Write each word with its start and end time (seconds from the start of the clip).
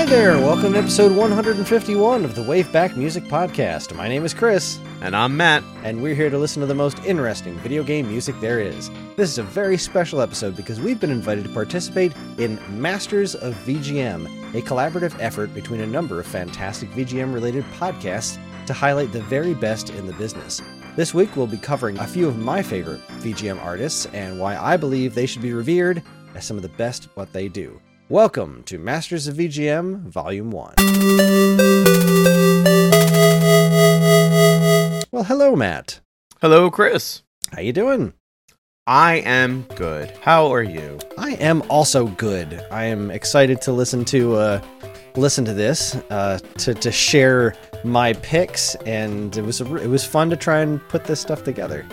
Hi 0.00 0.06
there, 0.06 0.38
welcome 0.38 0.72
to 0.72 0.78
episode 0.78 1.12
151 1.12 2.24
of 2.24 2.34
the 2.34 2.40
Waveback 2.40 2.96
Music 2.96 3.22
Podcast. 3.24 3.94
My 3.94 4.08
name 4.08 4.24
is 4.24 4.32
Chris, 4.32 4.80
And 5.02 5.14
I'm 5.14 5.36
Matt. 5.36 5.62
and 5.84 6.02
we're 6.02 6.14
here 6.14 6.30
to 6.30 6.38
listen 6.38 6.60
to 6.60 6.66
the 6.66 6.74
most 6.74 6.98
interesting 7.00 7.58
video 7.58 7.82
game 7.82 8.08
music 8.08 8.34
there 8.40 8.60
is. 8.60 8.88
This 9.16 9.28
is 9.28 9.36
a 9.36 9.42
very 9.42 9.76
special 9.76 10.22
episode 10.22 10.56
because 10.56 10.80
we've 10.80 10.98
been 10.98 11.10
invited 11.10 11.44
to 11.44 11.50
participate 11.50 12.14
in 12.38 12.58
Masters 12.80 13.34
of 13.34 13.52
VGM, 13.66 14.24
a 14.54 14.62
collaborative 14.62 15.14
effort 15.20 15.52
between 15.52 15.82
a 15.82 15.86
number 15.86 16.18
of 16.18 16.26
fantastic 16.26 16.88
VGM 16.92 17.34
related 17.34 17.64
podcasts 17.78 18.38
to 18.64 18.72
highlight 18.72 19.12
the 19.12 19.20
very 19.24 19.52
best 19.52 19.90
in 19.90 20.06
the 20.06 20.14
business. 20.14 20.62
This 20.96 21.12
week 21.12 21.36
we'll 21.36 21.46
be 21.46 21.58
covering 21.58 21.98
a 21.98 22.06
few 22.06 22.26
of 22.26 22.38
my 22.38 22.62
favorite 22.62 23.06
VGM 23.18 23.62
artists 23.62 24.06
and 24.14 24.40
why 24.40 24.56
I 24.56 24.78
believe 24.78 25.14
they 25.14 25.26
should 25.26 25.42
be 25.42 25.52
revered 25.52 26.02
as 26.34 26.46
some 26.46 26.56
of 26.56 26.62
the 26.62 26.70
best 26.70 27.04
at 27.04 27.16
what 27.18 27.34
they 27.34 27.48
do. 27.48 27.78
Welcome 28.10 28.64
to 28.64 28.76
Masters 28.76 29.28
of 29.28 29.36
VGM 29.36 30.08
Volume 30.08 30.50
1. 30.50 30.74
Well, 35.12 35.22
hello 35.22 35.54
Matt. 35.54 36.00
Hello, 36.40 36.72
Chris. 36.72 37.22
How 37.52 37.60
you 37.60 37.72
doing? 37.72 38.12
I 38.84 39.18
am 39.18 39.62
good. 39.76 40.10
How 40.22 40.52
are 40.52 40.64
you? 40.64 40.98
I 41.18 41.34
am 41.34 41.62
also 41.70 42.08
good. 42.08 42.66
I 42.72 42.86
am 42.86 43.12
excited 43.12 43.62
to 43.62 43.70
listen 43.70 44.04
to 44.06 44.34
uh, 44.34 44.60
listen 45.14 45.44
to 45.44 45.54
this, 45.54 45.94
uh, 46.10 46.40
to 46.58 46.74
to 46.74 46.90
share 46.90 47.54
my 47.84 48.14
picks, 48.14 48.74
and 48.86 49.36
it 49.36 49.42
was 49.42 49.60
a, 49.60 49.76
it 49.76 49.86
was 49.86 50.04
fun 50.04 50.30
to 50.30 50.36
try 50.36 50.62
and 50.62 50.80
put 50.88 51.04
this 51.04 51.20
stuff 51.20 51.44
together. 51.44 51.86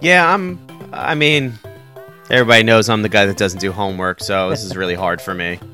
Yeah, 0.00 0.32
I'm. 0.32 0.58
I 0.94 1.14
mean, 1.14 1.58
everybody 2.32 2.64
knows 2.64 2.88
I'm 2.88 3.02
the 3.02 3.08
guy 3.08 3.26
that 3.26 3.36
doesn't 3.36 3.60
do 3.60 3.70
homework, 3.70 4.20
so 4.20 4.50
this 4.50 4.64
is 4.64 4.76
really 4.76 4.94
hard 4.94 5.20
for 5.20 5.34
me. 5.34 5.60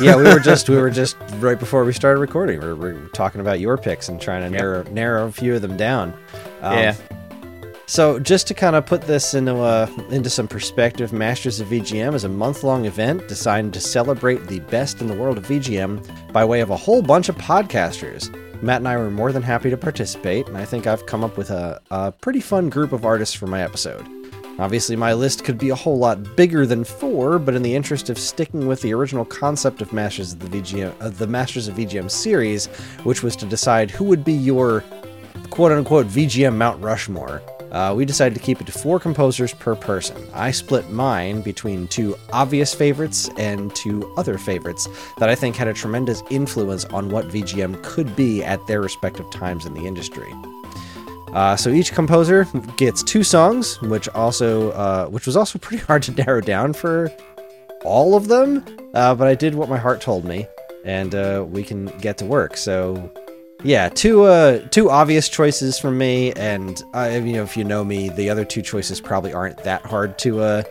Yeah, 0.00 0.14
we 0.16 0.22
were 0.22 0.38
just 0.38 0.68
we 0.68 0.76
were 0.76 0.88
just 0.88 1.16
right 1.40 1.58
before 1.58 1.84
we 1.84 1.92
started 1.92 2.20
recording. 2.20 2.60
We 2.60 2.66
were, 2.68 2.76
we 2.76 2.92
were 2.92 3.08
talking 3.08 3.40
about 3.40 3.58
your 3.58 3.76
picks 3.76 4.08
and 4.08 4.20
trying 4.20 4.42
to 4.48 4.50
Yep. 4.52 4.60
narrow 4.62 4.82
narrow 4.92 5.26
a 5.26 5.32
few 5.32 5.56
of 5.56 5.62
them 5.62 5.76
down. 5.76 6.14
Um, 6.62 6.78
Yeah. 6.78 6.94
So 7.86 8.20
just 8.20 8.46
to 8.46 8.54
kind 8.54 8.76
of 8.76 8.86
put 8.86 9.02
this 9.02 9.34
into 9.34 9.56
uh, 9.56 9.88
into 10.10 10.30
some 10.30 10.46
perspective, 10.46 11.12
Masters 11.12 11.58
of 11.58 11.66
VGM 11.66 12.14
is 12.14 12.22
a 12.22 12.28
month-long 12.28 12.84
event 12.86 13.26
designed 13.26 13.74
to 13.74 13.80
celebrate 13.80 14.46
the 14.46 14.60
best 14.60 15.00
in 15.00 15.08
the 15.08 15.14
world 15.14 15.36
of 15.36 15.44
VGM 15.48 16.32
by 16.32 16.44
way 16.44 16.60
of 16.60 16.70
a 16.70 16.76
whole 16.76 17.02
bunch 17.02 17.28
of 17.28 17.36
podcasters. 17.36 18.32
Matt 18.62 18.76
and 18.78 18.86
I 18.88 18.96
were 18.96 19.10
more 19.10 19.32
than 19.32 19.42
happy 19.42 19.70
to 19.70 19.76
participate, 19.76 20.46
and 20.46 20.56
I 20.56 20.64
think 20.64 20.86
I've 20.86 21.04
come 21.06 21.24
up 21.24 21.36
with 21.36 21.50
a, 21.50 21.80
a 21.90 22.12
pretty 22.12 22.40
fun 22.40 22.70
group 22.70 22.92
of 22.92 23.04
artists 23.04 23.34
for 23.34 23.48
my 23.48 23.60
episode. 23.62 24.06
Obviously, 24.60 24.94
my 24.94 25.14
list 25.14 25.42
could 25.42 25.56
be 25.56 25.70
a 25.70 25.74
whole 25.74 25.96
lot 25.96 26.36
bigger 26.36 26.66
than 26.66 26.84
four, 26.84 27.38
but 27.38 27.54
in 27.54 27.62
the 27.62 27.74
interest 27.74 28.10
of 28.10 28.18
sticking 28.18 28.66
with 28.66 28.82
the 28.82 28.92
original 28.92 29.24
concept 29.24 29.80
of 29.80 29.90
Masters 29.90 30.34
of 30.34 30.40
the 30.40 30.60
VGM, 30.60 30.94
uh, 31.00 31.08
the 31.08 31.26
Masters 31.26 31.66
of 31.66 31.76
VGM 31.76 32.10
series, 32.10 32.66
which 33.04 33.22
was 33.22 33.34
to 33.36 33.46
decide 33.46 33.90
who 33.90 34.04
would 34.04 34.22
be 34.22 34.34
your 34.34 34.84
quote 35.48 35.72
unquote 35.72 36.06
VGM 36.08 36.56
Mount 36.56 36.78
Rushmore, 36.82 37.40
uh, 37.72 37.94
we 37.96 38.04
decided 38.04 38.34
to 38.34 38.40
keep 38.40 38.60
it 38.60 38.66
to 38.66 38.72
four 38.72 39.00
composers 39.00 39.54
per 39.54 39.74
person. 39.74 40.28
I 40.34 40.50
split 40.50 40.90
mine 40.90 41.40
between 41.40 41.88
two 41.88 42.16
obvious 42.30 42.74
favorites 42.74 43.30
and 43.38 43.74
two 43.74 44.12
other 44.18 44.36
favorites 44.36 44.88
that 45.16 45.30
I 45.30 45.34
think 45.34 45.56
had 45.56 45.68
a 45.68 45.72
tremendous 45.72 46.22
influence 46.28 46.84
on 46.84 47.08
what 47.08 47.28
VGM 47.28 47.82
could 47.82 48.14
be 48.14 48.44
at 48.44 48.66
their 48.66 48.82
respective 48.82 49.30
times 49.30 49.64
in 49.64 49.72
the 49.72 49.86
industry. 49.86 50.30
Uh, 51.34 51.56
so 51.56 51.70
each 51.70 51.92
composer 51.92 52.46
gets 52.76 53.02
two 53.02 53.22
songs, 53.22 53.80
which 53.82 54.08
also 54.10 54.70
uh, 54.72 55.06
which 55.06 55.26
was 55.26 55.36
also 55.36 55.58
pretty 55.60 55.82
hard 55.84 56.02
to 56.02 56.12
narrow 56.12 56.40
down 56.40 56.72
for 56.72 57.10
all 57.84 58.14
of 58.14 58.28
them. 58.28 58.64
Uh, 58.94 59.14
but 59.14 59.28
I 59.28 59.34
did 59.34 59.54
what 59.54 59.68
my 59.68 59.78
heart 59.78 60.00
told 60.00 60.24
me, 60.24 60.46
and 60.84 61.14
uh, 61.14 61.44
we 61.48 61.62
can 61.62 61.86
get 61.98 62.18
to 62.18 62.24
work. 62.24 62.56
So 62.56 63.12
yeah, 63.62 63.88
two 63.88 64.22
uh 64.24 64.66
two 64.68 64.90
obvious 64.90 65.28
choices 65.28 65.78
from 65.78 65.98
me, 65.98 66.32
and 66.32 66.78
you 66.80 67.32
know 67.32 67.42
if 67.42 67.56
you 67.56 67.64
know 67.64 67.84
me, 67.84 68.08
the 68.08 68.30
other 68.30 68.44
two 68.44 68.62
choices 68.62 69.00
probably 69.00 69.32
aren't 69.32 69.58
that 69.64 69.82
hard 69.82 70.18
to 70.20 70.40
uh 70.40 70.62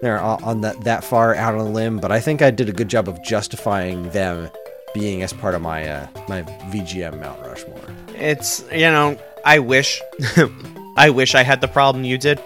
they're 0.00 0.20
on 0.20 0.60
that 0.62 0.80
that 0.84 1.04
far 1.04 1.34
out 1.34 1.54
on 1.54 1.60
a 1.60 1.70
limb, 1.70 1.98
but 1.98 2.10
I 2.10 2.20
think 2.20 2.40
I 2.40 2.50
did 2.50 2.68
a 2.68 2.72
good 2.72 2.88
job 2.88 3.08
of 3.08 3.22
justifying 3.22 4.08
them 4.10 4.50
being 4.94 5.22
as 5.22 5.32
part 5.32 5.54
of 5.54 5.62
my 5.62 6.08
my 6.28 6.42
VGM 6.70 7.20
Mount 7.20 7.40
Rushmore. 7.40 7.94
It's 8.14 8.64
you 8.72 8.90
know, 8.90 9.18
I 9.48 9.60
wish, 9.60 10.02
I 10.96 11.08
wish 11.08 11.34
I 11.34 11.42
had 11.42 11.62
the 11.62 11.68
problem 11.68 12.04
you 12.04 12.18
did. 12.18 12.38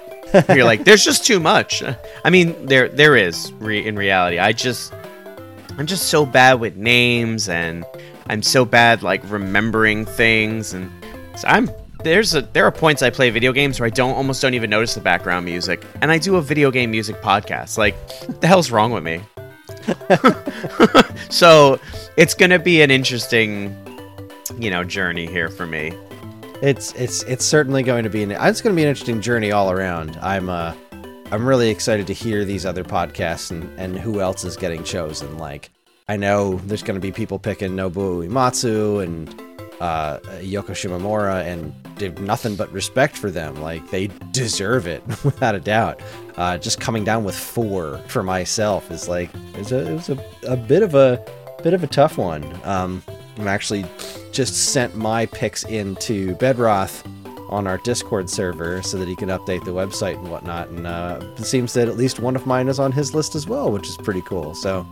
You're 0.49 0.65
like, 0.65 0.85
there's 0.85 1.05
just 1.05 1.27
too 1.27 1.41
much. 1.41 1.83
I 2.25 2.31
mean, 2.31 2.67
there 2.67 2.89
there 2.89 3.17
is 3.17 3.53
re- 3.55 3.85
in 3.85 3.97
reality. 3.97 4.39
I 4.39 4.53
just, 4.53 4.95
I'm 5.77 5.87
just 5.87 6.11
so 6.11 6.25
bad 6.25 6.61
with 6.61 6.77
names, 6.77 7.49
and 7.49 7.85
I'm 8.29 8.41
so 8.41 8.65
bad 8.65 9.03
like 9.03 9.21
remembering 9.29 10.07
things, 10.07 10.75
and 10.75 10.93
so 11.35 11.49
I'm 11.49 11.73
there's 12.05 12.37
a 12.37 12.43
there 12.43 12.67
are 12.67 12.71
points 12.71 13.03
I 13.03 13.11
play 13.11 13.31
video 13.31 13.51
games 13.51 13.81
where 13.81 13.89
I 13.89 13.91
don't 13.91 14.15
almost 14.15 14.41
don't 14.41 14.55
even 14.55 14.71
notice 14.71 14.95
the 14.95 15.01
background 15.01 15.45
music, 15.45 15.85
and 16.03 16.12
I 16.12 16.19
do 16.19 16.37
a 16.37 16.41
video 16.41 16.71
game 16.71 16.93
music 16.93 17.17
podcast. 17.21 17.79
Like, 17.79 17.97
what 18.29 18.41
the 18.41 18.47
hell's 18.47 18.71
wrong 18.71 18.93
with 18.93 19.03
me? 19.03 19.21
so 21.31 21.81
it's 22.17 22.35
gonna 22.35 22.61
be 22.61 22.81
an 22.81 22.93
interesting, 22.93 23.77
you 24.57 24.71
know, 24.71 24.85
journey 24.85 25.27
here 25.27 25.49
for 25.49 25.67
me. 25.67 25.93
It's 26.62 26.93
it's 26.93 27.25
it's 27.25 27.45
certainly 27.45 27.83
going 27.83 28.05
to 28.05 28.11
be 28.11 28.23
an 28.23 28.31
it's 28.31 28.61
going 28.61 28.75
to 28.75 28.77
be 28.77 28.84
an 28.84 28.89
interesting 28.89 29.21
journey 29.21 29.50
all 29.50 29.73
around. 29.73 30.17
I'm 30.23 30.49
uh 30.49 30.75
I'm 31.33 31.45
really 31.45 31.71
excited 31.71 32.06
to 32.06 32.12
hear 32.12 32.45
these 32.45 32.65
other 32.65 32.84
podcasts 32.84 33.50
and 33.50 33.69
and 33.81 33.99
who 33.99 34.21
else 34.21 34.45
is 34.45 34.56
getting 34.56 34.84
chosen. 34.84 35.39
Like 35.39 35.71
I 36.09 36.17
know 36.17 36.56
there's 36.67 36.84
going 36.84 36.95
to 36.95 37.00
be 37.00 37.11
people 37.11 37.41
picking 37.41 37.73
Nobu 37.73 38.28
Uematsu 38.28 39.03
and 39.03 39.28
uh, 39.81 40.19
Yoko 40.39 40.71
Shimomura, 40.71 41.45
and 41.45 41.75
they've 41.97 42.17
nothing 42.21 42.55
but 42.55 42.71
respect 42.73 43.17
for 43.17 43.31
them. 43.31 43.61
Like 43.61 43.91
they 43.91 44.06
deserve 44.31 44.87
it 44.87 45.03
without 45.25 45.56
a 45.56 45.61
doubt. 45.61 46.00
Uh, 46.37 46.59
just 46.59 46.81
coming 46.81 47.03
down 47.03 47.25
with 47.25 47.34
four 47.34 47.99
for 48.06 48.23
myself 48.23 48.91
is 48.93 49.09
like 49.09 49.31
it's 49.55 49.73
a 49.73 49.91
it 49.91 49.93
was 49.93 50.11
a, 50.11 50.25
a 50.47 50.56
bit 50.56 50.84
of 50.84 50.94
a 50.94 51.25
bit 51.65 51.75
of 51.75 51.83
a 51.83 51.89
tough 51.89 52.19
one. 52.19 52.44
Um, 52.62 53.03
I'm 53.39 53.49
actually 53.49 53.84
just 54.32 54.72
sent 54.72 54.97
my 54.97 55.26
picks 55.26 55.65
into 55.65 56.34
Bedroth 56.37 57.06
on 57.48 57.66
our 57.66 57.78
Discord 57.78 58.31
server 58.31 58.82
so 58.82 58.97
that 58.97 59.06
he 59.06 59.15
can 59.15 59.28
update 59.28 59.65
the 59.65 59.70
website 59.72 60.16
and 60.16 60.31
whatnot. 60.31 60.69
And 60.70 60.87
uh, 60.87 61.20
it 61.37 61.44
seems 61.44 61.75
that 61.75 61.87
at 61.87 61.97
least 61.97 62.19
one 62.19 62.34
of 62.34 62.47
mine 62.47 62.69
is 62.69 62.78
on 62.78 62.93
his 62.93 63.15
list 63.15 63.34
as 63.34 63.47
well, 63.47 63.70
which 63.70 63.88
is 63.88 63.97
pretty 63.98 64.22
cool. 64.22 64.54
So 64.54 64.87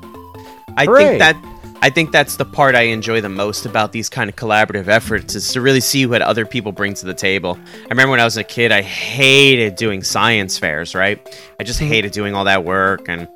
I 0.76 0.84
Hooray. 0.84 1.04
think 1.04 1.18
that 1.20 1.60
I 1.82 1.88
think 1.88 2.12
that's 2.12 2.36
the 2.36 2.44
part 2.44 2.74
I 2.74 2.82
enjoy 2.82 3.22
the 3.22 3.30
most 3.30 3.64
about 3.64 3.92
these 3.92 4.10
kind 4.10 4.28
of 4.28 4.36
collaborative 4.36 4.88
efforts 4.88 5.34
is 5.34 5.50
to 5.54 5.62
really 5.62 5.80
see 5.80 6.04
what 6.04 6.20
other 6.20 6.44
people 6.44 6.72
bring 6.72 6.92
to 6.92 7.06
the 7.06 7.14
table. 7.14 7.58
I 7.74 7.88
remember 7.88 8.10
when 8.10 8.20
I 8.20 8.24
was 8.24 8.36
a 8.36 8.44
kid, 8.44 8.70
I 8.70 8.82
hated 8.82 9.76
doing 9.76 10.02
science 10.02 10.58
fairs, 10.58 10.94
right? 10.94 11.18
I 11.58 11.64
just 11.64 11.80
hated 11.80 12.12
doing 12.12 12.34
all 12.34 12.44
that 12.44 12.66
work 12.66 13.08
and 13.08 13.26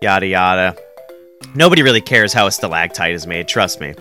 yada 0.00 0.28
yada. 0.28 0.76
Nobody 1.56 1.82
really 1.82 2.00
cares 2.00 2.32
how 2.32 2.46
a 2.46 2.52
stalactite 2.52 3.14
is 3.14 3.26
made, 3.26 3.48
trust 3.48 3.80
me. 3.80 3.94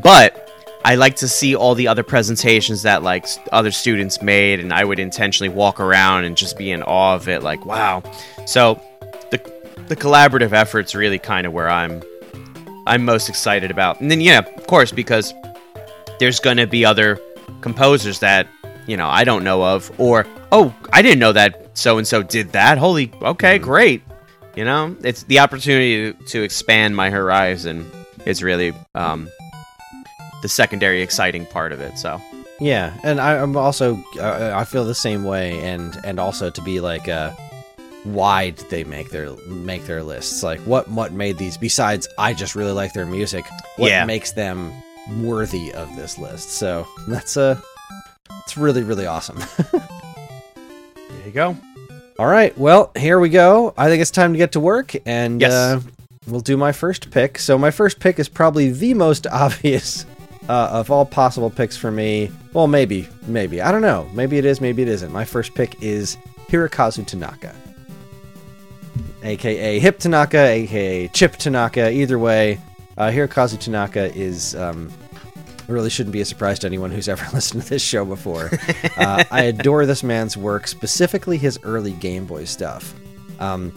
But 0.00 0.49
I 0.84 0.94
like 0.94 1.16
to 1.16 1.28
see 1.28 1.54
all 1.54 1.74
the 1.74 1.88
other 1.88 2.02
presentations 2.02 2.82
that 2.82 3.02
like 3.02 3.26
other 3.52 3.70
students 3.70 4.22
made, 4.22 4.60
and 4.60 4.72
I 4.72 4.84
would 4.84 4.98
intentionally 4.98 5.48
walk 5.50 5.78
around 5.78 6.24
and 6.24 6.36
just 6.36 6.56
be 6.56 6.70
in 6.70 6.82
awe 6.82 7.14
of 7.14 7.28
it. 7.28 7.42
Like, 7.42 7.66
wow. 7.66 8.02
So 8.46 8.80
the 9.30 9.38
the 9.88 9.96
collaborative 9.96 10.52
efforts 10.52 10.94
really 10.94 11.18
kind 11.18 11.46
of 11.46 11.52
where 11.52 11.68
I'm 11.68 12.02
I'm 12.86 13.04
most 13.04 13.28
excited 13.28 13.70
about. 13.70 14.00
And 14.00 14.10
then 14.10 14.20
yeah, 14.20 14.38
of 14.38 14.66
course, 14.66 14.90
because 14.90 15.34
there's 16.18 16.40
gonna 16.40 16.66
be 16.66 16.84
other 16.84 17.18
composers 17.60 18.20
that 18.20 18.46
you 18.86 18.96
know 18.96 19.08
I 19.08 19.24
don't 19.24 19.44
know 19.44 19.62
of, 19.62 19.92
or 19.98 20.26
oh, 20.50 20.74
I 20.92 21.02
didn't 21.02 21.18
know 21.18 21.32
that 21.32 21.76
so 21.76 21.98
and 21.98 22.06
so 22.06 22.22
did 22.22 22.52
that. 22.52 22.78
Holy, 22.78 23.12
okay, 23.22 23.58
great. 23.58 24.02
You 24.56 24.64
know, 24.64 24.96
it's 25.04 25.22
the 25.24 25.38
opportunity 25.38 26.12
to, 26.12 26.24
to 26.24 26.42
expand 26.42 26.96
my 26.96 27.10
horizon 27.10 27.88
is 28.26 28.42
really 28.42 28.74
um, 28.94 29.30
the 30.42 30.48
secondary 30.48 31.02
exciting 31.02 31.46
part 31.46 31.72
of 31.72 31.80
it. 31.80 31.98
So 31.98 32.20
yeah, 32.60 32.92
and 33.02 33.20
I, 33.20 33.36
I'm 33.42 33.56
also 33.56 34.02
uh, 34.18 34.52
I 34.54 34.64
feel 34.64 34.84
the 34.84 34.94
same 34.94 35.24
way, 35.24 35.58
and 35.60 35.98
and 36.04 36.18
also 36.20 36.50
to 36.50 36.62
be 36.62 36.80
like 36.80 37.08
uh, 37.08 37.32
why 38.04 38.50
did 38.50 38.68
they 38.70 38.84
make 38.84 39.10
their 39.10 39.30
make 39.46 39.84
their 39.86 40.02
lists? 40.02 40.42
Like 40.42 40.60
what 40.60 40.88
what 40.88 41.12
made 41.12 41.38
these? 41.38 41.56
Besides, 41.56 42.08
I 42.18 42.34
just 42.34 42.54
really 42.54 42.72
like 42.72 42.92
their 42.92 43.06
music. 43.06 43.44
What 43.76 43.90
Yeah. 43.90 44.04
makes 44.04 44.32
them 44.32 44.72
worthy 45.22 45.72
of 45.72 45.94
this 45.96 46.18
list? 46.18 46.50
So 46.50 46.86
that's 47.08 47.36
uh, 47.36 47.58
it's 48.44 48.56
really 48.56 48.82
really 48.82 49.06
awesome. 49.06 49.38
there 50.54 51.26
you 51.26 51.32
go. 51.32 51.56
All 52.18 52.26
right, 52.26 52.56
well, 52.58 52.90
here 52.98 53.18
we 53.18 53.30
go. 53.30 53.72
I 53.78 53.88
think 53.88 54.02
it's 54.02 54.10
time 54.10 54.32
to 54.34 54.38
get 54.38 54.52
to 54.52 54.60
work, 54.60 54.94
and 55.06 55.40
Yes. 55.40 55.52
uh, 55.52 55.80
we'll 56.26 56.40
do 56.42 56.58
my 56.58 56.70
first 56.70 57.10
pick. 57.10 57.38
So, 57.38 57.56
my 57.56 57.70
first 57.70 57.98
pick 57.98 58.18
is 58.18 58.28
probably 58.28 58.70
the 58.70 58.92
most 58.92 59.26
obvious 59.32 60.04
uh, 60.50 60.68
of 60.72 60.90
all 60.90 61.04
possible 61.06 61.48
picks 61.50 61.76
for 61.76 61.90
me. 61.90 62.30
Well, 62.52 62.66
maybe, 62.66 63.08
maybe. 63.26 63.62
I 63.62 63.70
don't 63.70 63.82
know. 63.82 64.08
Maybe 64.12 64.36
it 64.36 64.44
is, 64.44 64.60
maybe 64.60 64.82
it 64.82 64.88
isn't. 64.88 65.12
My 65.12 65.24
first 65.24 65.54
pick 65.54 65.80
is 65.82 66.16
Hirokazu 66.48 67.06
Tanaka, 67.06 67.54
aka 69.22 69.78
Hip 69.78 69.98
Tanaka, 69.98 70.38
aka 70.38 71.08
Chip 71.08 71.36
Tanaka. 71.36 71.90
Either 71.90 72.18
way, 72.18 72.58
Uh, 72.98 73.10
Hirokazu 73.10 73.58
Tanaka 73.58 74.14
is 74.14 74.54
um, 74.56 74.90
really 75.68 75.88
shouldn't 75.88 76.12
be 76.12 76.20
a 76.20 76.24
surprise 76.24 76.58
to 76.58 76.66
anyone 76.66 76.90
who's 76.90 77.08
ever 77.14 77.24
listened 77.32 77.62
to 77.62 77.68
this 77.70 77.82
show 77.82 78.04
before. 78.04 78.50
uh, 78.98 79.24
I 79.30 79.44
adore 79.44 79.86
this 79.86 80.02
man's 80.02 80.36
work, 80.36 80.66
specifically 80.66 81.38
his 81.38 81.58
early 81.62 81.92
Game 81.92 82.26
Boy 82.26 82.44
stuff. 82.44 82.92
Um, 83.38 83.72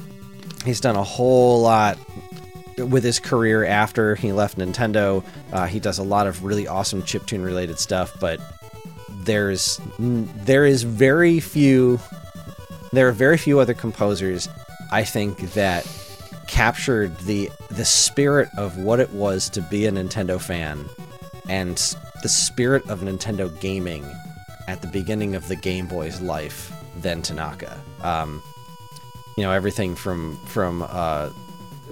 he's 0.65 0.81
done 0.81 0.95
a 0.97 1.03
whole 1.03 1.61
lot 1.61 1.97
with 2.77 3.03
his 3.03 3.19
career 3.19 3.65
after 3.65 4.15
he 4.15 4.31
left 4.31 4.57
Nintendo. 4.57 5.23
Uh, 5.51 5.65
he 5.65 5.79
does 5.79 5.99
a 5.99 6.03
lot 6.03 6.27
of 6.27 6.43
really 6.43 6.67
awesome 6.67 7.01
chiptune 7.01 7.43
related 7.43 7.79
stuff, 7.79 8.15
but 8.19 8.39
there's 9.09 9.79
there 9.99 10.65
is 10.65 10.83
very 10.83 11.39
few 11.39 11.99
there 12.91 13.07
are 13.07 13.13
very 13.13 13.37
few 13.37 13.59
other 13.59 13.73
composers 13.73 14.49
I 14.91 15.03
think 15.03 15.39
that 15.53 15.87
captured 16.47 17.17
the 17.19 17.49
the 17.71 17.85
spirit 17.85 18.49
of 18.57 18.77
what 18.77 18.99
it 18.99 19.11
was 19.11 19.49
to 19.49 19.61
be 19.61 19.85
a 19.85 19.91
Nintendo 19.91 20.39
fan 20.39 20.85
and 21.49 21.77
the 22.21 22.29
spirit 22.29 22.87
of 22.89 23.01
Nintendo 23.01 23.49
gaming 23.59 24.05
at 24.67 24.81
the 24.81 24.87
beginning 24.87 25.35
of 25.35 25.47
the 25.47 25.55
Game 25.55 25.87
Boy's 25.87 26.21
life 26.21 26.71
than 27.01 27.21
Tanaka. 27.21 27.79
Um, 28.01 28.41
you 29.35 29.43
know 29.43 29.51
everything 29.51 29.95
from 29.95 30.37
from 30.45 30.85
uh, 30.87 31.29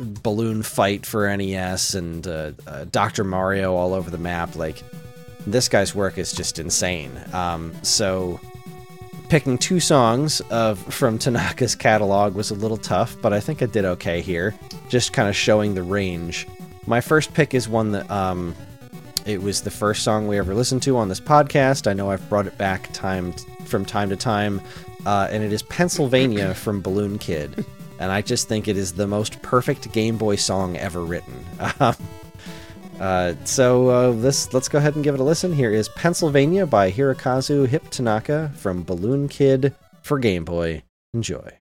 balloon 0.01 0.63
fight 0.63 1.05
for 1.05 1.35
NES 1.35 1.95
and 1.95 2.27
uh, 2.27 2.51
uh, 2.67 2.85
Dr. 2.85 3.23
Mario 3.23 3.75
all 3.75 3.93
over 3.93 4.09
the 4.09 4.17
map. 4.17 4.55
Like 4.55 4.83
this 5.47 5.67
guy's 5.69 5.95
work 5.95 6.17
is 6.17 6.31
just 6.31 6.59
insane. 6.59 7.11
Um, 7.33 7.73
so 7.83 8.39
picking 9.29 9.57
two 9.57 9.79
songs 9.79 10.41
of 10.49 10.79
from 10.93 11.17
Tanaka's 11.17 11.75
catalog 11.75 12.35
was 12.35 12.51
a 12.51 12.55
little 12.55 12.77
tough, 12.77 13.15
but 13.21 13.33
I 13.33 13.39
think 13.39 13.61
I 13.61 13.65
did 13.65 13.85
okay 13.85 14.21
here. 14.21 14.53
Just 14.89 15.13
kind 15.13 15.29
of 15.29 15.35
showing 15.35 15.73
the 15.73 15.83
range. 15.83 16.47
My 16.85 16.99
first 16.99 17.33
pick 17.33 17.53
is 17.53 17.69
one 17.69 17.91
that 17.93 18.09
um, 18.11 18.55
it 19.25 19.41
was 19.41 19.61
the 19.61 19.71
first 19.71 20.03
song 20.03 20.27
we 20.27 20.37
ever 20.37 20.53
listened 20.53 20.83
to 20.83 20.97
on 20.97 21.07
this 21.07 21.19
podcast. 21.19 21.87
I 21.87 21.93
know 21.93 22.11
I've 22.11 22.27
brought 22.27 22.47
it 22.47 22.57
back 22.57 22.91
time 22.91 23.33
from 23.65 23.85
time 23.85 24.09
to 24.09 24.15
time, 24.15 24.61
uh, 25.05 25.27
and 25.31 25.43
it 25.43 25.53
is 25.53 25.63
Pennsylvania 25.63 26.53
from 26.53 26.81
Balloon 26.81 27.17
Kid. 27.17 27.65
And 28.01 28.11
I 28.11 28.21
just 28.21 28.47
think 28.47 28.67
it 28.67 28.77
is 28.77 28.93
the 28.93 29.05
most 29.05 29.39
perfect 29.43 29.91
Game 29.91 30.17
Boy 30.17 30.35
song 30.35 30.75
ever 30.75 31.03
written. 31.03 31.45
Uh, 32.99 33.33
so 33.45 33.89
uh, 33.89 34.11
this, 34.11 34.53
let's 34.53 34.69
go 34.69 34.77
ahead 34.77 34.93
and 34.93 35.03
give 35.03 35.15
it 35.15 35.19
a 35.19 35.23
listen. 35.23 35.51
Here 35.51 35.71
is 35.71 35.89
Pennsylvania 35.89 36.67
by 36.67 36.91
Hirokazu 36.91 37.65
Hip 37.67 37.89
Tanaka 37.89 38.51
from 38.55 38.83
Balloon 38.83 39.27
Kid 39.27 39.73
for 40.03 40.19
Game 40.19 40.45
Boy. 40.45 40.83
Enjoy. 41.11 41.60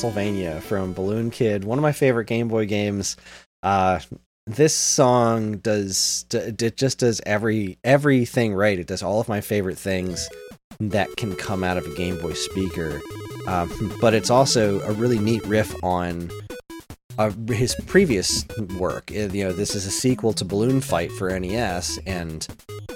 Pennsylvania 0.00 0.62
from 0.62 0.94
Balloon 0.94 1.30
Kid, 1.30 1.64
one 1.64 1.76
of 1.76 1.82
my 1.82 1.92
favorite 1.92 2.24
Game 2.24 2.48
Boy 2.48 2.64
games. 2.64 3.18
Uh, 3.62 4.00
this 4.46 4.74
song 4.74 5.58
does 5.58 6.24
it 6.32 6.78
just 6.78 7.00
does 7.00 7.20
every 7.26 7.76
everything 7.84 8.54
right. 8.54 8.78
It 8.78 8.86
does 8.86 9.02
all 9.02 9.20
of 9.20 9.28
my 9.28 9.42
favorite 9.42 9.76
things 9.76 10.26
that 10.80 11.14
can 11.18 11.36
come 11.36 11.62
out 11.62 11.76
of 11.76 11.84
a 11.84 11.94
Game 11.96 12.18
Boy 12.18 12.32
speaker. 12.32 12.98
Um, 13.46 13.94
but 14.00 14.14
it's 14.14 14.30
also 14.30 14.80
a 14.88 14.92
really 14.92 15.18
neat 15.18 15.44
riff 15.44 15.76
on 15.84 16.30
uh, 17.18 17.32
his 17.48 17.76
previous 17.86 18.46
work. 18.78 19.10
Uh, 19.10 19.28
you 19.28 19.44
know, 19.44 19.52
this 19.52 19.74
is 19.74 19.84
a 19.84 19.90
sequel 19.90 20.32
to 20.32 20.46
Balloon 20.46 20.80
Fight 20.80 21.12
for 21.12 21.38
NES, 21.38 21.98
and 22.06 22.48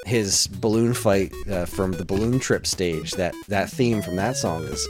his 0.07 0.47
Balloon 0.47 0.95
Fight 0.95 1.35
uh, 1.51 1.67
from 1.67 1.93
the 1.93 2.07
Balloon 2.07 2.39
Trip 2.39 2.67
stage. 2.67 3.11
That 3.13 3.35
that 3.49 3.69
theme 3.69 4.01
from 4.01 4.17
that 4.17 4.39
song 4.39 4.63
is 4.63 4.89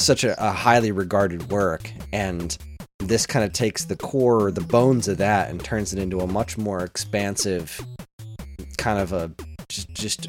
such 0.00 0.24
a, 0.24 0.40
a 0.42 0.50
highly 0.52 0.92
regarded 0.92 1.50
work, 1.50 1.90
and 2.12 2.56
this 2.98 3.26
kind 3.26 3.44
of 3.44 3.52
takes 3.52 3.84
the 3.84 3.96
core, 3.96 4.50
the 4.50 4.60
bones 4.60 5.08
of 5.08 5.18
that, 5.18 5.50
and 5.50 5.62
turns 5.62 5.92
it 5.92 5.98
into 5.98 6.20
a 6.20 6.26
much 6.26 6.56
more 6.56 6.82
expansive, 6.82 7.80
kind 8.78 8.98
of 8.98 9.12
a 9.12 9.30
just, 9.68 9.92
just 9.92 10.28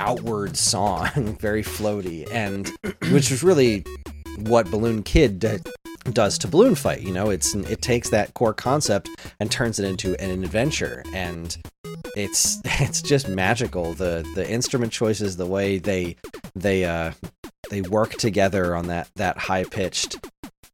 outward 0.00 0.56
song, 0.56 1.36
very 1.40 1.62
floaty, 1.62 2.26
and 2.32 2.70
which 3.10 3.30
is 3.30 3.42
really 3.42 3.84
what 4.38 4.70
Balloon 4.70 5.02
Kid 5.02 5.38
d- 5.38 5.58
does 6.12 6.38
to 6.38 6.48
Balloon 6.48 6.74
Fight. 6.74 7.02
You 7.02 7.12
know, 7.12 7.30
it's 7.30 7.54
it 7.54 7.82
takes 7.82 8.10
that 8.10 8.34
core 8.34 8.54
concept 8.54 9.08
and 9.38 9.50
turns 9.50 9.78
it 9.78 9.86
into 9.86 10.14
an 10.20 10.42
adventure, 10.42 11.02
and 11.12 11.56
it's 12.16 12.60
it's 12.64 13.02
just 13.02 13.28
magical. 13.28 13.94
The 13.94 14.26
the 14.34 14.48
instrument 14.48 14.92
choices, 14.92 15.36
the 15.36 15.46
way 15.46 15.78
they 15.78 16.16
they 16.54 16.84
uh 16.84 17.12
they 17.70 17.80
work 17.82 18.12
together 18.12 18.76
on 18.76 18.88
that 18.88 19.08
that 19.16 19.38
high 19.38 19.64
pitched 19.64 20.18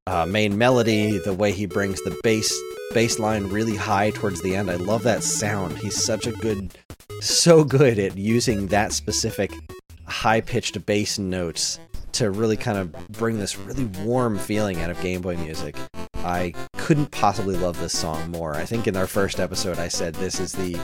uh, 0.06 0.26
main 0.26 0.58
melody. 0.58 1.18
The 1.18 1.34
way 1.34 1.52
he 1.52 1.66
brings 1.66 2.02
the 2.02 2.18
bass 2.22 2.52
bass 2.92 3.18
line 3.18 3.46
really 3.48 3.76
high 3.76 4.10
towards 4.10 4.42
the 4.42 4.56
end. 4.56 4.70
I 4.70 4.76
love 4.76 5.02
that 5.04 5.22
sound. 5.22 5.78
He's 5.78 6.02
such 6.02 6.26
a 6.26 6.32
good, 6.32 6.76
so 7.20 7.62
good 7.64 7.98
at 7.98 8.16
using 8.16 8.68
that 8.68 8.92
specific 8.92 9.52
high 10.06 10.40
pitched 10.40 10.84
bass 10.86 11.18
notes 11.18 11.78
to 12.12 12.30
really 12.30 12.56
kind 12.56 12.78
of 12.78 13.08
bring 13.08 13.38
this 13.38 13.58
really 13.58 13.84
warm 14.02 14.38
feeling 14.38 14.80
out 14.80 14.90
of 14.90 15.00
Game 15.02 15.20
Boy 15.20 15.36
music. 15.36 15.76
I 16.14 16.54
couldn't 16.78 17.10
possibly 17.10 17.56
love 17.56 17.78
this 17.78 17.96
song 17.96 18.30
more. 18.30 18.54
I 18.54 18.64
think 18.64 18.86
in 18.86 18.96
our 18.96 19.06
first 19.06 19.38
episode 19.38 19.78
I 19.78 19.88
said 19.88 20.14
this 20.14 20.40
is 20.40 20.52
the 20.52 20.78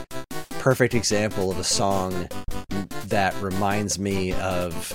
perfect 0.59 0.93
example 0.93 1.49
of 1.51 1.57
a 1.57 1.63
song 1.63 2.27
that 3.07 3.33
reminds 3.41 3.97
me 3.97 4.33
of 4.33 4.93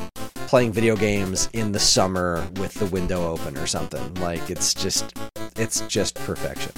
playing 0.49 0.73
video 0.73 0.97
games 0.97 1.50
in 1.52 1.73
the 1.73 1.78
summer 1.78 2.43
with 2.57 2.73
the 2.73 2.87
window 2.87 3.31
open 3.31 3.59
or 3.59 3.67
something. 3.67 4.14
Like 4.14 4.49
it's 4.49 4.73
just 4.73 5.12
it's 5.57 5.83
just 5.83 6.14
perfection. 6.14 6.73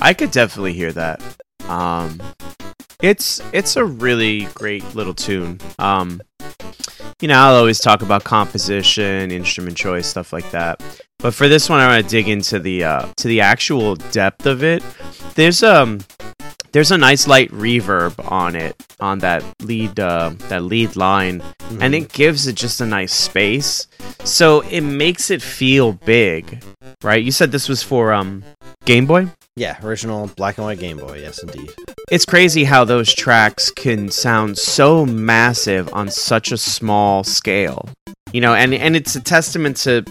I 0.00 0.12
could 0.12 0.30
definitely 0.30 0.74
hear 0.74 0.92
that. 0.92 1.22
Um, 1.66 2.22
it's 3.00 3.40
it's 3.54 3.76
a 3.76 3.84
really 3.86 4.44
great 4.52 4.94
little 4.94 5.14
tune. 5.14 5.60
Um, 5.78 6.20
you 7.22 7.28
know, 7.28 7.38
I'll 7.38 7.54
always 7.54 7.80
talk 7.80 8.02
about 8.02 8.24
composition, 8.24 9.30
instrument 9.30 9.78
choice, 9.78 10.06
stuff 10.06 10.30
like 10.30 10.50
that. 10.50 10.82
But 11.20 11.32
for 11.32 11.48
this 11.48 11.70
one, 11.70 11.80
I 11.80 11.86
want 11.86 12.04
to 12.04 12.10
dig 12.10 12.28
into 12.28 12.58
the 12.58 12.84
uh, 12.84 13.06
to 13.16 13.28
the 13.28 13.40
actual 13.40 13.94
depth 13.94 14.44
of 14.44 14.62
it. 14.62 14.82
There's 15.36 15.62
um 15.62 16.00
there's 16.72 16.90
a 16.90 16.98
nice 16.98 17.26
light 17.26 17.50
reverb 17.50 18.30
on 18.30 18.56
it 18.56 18.74
on 18.98 19.18
that 19.20 19.44
lead 19.60 20.00
uh, 20.00 20.30
that 20.48 20.62
lead 20.62 20.96
line, 20.96 21.40
mm-hmm. 21.40 21.82
and 21.82 21.94
it 21.94 22.12
gives 22.12 22.46
it 22.46 22.54
just 22.54 22.80
a 22.80 22.86
nice 22.86 23.12
space. 23.12 23.86
So 24.24 24.60
it 24.62 24.80
makes 24.80 25.30
it 25.30 25.42
feel 25.42 25.92
big, 25.92 26.62
right? 27.02 27.22
You 27.22 27.30
said 27.30 27.52
this 27.52 27.68
was 27.68 27.82
for 27.82 28.12
um 28.12 28.42
Game 28.84 29.06
Boy. 29.06 29.28
Yeah, 29.54 29.78
original 29.84 30.28
black 30.28 30.56
and 30.56 30.66
white 30.66 30.78
Game 30.78 30.96
Boy. 30.96 31.20
Yes, 31.20 31.42
indeed. 31.42 31.70
It's 32.10 32.24
crazy 32.24 32.64
how 32.64 32.84
those 32.84 33.12
tracks 33.12 33.70
can 33.70 34.10
sound 34.10 34.56
so 34.56 35.04
massive 35.04 35.92
on 35.92 36.08
such 36.08 36.52
a 36.52 36.56
small 36.56 37.22
scale. 37.22 37.88
You 38.32 38.40
know, 38.40 38.54
and 38.54 38.72
and 38.72 38.96
it's 38.96 39.14
a 39.14 39.20
testament 39.20 39.76
to 39.78 40.04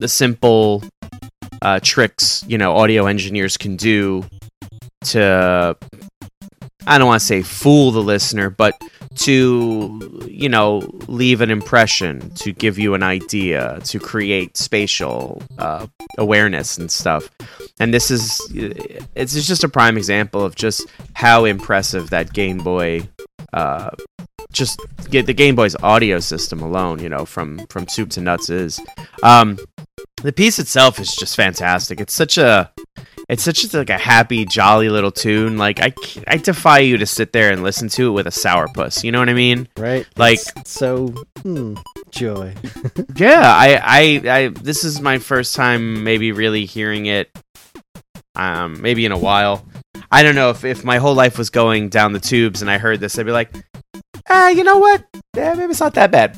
the 0.00 0.08
simple 0.08 0.84
uh, 1.62 1.80
tricks 1.82 2.44
you 2.46 2.58
know 2.58 2.76
audio 2.76 3.06
engineers 3.06 3.56
can 3.56 3.76
do 3.76 4.24
to 5.08 5.76
I 6.86 6.96
don't 6.96 7.06
want 7.06 7.20
to 7.20 7.26
say 7.26 7.42
fool 7.42 7.90
the 7.90 8.02
listener, 8.02 8.48
but 8.50 8.74
to 9.16 10.26
you 10.26 10.48
know 10.48 10.78
leave 11.06 11.40
an 11.40 11.50
impression 11.50 12.30
to 12.30 12.52
give 12.52 12.78
you 12.78 12.94
an 12.94 13.02
idea 13.02 13.80
to 13.84 13.98
create 13.98 14.56
spatial 14.56 15.42
uh, 15.58 15.86
awareness 16.16 16.78
and 16.78 16.90
stuff. 16.90 17.30
And 17.80 17.92
this 17.92 18.10
is 18.10 18.40
it's 19.14 19.34
just 19.46 19.64
a 19.64 19.68
prime 19.68 19.96
example 19.96 20.44
of 20.44 20.54
just 20.54 20.86
how 21.14 21.44
impressive 21.44 22.10
that 22.10 22.32
game 22.32 22.58
boy 22.58 23.08
uh, 23.52 23.90
just 24.52 24.80
get 25.10 25.26
the 25.26 25.34
game 25.34 25.54
boy's 25.56 25.76
audio 25.82 26.20
system 26.20 26.62
alone 26.62 27.00
you 27.00 27.08
know 27.08 27.24
from 27.24 27.66
from 27.68 27.86
soup 27.88 28.10
to 28.10 28.20
nuts 28.20 28.48
is 28.48 28.80
um 29.22 29.58
the 30.22 30.32
piece 30.32 30.58
itself 30.58 30.98
is 30.98 31.14
just 31.14 31.36
fantastic. 31.36 32.00
It's 32.00 32.12
such 32.14 32.38
a 32.38 32.70
it's 33.28 33.42
such 33.42 33.62
a, 33.62 33.76
like 33.76 33.90
a 33.90 33.98
happy, 33.98 34.44
jolly 34.46 34.88
little 34.88 35.12
tune. 35.12 35.58
Like 35.58 35.80
I, 35.80 35.92
I 36.26 36.38
defy 36.38 36.78
you 36.78 36.96
to 36.98 37.06
sit 37.06 37.32
there 37.32 37.52
and 37.52 37.62
listen 37.62 37.88
to 37.90 38.08
it 38.08 38.12
with 38.12 38.26
a 38.26 38.30
sourpuss. 38.30 39.04
You 39.04 39.12
know 39.12 39.18
what 39.18 39.28
I 39.28 39.34
mean? 39.34 39.68
Right. 39.76 40.06
Like 40.16 40.40
it's 40.56 40.70
so 40.70 41.08
hmm, 41.42 41.74
joy. 42.10 42.54
yeah, 43.16 43.42
I, 43.42 43.80
I, 43.82 44.36
I. 44.36 44.48
This 44.48 44.84
is 44.84 45.00
my 45.00 45.18
first 45.18 45.54
time 45.54 46.04
maybe 46.04 46.32
really 46.32 46.64
hearing 46.64 47.06
it. 47.06 47.30
Um, 48.34 48.80
maybe 48.80 49.04
in 49.04 49.12
a 49.12 49.18
while. 49.18 49.66
I 50.10 50.22
don't 50.22 50.34
know 50.34 50.50
if 50.50 50.64
if 50.64 50.84
my 50.84 50.98
whole 50.98 51.14
life 51.14 51.36
was 51.36 51.50
going 51.50 51.90
down 51.90 52.12
the 52.12 52.20
tubes 52.20 52.62
and 52.62 52.70
I 52.70 52.78
heard 52.78 53.00
this, 53.00 53.18
I'd 53.18 53.26
be 53.26 53.32
like, 53.32 53.52
ah, 54.28 54.48
you 54.48 54.64
know 54.64 54.78
what? 54.78 55.04
Yeah, 55.38 55.54
maybe 55.54 55.70
it's 55.70 55.78
not 55.78 55.94
that 55.94 56.10
bad. 56.10 56.36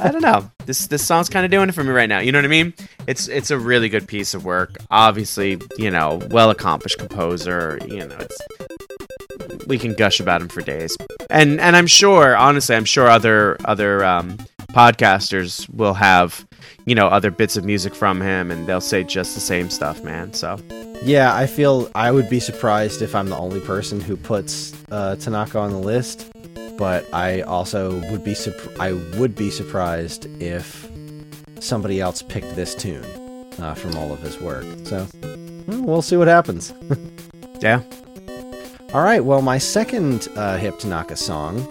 I 0.00 0.10
don't 0.10 0.22
know. 0.22 0.50
This 0.64 0.86
this 0.86 1.06
song's 1.06 1.28
kind 1.28 1.44
of 1.44 1.50
doing 1.50 1.68
it 1.68 1.72
for 1.74 1.84
me 1.84 1.90
right 1.90 2.08
now. 2.08 2.20
You 2.20 2.32
know 2.32 2.38
what 2.38 2.46
I 2.46 2.48
mean? 2.48 2.72
It's 3.06 3.28
it's 3.28 3.50
a 3.50 3.58
really 3.58 3.90
good 3.90 4.08
piece 4.08 4.32
of 4.32 4.46
work. 4.46 4.78
Obviously, 4.90 5.60
you 5.76 5.90
know, 5.90 6.22
well 6.30 6.48
accomplished 6.48 6.98
composer. 6.98 7.78
You 7.86 8.06
know, 8.06 8.16
it's 8.18 9.66
we 9.66 9.76
can 9.78 9.92
gush 9.92 10.20
about 10.20 10.40
him 10.40 10.48
for 10.48 10.62
days. 10.62 10.96
And 11.28 11.60
and 11.60 11.76
I'm 11.76 11.86
sure, 11.86 12.34
honestly, 12.34 12.74
I'm 12.74 12.86
sure 12.86 13.10
other 13.10 13.58
other 13.66 14.02
um, 14.06 14.38
podcasters 14.72 15.68
will 15.68 15.92
have 15.92 16.46
you 16.86 16.94
know 16.94 17.08
other 17.08 17.30
bits 17.30 17.58
of 17.58 17.66
music 17.66 17.94
from 17.94 18.22
him, 18.22 18.50
and 18.50 18.66
they'll 18.66 18.80
say 18.80 19.04
just 19.04 19.34
the 19.34 19.42
same 19.42 19.68
stuff, 19.68 20.02
man. 20.02 20.32
So. 20.32 20.58
Yeah, 21.02 21.36
I 21.36 21.46
feel 21.46 21.90
I 21.94 22.10
would 22.10 22.30
be 22.30 22.40
surprised 22.40 23.02
if 23.02 23.14
I'm 23.14 23.28
the 23.28 23.36
only 23.36 23.60
person 23.60 24.00
who 24.00 24.16
puts 24.16 24.72
uh, 24.90 25.16
Tanaka 25.16 25.58
on 25.58 25.72
the 25.72 25.78
list 25.78 26.33
but 26.76 27.12
I 27.12 27.42
also 27.42 28.00
would 28.10 28.24
be 28.24 28.36
I 28.78 28.92
would 29.16 29.34
be 29.34 29.50
surprised 29.50 30.26
if 30.42 30.90
somebody 31.60 32.00
else 32.00 32.22
picked 32.22 32.54
this 32.56 32.74
tune 32.74 33.04
uh, 33.58 33.74
from 33.74 33.96
all 33.96 34.12
of 34.12 34.20
his 34.20 34.40
work. 34.40 34.64
So 34.84 35.06
well, 35.66 36.02
see 36.02 36.16
what 36.16 36.28
happens. 36.28 36.72
yeah. 37.60 37.82
All 38.92 39.02
right. 39.02 39.24
Well, 39.24 39.42
my 39.42 39.58
second 39.58 40.28
uh, 40.36 40.56
Hip 40.56 40.78
Tanaka 40.78 41.16
song 41.16 41.66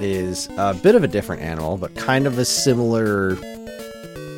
is 0.00 0.48
a 0.58 0.74
bit 0.74 0.94
of 0.94 1.04
a 1.04 1.08
different 1.08 1.42
animal, 1.42 1.76
but 1.76 1.94
kind 1.94 2.26
of 2.26 2.38
a 2.38 2.44
similar, 2.44 3.38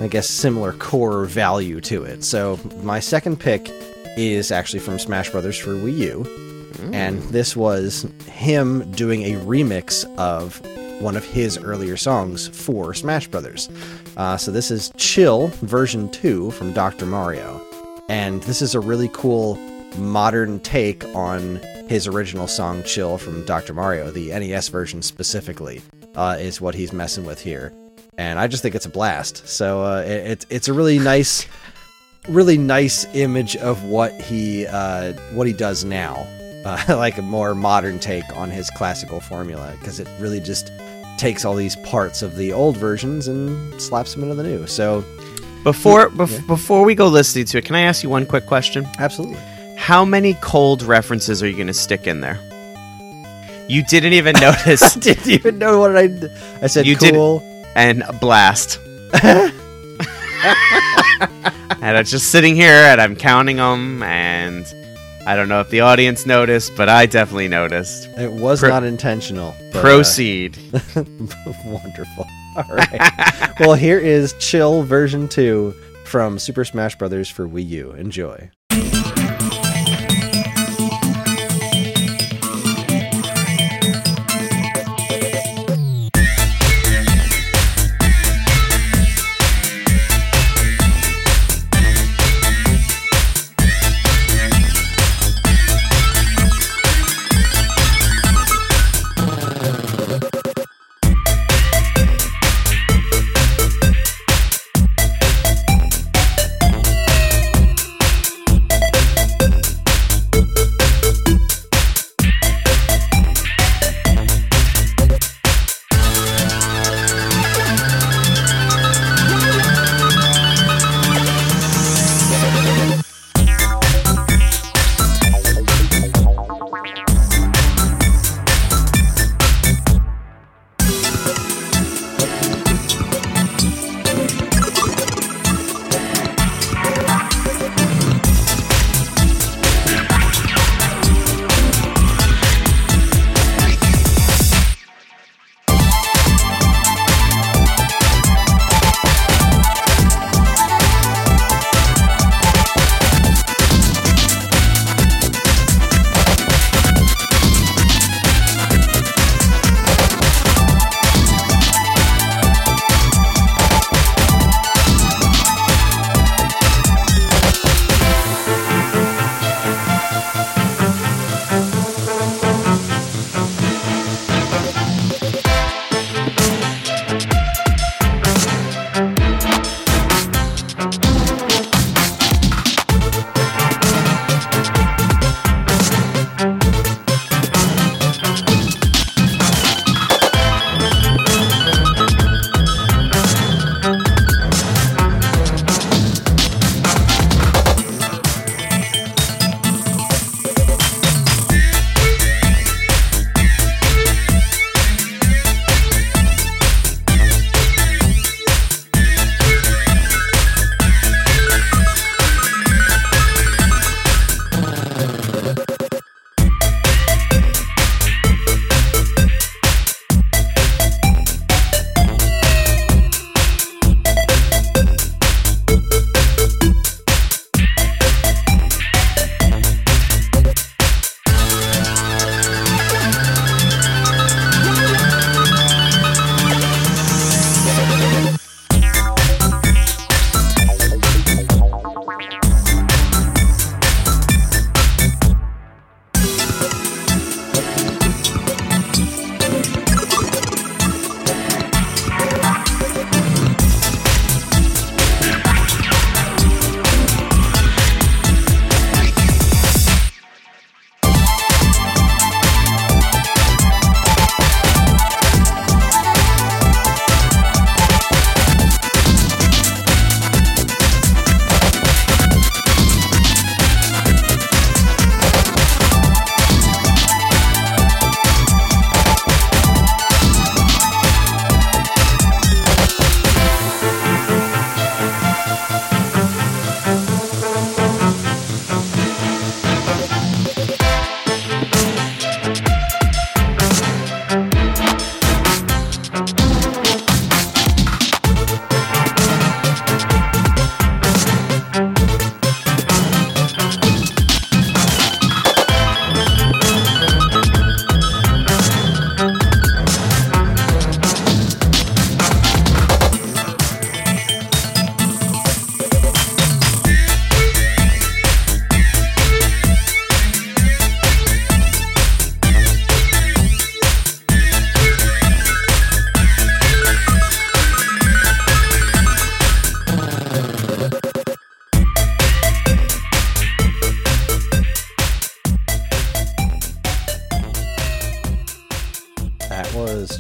I 0.01 0.09
guess, 0.09 0.29
similar 0.29 0.73
core 0.73 1.25
value 1.25 1.81
to 1.83 2.05
it. 2.05 2.23
So 2.23 2.59
my 2.83 3.01
second 3.01 3.41
pick 3.41 3.69
is 4.17 4.53
actually 4.53 4.81
from 4.81 4.99
Smash 4.99 5.31
Brothers 5.31 5.59
for 5.59 5.71
Wii 5.71 5.97
U. 5.99 6.48
And 6.93 7.23
this 7.25 7.57
was 7.57 8.07
him 8.27 8.91
doing 8.93 9.23
a 9.23 9.41
remix 9.41 10.05
of 10.17 10.61
one 11.01 11.17
of 11.17 11.25
his 11.25 11.59
earlier 11.59 11.97
songs 11.97 12.49
for 12.49 12.93
Smash 12.95 13.29
Brothers. 13.29 13.69
Uh, 14.17 14.37
so 14.37 14.51
this 14.51 14.71
is 14.71 14.91
Chill 14.97 15.49
version 15.63 16.11
2 16.11 16.51
from 16.53 16.73
Dr. 16.73 17.07
Mario. 17.07 17.65
And 18.09 18.43
this 18.45 18.63
is 18.63 18.75
a 18.75 18.81
really 18.81 19.09
cool 19.13 19.57
modern 19.97 20.61
take 20.61 21.05
on 21.15 21.57
his 21.89 22.07
original 22.07 22.47
song 22.47 22.83
Chill 22.83 23.17
from 23.19 23.45
Dr. 23.45 23.75
Mario, 23.75 24.11
the 24.11 24.29
NES 24.31 24.69
version 24.69 25.03
specifically, 25.03 25.81
uh, 26.17 26.37
is 26.39 26.61
what 26.61 26.75
he's 26.75 26.93
messing 26.93 27.25
with 27.25 27.41
here. 27.41 27.73
And 28.17 28.39
I 28.39 28.49
just 28.49 28.63
think 28.63 28.75
it's 28.75 28.87
a 28.87 28.91
blast. 28.91 29.47
So 29.47 29.83
uh, 29.83 30.03
it, 30.05 30.47
it's 30.51 30.69
a 30.69 30.73
really 30.73 30.99
nice, 30.99 31.47
really 32.29 32.59
nice 32.59 33.07
image 33.15 33.57
of 33.57 33.85
what 33.85 34.13
he 34.21 34.67
uh, 34.67 35.13
what 35.33 35.47
he 35.47 35.53
does 35.53 35.85
now 35.85 36.27
uh, 36.65 36.83
like 36.97 37.19
a 37.19 37.23
more 37.23 37.55
modern 37.55 37.99
take 37.99 38.25
on 38.37 38.51
his 38.51 38.71
classical 38.71 39.21
formula 39.21 39.75
because 39.79 40.01
it 40.01 40.09
really 40.19 40.41
just 40.41 40.73
takes 41.19 41.45
all 41.45 41.55
these 41.55 41.77
parts 41.77 42.23
of 42.23 42.37
the 42.37 42.53
old 42.53 42.77
versions 42.77 43.29
and 43.29 43.81
slaps 43.81 44.15
them 44.15 44.23
into 44.23 44.35
the 44.35 44.43
new. 44.43 44.67
So 44.67 45.05
before 45.65 46.11
bef- 46.11 46.33
yeah. 46.33 46.47
before 46.47 46.85
we 46.85 46.95
go 46.95 47.09
listening 47.09 47.47
to 47.47 47.59
it, 47.59 47.65
can 47.65 47.75
I 47.75 47.83
ask 47.83 48.03
you 48.03 48.09
one 48.09 48.27
quick 48.27 48.47
question? 48.47 48.87
Absolutely. 48.99 49.39
How 49.77 50.05
many 50.05 50.35
cold 50.35 50.83
references 50.83 51.43
are 51.43 51.49
you 51.49 51.55
going 51.55 51.69
to 51.69 51.75
stick 51.75 52.07
in 52.07 52.21
there? 52.21 52.39
You 53.69 53.85
didn't 53.85 54.15
even 54.15 54.33
notice. 54.41 54.97
I 54.97 55.01
didn't 55.01 55.29
even 55.29 55.59
know 55.59 55.81
what 55.81 55.97
I. 55.97 56.09
I 56.63 56.67
said 56.69 56.87
you 56.87 56.97
cool 56.97 57.41
did, 57.41 57.67
and 57.75 58.05
blast. 58.21 58.79
and 59.23 59.53
I'm 61.83 62.05
just 62.05 62.31
sitting 62.31 62.55
here 62.55 62.73
and 62.73 63.01
I'm 63.01 63.17
counting 63.17 63.57
them 63.57 64.03
and 64.03 64.67
I 65.29 65.37
don't 65.37 65.51
know 65.51 65.61
if 65.61 65.69
the 65.69 65.81
audience 65.81 66.25
noticed, 66.25 66.75
but 66.75 66.89
I 66.89 67.05
definitely 67.05 67.49
noticed. 67.49 68.09
It 68.17 68.33
was 68.33 68.61
Pro- 68.61 68.71
not 68.71 68.83
intentional. 68.83 69.55
But, 69.73 69.81
uh, 69.81 69.83
proceed. 69.83 70.57
Uh, 70.73 70.81
wonderful. 71.67 72.27
All 72.57 72.65
right. 72.75 73.53
well, 73.61 73.75
here 73.75 73.99
is 73.99 74.33
Chill 74.39 74.85
version 74.85 75.29
2 75.29 75.75
from 76.07 76.39
Super 76.39 76.65
Smash 76.65 76.97
Bros. 76.97 77.29
for 77.29 77.47
Wii 77.47 77.69
U. 77.69 77.93
Enjoy. 77.93 78.51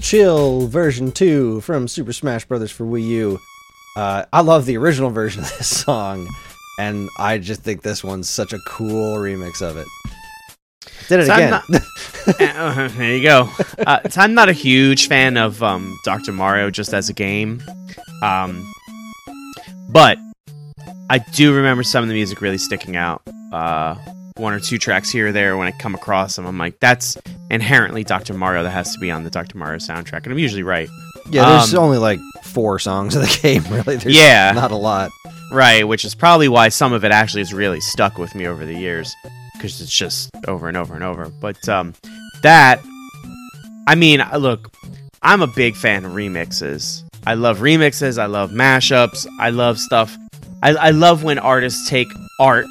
Chill 0.08 0.66
version 0.68 1.12
2 1.12 1.60
from 1.60 1.86
Super 1.86 2.14
Smash 2.14 2.46
Bros. 2.46 2.70
for 2.70 2.84
Wii 2.86 3.06
U. 3.08 3.38
Uh, 3.94 4.24
I 4.32 4.40
love 4.40 4.64
the 4.64 4.78
original 4.78 5.10
version 5.10 5.42
of 5.42 5.50
this 5.58 5.66
song, 5.84 6.26
and 6.78 7.10
I 7.18 7.36
just 7.36 7.60
think 7.60 7.82
this 7.82 8.02
one's 8.02 8.26
such 8.26 8.54
a 8.54 8.58
cool 8.66 9.16
remix 9.18 9.60
of 9.60 9.76
it. 9.76 9.86
Did 11.08 11.20
it 11.20 11.26
So 11.26 11.34
again. 11.34 11.50
not- 11.50 11.62
Uh, 12.40 12.88
there 12.88 13.16
you 13.16 13.22
go. 13.22 13.50
Uh, 13.86 14.08
so 14.08 14.22
I'm 14.22 14.32
not 14.32 14.48
a 14.48 14.52
huge 14.54 15.08
fan 15.08 15.36
of 15.36 15.62
um, 15.62 15.94
Dr. 16.04 16.32
Mario 16.32 16.70
just 16.70 16.94
as 16.94 17.10
a 17.10 17.12
game, 17.12 17.62
um, 18.22 18.66
but 19.90 20.16
I 21.10 21.18
do 21.34 21.54
remember 21.54 21.82
some 21.82 22.02
of 22.02 22.08
the 22.08 22.14
music 22.14 22.40
really 22.40 22.56
sticking 22.58 22.96
out. 22.96 23.20
Uh, 23.52 23.94
one 24.38 24.52
or 24.52 24.60
two 24.60 24.78
tracks 24.78 25.10
here 25.10 25.28
or 25.28 25.32
there 25.32 25.56
when 25.56 25.68
I 25.68 25.72
come 25.72 25.94
across 25.94 26.36
them, 26.36 26.46
I'm 26.46 26.58
like, 26.58 26.78
that's 26.80 27.16
inherently 27.50 28.04
Dr. 28.04 28.34
Mario. 28.34 28.62
That 28.62 28.70
has 28.70 28.92
to 28.94 28.98
be 28.98 29.10
on 29.10 29.24
the 29.24 29.30
Dr. 29.30 29.58
Mario 29.58 29.78
soundtrack, 29.78 30.24
and 30.24 30.32
I'm 30.32 30.38
usually 30.38 30.62
right. 30.62 30.88
yeah, 31.30 31.48
there's 31.50 31.74
um, 31.74 31.84
only 31.84 31.98
like 31.98 32.20
four 32.44 32.78
songs 32.78 33.14
in 33.16 33.22
the 33.22 33.38
game, 33.42 33.62
really. 33.72 33.96
There's 33.96 34.16
Yeah. 34.16 34.52
not 34.54 34.70
a 34.70 34.76
lot. 34.76 35.10
Right, 35.50 35.86
which 35.88 36.04
is 36.04 36.14
probably 36.14 36.48
why 36.48 36.68
some 36.68 36.92
of 36.92 37.04
it 37.04 37.10
actually 37.10 37.40
has 37.40 37.54
really 37.54 37.80
stuck 37.80 38.18
with 38.18 38.34
me 38.34 38.46
over 38.46 38.66
the 38.66 38.74
years 38.74 39.14
because 39.54 39.80
it's 39.80 39.96
just 39.96 40.30
over 40.46 40.68
and 40.68 40.76
over 40.76 40.94
and 40.94 41.02
over. 41.02 41.30
But 41.40 41.66
um, 41.68 41.94
that, 42.42 42.80
I 43.86 43.94
mean, 43.94 44.22
look, 44.36 44.70
I'm 45.22 45.40
a 45.40 45.46
big 45.46 45.74
fan 45.74 46.04
of 46.04 46.12
remixes. 46.12 47.02
I 47.26 47.32
love 47.34 47.58
remixes. 47.60 48.18
I 48.18 48.26
love 48.26 48.50
mashups. 48.50 49.26
I 49.40 49.50
love 49.50 49.78
stuff. 49.78 50.16
I, 50.62 50.70
I 50.74 50.90
love 50.90 51.24
when 51.24 51.38
artists 51.38 51.88
take 51.88 52.08
art 52.40 52.66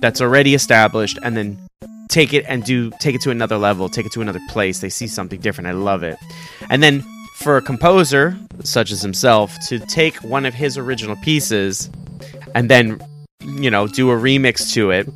that's 0.00 0.20
already 0.20 0.54
established 0.54 1.18
and 1.22 1.36
then 1.36 1.58
take 2.08 2.32
it 2.32 2.44
and 2.48 2.64
do 2.64 2.90
take 3.00 3.14
it 3.14 3.20
to 3.22 3.30
another 3.30 3.58
level, 3.58 3.88
take 3.88 4.06
it 4.06 4.12
to 4.12 4.20
another 4.20 4.40
place. 4.48 4.80
They 4.80 4.88
see 4.88 5.06
something 5.06 5.40
different. 5.40 5.68
I 5.68 5.72
love 5.72 6.02
it. 6.02 6.16
And 6.70 6.82
then 6.82 7.04
for 7.38 7.56
a 7.56 7.62
composer 7.62 8.36
such 8.64 8.90
as 8.90 9.00
himself 9.00 9.56
to 9.68 9.78
take 9.78 10.16
one 10.24 10.44
of 10.44 10.54
his 10.54 10.76
original 10.76 11.14
pieces 11.16 11.88
and 12.56 12.68
then 12.68 13.00
you 13.40 13.70
know 13.70 13.86
do 13.86 14.10
a 14.10 14.14
remix 14.14 14.72
to 14.72 14.90
it 14.90 15.08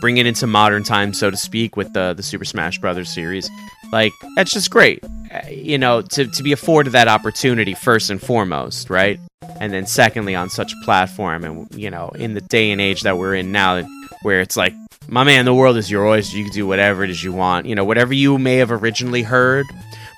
bring 0.00 0.18
it 0.18 0.26
into 0.26 0.46
modern 0.46 0.84
times 0.84 1.18
so 1.18 1.30
to 1.30 1.36
speak 1.36 1.76
with 1.76 1.92
the 1.94 2.14
the 2.14 2.22
super 2.22 2.44
smash 2.44 2.78
brothers 2.78 3.12
series 3.12 3.50
like 3.92 4.12
that's 4.36 4.52
just 4.52 4.70
great 4.70 5.02
Uh, 5.32 5.48
you 5.48 5.78
know 5.78 6.02
to, 6.02 6.26
to 6.26 6.42
be 6.42 6.52
afforded 6.52 6.90
that 6.90 7.08
opportunity 7.08 7.74
first 7.74 8.10
and 8.10 8.20
foremost 8.20 8.90
right? 8.90 9.18
And 9.60 9.72
then 9.72 9.86
secondly 9.86 10.34
on 10.34 10.50
such 10.50 10.72
a 10.72 10.84
platform 10.84 11.44
and 11.44 11.74
you 11.74 11.90
know 11.90 12.10
in 12.10 12.34
the 12.34 12.40
day 12.40 12.70
and 12.70 12.80
age 12.80 13.02
that 13.02 13.16
we're 13.16 13.34
in 13.34 13.52
now 13.52 13.82
where 14.22 14.40
it's 14.40 14.56
like 14.56 14.74
my 15.08 15.24
man 15.24 15.44
the 15.44 15.54
world 15.54 15.76
is 15.76 15.90
your 15.90 16.06
oyster. 16.06 16.36
You 16.36 16.44
can 16.44 16.52
do 16.52 16.66
whatever 16.66 17.02
it 17.02 17.10
is 17.10 17.22
you 17.24 17.32
want. 17.32 17.66
You 17.66 17.74
know 17.74 17.84
whatever 17.84 18.12
you 18.12 18.38
may 18.38 18.56
have 18.56 18.70
originally 18.70 19.22
heard 19.22 19.66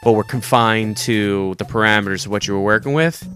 but 0.03 0.13
we're 0.13 0.25
confined 0.25 0.97
to 0.99 1.55
the 1.59 1.65
parameters 1.65 2.27
of 2.27 2.33
what 2.33 2.47
you 2.47 2.55
were 2.55 2.61
working 2.61 2.93
with 2.93 3.27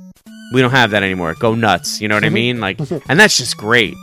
we 0.52 0.62
don't 0.62 0.70
have 0.70 0.92
that 0.92 1.02
anymore. 1.02 1.34
Go 1.34 1.54
nuts. 1.54 2.00
You 2.00 2.08
know 2.08 2.14
what 2.16 2.24
i 2.24 2.28
mean? 2.42 2.60
Like 2.60 2.80
and 2.80 3.20
that's 3.20 3.36
just 3.36 3.56
great 3.56 3.94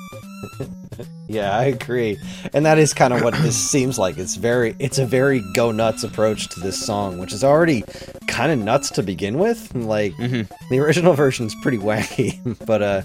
Yeah, 1.28 1.58
I 1.58 1.66
agree. 1.66 2.18
And 2.54 2.66
that 2.66 2.78
is 2.78 2.94
kind 2.94 3.14
of 3.14 3.22
what 3.24 3.34
this 3.36 3.56
seems 3.58 3.98
like. 3.98 4.18
It's 4.18 4.36
very 4.36 4.76
it's 4.80 4.98
a 5.00 5.06
very 5.06 5.42
go 5.54 5.72
nuts 5.72 6.04
approach 6.04 6.50
to 6.50 6.60
this 6.60 6.80
song, 6.84 7.18
which 7.18 7.34
is 7.34 7.44
already 7.44 7.84
kind 8.28 8.52
of 8.52 8.60
nuts 8.60 8.90
to 8.92 9.04
begin 9.04 9.38
with. 9.40 9.74
Like 9.76 10.14
Mhm. 10.18 10.48
the 10.70 10.80
original 10.80 11.14
version 11.14 11.48
is 11.48 11.56
pretty 11.62 11.78
wacky, 11.80 12.40
but 12.66 12.82
uh 12.82 13.02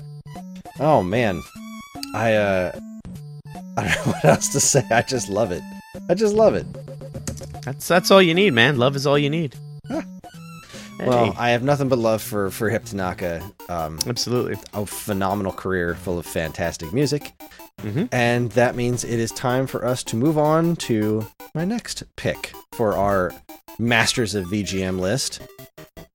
oh 0.81 1.03
man. 1.03 1.41
I 2.15 2.35
uh 2.35 2.79
I 3.77 3.85
don't 3.85 3.95
know 4.07 4.13
what 4.13 4.25
else 4.25 4.49
to 4.49 4.61
say. 4.61 4.85
I 4.91 5.03
just 5.03 5.29
love 5.29 5.51
it. 5.53 5.63
I 6.09 6.15
just 6.15 6.35
love 6.35 6.55
it. 6.55 6.67
that's 7.63 7.87
that's 7.89 8.11
all 8.11 8.23
you 8.23 8.35
need 8.35 8.53
man 8.53 8.79
love 8.79 8.97
is 8.97 9.07
all 9.07 9.19
you 9.19 9.31
need 9.31 9.55
Huh. 9.89 10.03
Hey, 10.99 11.07
Well, 11.09 11.35
I 11.39 11.51
have 11.51 11.63
nothing 11.63 11.89
but 11.89 11.99
love 11.99 12.21
for 12.23 12.51
for 12.51 12.69
Hip 12.71 12.85
Tanaka. 12.85 13.43
Um 13.69 13.99
absolutely 14.07 14.57
a 14.75 14.85
phenomenal 14.87 15.53
career 15.53 15.95
full 15.95 16.19
of 16.19 16.27
fantastic 16.27 16.93
music. 16.93 17.33
Mhm. 17.83 18.09
And 18.13 18.51
that 18.53 18.77
means 18.77 19.05
it 19.05 19.19
is 19.19 19.31
time 19.33 19.67
for 19.67 19.85
us 19.85 20.03
to 20.05 20.17
move 20.17 20.37
on 20.39 20.77
to 20.77 21.27
my 21.55 21.65
next 21.65 22.03
pick 22.17 22.53
for 22.73 22.95
our 22.97 23.33
Masters 23.79 24.35
of 24.35 24.47
VGM 24.47 24.99
list. 24.99 25.41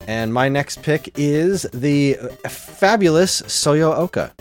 And 0.08 0.34
my 0.34 0.50
next 0.50 0.84
pick 0.84 1.10
is 1.18 1.64
the 1.74 2.18
fabulous 2.48 3.42
Soyo 3.44 3.96
Oka. 3.98 4.32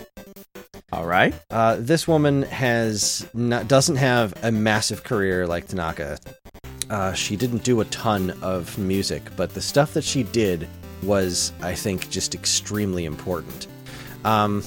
all 0.93 1.07
right 1.07 1.35
Uh, 1.51 1.77
this 1.79 2.07
woman 2.07 2.43
has 2.43 3.27
not, 3.35 3.67
doesn't 3.67 3.97
have 3.97 4.33
a 4.43 4.53
massive 4.53 5.03
career 5.05 5.47
like 5.47 5.67
Tanaka. 5.67 6.19
Uh, 6.91 7.13
she 7.15 7.35
didn't 7.35 7.65
do 7.65 7.81
a 7.81 7.85
ton 7.87 8.31
of 8.43 8.77
music, 8.79 9.23
but 9.37 9.55
the 9.55 9.61
stuff 9.63 9.95
that 9.95 10.05
she 10.05 10.23
did 10.23 10.69
was, 11.03 11.51
I 11.63 11.75
think, 11.75 12.11
just 12.11 12.35
extremely 12.35 13.07
important. 13.07 13.67
Um, 14.25 14.63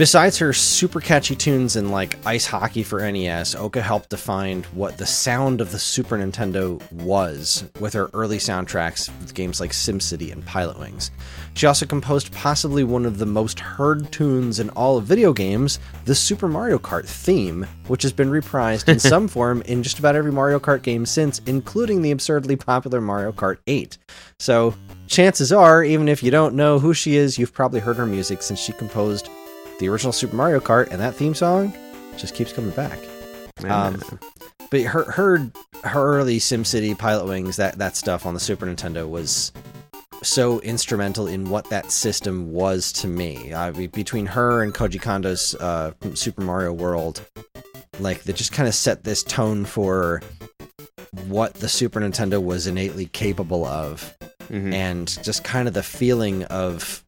besides 0.00 0.38
her 0.38 0.54
super 0.54 0.98
catchy 0.98 1.36
tunes 1.36 1.76
and 1.76 1.90
like 1.90 2.16
Ice 2.26 2.46
Hockey 2.46 2.82
for 2.82 3.02
NES, 3.12 3.54
Oka 3.54 3.82
helped 3.82 4.08
define 4.08 4.62
what 4.72 4.96
the 4.96 5.04
sound 5.04 5.60
of 5.60 5.72
the 5.72 5.78
Super 5.78 6.16
Nintendo 6.16 6.80
was 6.90 7.68
with 7.80 7.92
her 7.92 8.08
early 8.14 8.38
soundtracks 8.38 9.10
with 9.20 9.34
games 9.34 9.60
like 9.60 9.72
SimCity 9.72 10.32
and 10.32 10.42
Pilot 10.46 10.78
Wings. 10.78 11.10
She 11.52 11.66
also 11.66 11.84
composed 11.84 12.32
possibly 12.32 12.82
one 12.82 13.04
of 13.04 13.18
the 13.18 13.26
most 13.26 13.60
heard 13.60 14.10
tunes 14.10 14.58
in 14.58 14.70
all 14.70 14.96
of 14.96 15.04
video 15.04 15.34
games, 15.34 15.78
the 16.06 16.14
Super 16.14 16.48
Mario 16.48 16.78
Kart 16.78 17.06
theme, 17.06 17.66
which 17.88 18.02
has 18.02 18.12
been 18.14 18.30
reprised 18.30 18.88
in 18.88 18.98
some 18.98 19.28
form 19.28 19.60
in 19.66 19.82
just 19.82 19.98
about 19.98 20.16
every 20.16 20.32
Mario 20.32 20.58
Kart 20.58 20.80
game 20.80 21.04
since, 21.04 21.40
including 21.40 22.00
the 22.00 22.10
absurdly 22.10 22.56
popular 22.56 23.02
Mario 23.02 23.32
Kart 23.32 23.58
8. 23.66 23.98
So, 24.38 24.74
chances 25.08 25.52
are, 25.52 25.84
even 25.84 26.08
if 26.08 26.22
you 26.22 26.30
don't 26.30 26.54
know 26.54 26.78
who 26.78 26.94
she 26.94 27.16
is, 27.16 27.38
you've 27.38 27.52
probably 27.52 27.80
heard 27.80 27.96
her 27.96 28.06
music 28.06 28.40
since 28.40 28.58
she 28.58 28.72
composed 28.72 29.28
the 29.80 29.88
original 29.88 30.12
Super 30.12 30.36
Mario 30.36 30.60
Kart, 30.60 30.88
and 30.90 31.00
that 31.00 31.14
theme 31.16 31.34
song 31.34 31.74
just 32.16 32.34
keeps 32.34 32.52
coming 32.52 32.70
back. 32.70 32.98
Um, 33.68 34.00
but 34.70 34.82
her 34.82 35.10
her 35.10 35.50
her 35.84 36.18
early 36.18 36.38
SimCity, 36.38 36.96
Pilot 36.96 37.26
Wings, 37.26 37.56
that 37.56 37.78
that 37.78 37.96
stuff 37.96 38.24
on 38.26 38.34
the 38.34 38.40
Super 38.40 38.66
Nintendo 38.66 39.08
was 39.08 39.52
so 40.22 40.60
instrumental 40.60 41.26
in 41.26 41.48
what 41.48 41.68
that 41.70 41.90
system 41.90 42.52
was 42.52 42.92
to 42.92 43.08
me. 43.08 43.52
I 43.54 43.70
mean, 43.70 43.88
between 43.90 44.26
her 44.26 44.62
and 44.62 44.72
Koji 44.74 45.00
Kondo's 45.00 45.54
uh, 45.56 45.92
Super 46.14 46.42
Mario 46.42 46.72
World, 46.74 47.22
like 47.98 48.22
they 48.24 48.32
just 48.34 48.52
kind 48.52 48.68
of 48.68 48.74
set 48.74 49.02
this 49.04 49.22
tone 49.22 49.64
for 49.64 50.22
what 51.26 51.54
the 51.54 51.68
Super 51.68 52.00
Nintendo 52.00 52.42
was 52.42 52.66
innately 52.66 53.06
capable 53.06 53.64
of, 53.64 54.14
Mhm. 54.50 54.72
and 54.74 55.22
just 55.24 55.42
kind 55.42 55.66
of 55.68 55.74
the 55.74 55.82
feeling 55.82 56.44
of 56.44 57.02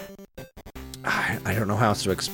I, 1.04 1.38
I 1.44 1.54
don't 1.54 1.66
know 1.68 1.76
how 1.76 1.88
else 1.88 2.04
to 2.04 2.12
ex- 2.12 2.30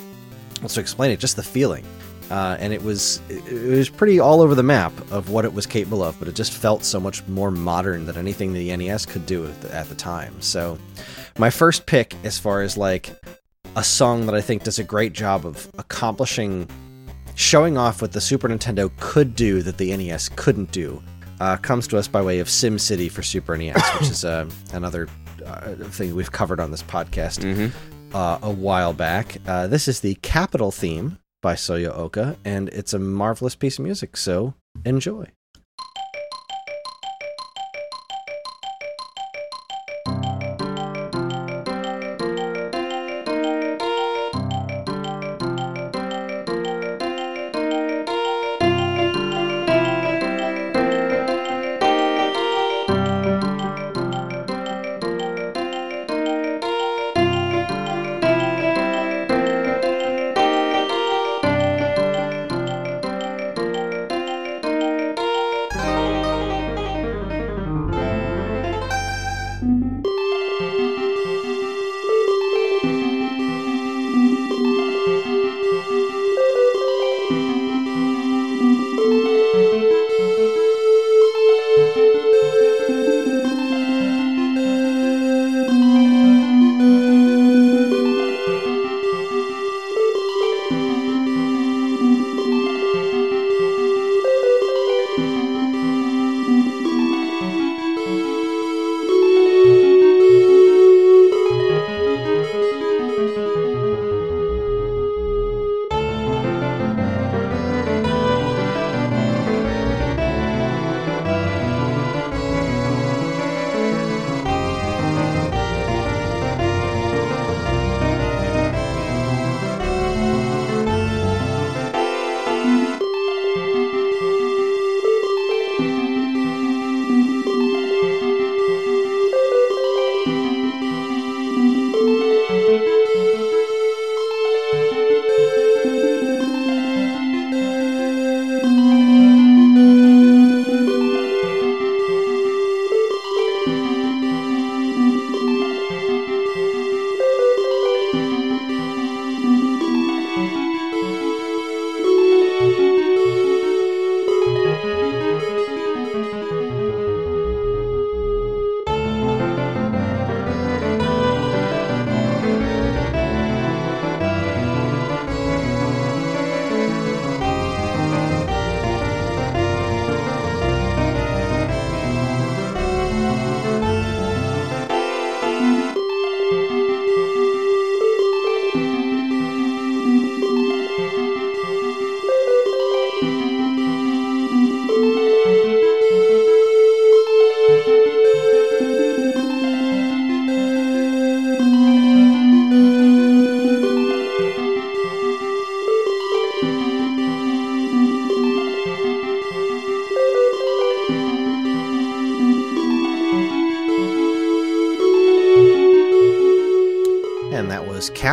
else 0.65 0.75
to 0.75 0.81
explain 0.81 1.11
it. 1.11 1.19
Just 1.21 1.37
the 1.37 1.43
feeling. 1.43 1.85
Uh, 2.31 2.59
and 2.61 2.75
it 2.75 2.83
was 2.83 3.23
it 3.31 3.71
was 3.71 3.89
pretty 3.89 4.21
all 4.21 4.43
over 4.43 4.55
the 4.55 4.63
map 4.63 4.93
of 5.11 5.31
what 5.31 5.47
it 5.47 5.53
was 5.55 5.65
capable 5.65 6.03
of, 6.03 6.19
but 6.19 6.29
it 6.29 6.35
just 6.35 6.53
felt 6.53 6.85
so 6.85 7.01
much 7.01 7.27
more 7.27 7.51
modern 7.51 8.05
than 8.05 8.19
anything 8.19 8.53
the 8.53 8.77
NES 8.77 9.07
could 9.07 9.25
do 9.25 9.47
at 9.47 9.59
the, 9.63 9.75
at 9.75 9.89
the 9.89 9.95
time. 9.95 10.35
So, 10.43 10.79
my 11.39 11.49
first 11.49 11.87
pick, 11.87 12.15
as 12.25 12.39
far 12.39 12.61
as 12.61 12.77
like 12.77 13.11
a 13.77 13.83
song 13.83 14.27
that 14.27 14.35
I 14.35 14.43
think 14.43 14.63
does 14.63 14.79
a 14.79 14.85
great 14.85 15.15
job 15.15 15.47
of 15.47 15.71
accomplishing, 15.79 16.69
showing 17.35 17.79
off 17.79 18.03
what 18.03 18.13
the 18.13 18.21
Super 18.21 18.47
Nintendo 18.49 18.91
could 19.01 19.35
do 19.35 19.63
that 19.63 19.79
the 19.79 19.97
NES 19.97 20.29
couldn't 20.37 20.71
do, 20.71 21.03
uh, 21.41 21.57
comes 21.57 21.87
to 21.89 21.97
us 21.97 22.09
by 22.09 22.21
way 22.21 22.41
of 22.41 22.49
SimCity 22.49 23.11
for 23.11 23.23
Super 23.23 23.57
NES, 23.57 23.81
which 24.01 24.11
is 24.11 24.25
uh, 24.27 24.47
another 24.75 25.09
uh, 25.47 25.75
thing 25.77 26.15
we've 26.15 26.33
covered 26.33 26.61
on 26.61 26.71
this 26.73 26.83
podcast 26.83 27.39
Mhm. 27.43 27.73
Uh, 28.15 28.39
a 28.43 28.51
while 28.51 28.93
back. 28.93 29.39
Uh, 29.47 29.67
this 29.67 29.89
is 29.89 30.01
the 30.01 30.15
Capital 30.17 30.71
theme 30.71 31.19
by 31.43 31.55
Soyo 31.55 31.97
Oka, 31.97 32.37
and 32.45 32.69
it's 32.71 32.93
a 32.93 32.99
marvelous 32.99 33.55
piece 33.55 33.79
of 33.79 33.85
music, 33.85 34.17
so 34.17 34.55
enjoy. 34.85 35.27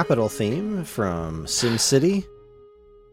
Capital 0.05 0.29
Theme 0.29 0.83
from 0.83 1.45
SimCity, 1.45 2.27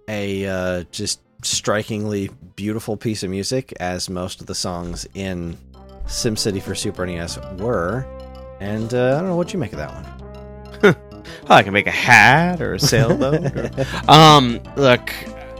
a 0.09 0.47
uh, 0.47 0.85
just 0.91 1.23
strikingly 1.43 2.29
beautiful 2.55 2.99
piece 2.99 3.23
of 3.23 3.31
music, 3.31 3.73
as 3.81 4.11
most 4.11 4.43
of 4.43 4.47
the 4.47 4.55
songs 4.55 5.09
in 5.15 5.57
SimCity 6.05 6.61
for 6.61 6.75
Super 6.75 7.07
NES 7.07 7.39
were. 7.57 8.05
And 8.61 8.93
uh, 8.93 9.17
I 9.17 9.21
don't 9.21 9.31
know 9.31 9.37
what 9.37 9.55
you 9.55 9.59
make 9.59 9.73
of 9.73 9.79
that 9.79 9.95
one. 10.83 10.97
Oh, 11.49 11.55
I 11.55 11.63
can 11.63 11.73
make 11.73 11.87
a 11.87 11.91
hat 11.91 12.61
or 12.61 12.75
a 12.75 12.79
sailboat. 12.81 13.57
or- 13.57 13.71
um, 14.11 14.61
look, 14.77 15.11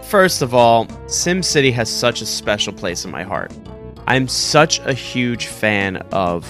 first 0.03 0.43
of 0.43 0.55
all, 0.55 0.87
SimCity 1.07 1.73
has 1.73 1.89
such 1.89 2.21
a 2.21 2.27
special 2.27 2.75
place 2.75 3.07
in 3.07 3.11
my 3.11 3.23
heart. 3.23 3.53
I'm 4.07 4.29
such 4.29 4.81
a 4.81 4.93
huge 4.93 5.47
fan 5.47 5.97
of 6.13 6.45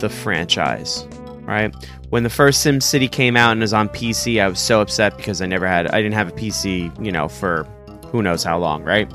the 0.00 0.08
franchise, 0.08 1.06
right? 1.42 1.72
When 2.12 2.24
the 2.24 2.28
first 2.28 2.62
SimCity 2.62 3.10
came 3.10 3.38
out 3.38 3.52
and 3.52 3.62
was 3.62 3.72
on 3.72 3.88
PC, 3.88 4.38
I 4.38 4.46
was 4.46 4.60
so 4.60 4.82
upset 4.82 5.16
because 5.16 5.40
I 5.40 5.46
never 5.46 5.66
had 5.66 5.86
I 5.86 6.02
didn't 6.02 6.12
have 6.12 6.28
a 6.28 6.32
PC, 6.32 7.02
you 7.02 7.10
know, 7.10 7.26
for 7.26 7.66
who 8.08 8.20
knows 8.20 8.44
how 8.44 8.58
long, 8.58 8.82
right? 8.82 9.10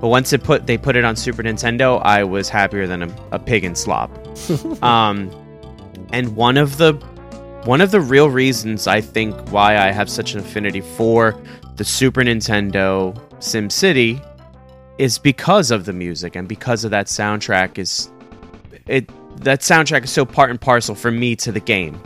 But 0.00 0.08
once 0.08 0.32
it 0.32 0.42
put 0.42 0.66
they 0.66 0.76
put 0.76 0.96
it 0.96 1.04
on 1.04 1.14
Super 1.14 1.44
Nintendo, 1.44 2.02
I 2.02 2.24
was 2.24 2.48
happier 2.48 2.88
than 2.88 3.04
a, 3.04 3.16
a 3.30 3.38
pig 3.38 3.62
in 3.62 3.76
slop. 3.76 4.10
um, 4.82 5.30
and 6.12 6.34
one 6.34 6.56
of 6.56 6.78
the 6.78 6.94
one 7.66 7.80
of 7.80 7.92
the 7.92 8.00
real 8.00 8.30
reasons 8.30 8.88
I 8.88 9.00
think 9.00 9.36
why 9.52 9.78
I 9.78 9.92
have 9.92 10.10
such 10.10 10.34
an 10.34 10.40
affinity 10.40 10.80
for 10.80 11.40
the 11.76 11.84
Super 11.84 12.22
Nintendo 12.22 13.16
SimCity 13.38 14.26
is 14.98 15.18
because 15.18 15.70
of 15.70 15.84
the 15.84 15.92
music 15.92 16.34
and 16.34 16.48
because 16.48 16.82
of 16.82 16.90
that 16.90 17.06
soundtrack 17.06 17.78
is 17.78 18.10
it 18.88 19.08
that 19.36 19.60
soundtrack 19.60 20.02
is 20.02 20.10
so 20.10 20.24
part 20.24 20.50
and 20.50 20.60
parcel 20.60 20.96
for 20.96 21.12
me 21.12 21.36
to 21.36 21.52
the 21.52 21.60
game. 21.60 22.02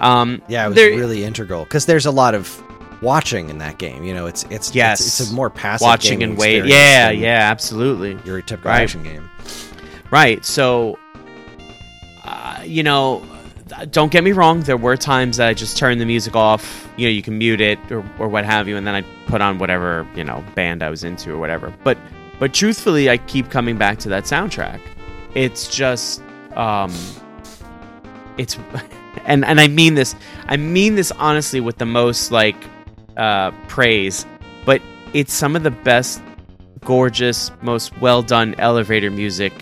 Um, 0.00 0.42
Yeah, 0.48 0.64
it 0.66 0.68
was 0.68 0.76
there- 0.76 0.90
really 0.90 1.24
integral 1.24 1.64
because 1.64 1.86
there's 1.86 2.06
a 2.06 2.10
lot 2.10 2.34
of 2.34 2.62
watching 3.02 3.50
in 3.50 3.58
that 3.58 3.78
game. 3.78 4.04
You 4.04 4.14
know, 4.14 4.26
it's 4.26 4.44
it's 4.50 4.74
Yes. 4.74 5.00
it's, 5.00 5.20
it's 5.20 5.30
a 5.30 5.34
more 5.34 5.50
passive 5.50 5.84
watching 5.84 6.22
and 6.22 6.36
wait. 6.38 6.64
Yeah, 6.66 7.10
yeah, 7.10 7.50
absolutely. 7.50 8.18
Your 8.24 8.40
typical 8.42 8.70
Right. 8.70 8.82
action 8.82 9.02
game. 9.02 9.28
Right. 10.10 10.44
So, 10.44 10.98
uh, 12.24 12.60
you 12.64 12.82
know, 12.82 13.22
don't 13.90 14.12
get 14.12 14.22
me 14.24 14.32
wrong. 14.32 14.60
There 14.60 14.76
were 14.76 14.96
times 14.96 15.36
that 15.38 15.48
I 15.48 15.54
just 15.54 15.76
turned 15.76 16.00
the 16.00 16.04
music 16.06 16.36
off. 16.36 16.88
You 16.96 17.06
know, 17.08 17.10
you 17.10 17.22
can 17.22 17.36
mute 17.38 17.60
it 17.60 17.78
or, 17.90 18.04
or 18.18 18.28
what 18.28 18.44
have 18.44 18.68
you, 18.68 18.76
and 18.76 18.86
then 18.86 18.94
I 18.94 19.02
put 19.26 19.40
on 19.40 19.58
whatever 19.58 20.06
you 20.14 20.24
know 20.24 20.44
band 20.54 20.82
I 20.82 20.90
was 20.90 21.04
into 21.04 21.32
or 21.32 21.38
whatever. 21.38 21.72
But 21.84 21.98
but 22.38 22.54
truthfully, 22.54 23.10
I 23.10 23.16
keep 23.18 23.50
coming 23.50 23.76
back 23.76 23.98
to 24.00 24.08
that 24.10 24.24
soundtrack. 24.24 24.80
It's 25.34 25.68
just, 25.74 26.22
um, 26.54 26.92
it's, 28.38 28.56
and 29.26 29.44
and 29.44 29.60
I 29.60 29.68
mean 29.68 29.94
this. 29.94 30.14
I 30.46 30.56
mean 30.56 30.94
this 30.94 31.12
honestly 31.12 31.60
with 31.60 31.78
the 31.78 31.86
most 31.86 32.30
like 32.30 32.56
uh, 33.16 33.50
praise, 33.68 34.24
but 34.64 34.80
it's 35.12 35.32
some 35.32 35.56
of 35.56 35.62
the 35.62 35.70
best, 35.70 36.22
gorgeous, 36.84 37.50
most 37.62 37.96
well 37.98 38.22
done 38.22 38.54
elevator 38.58 39.10
music 39.10 39.52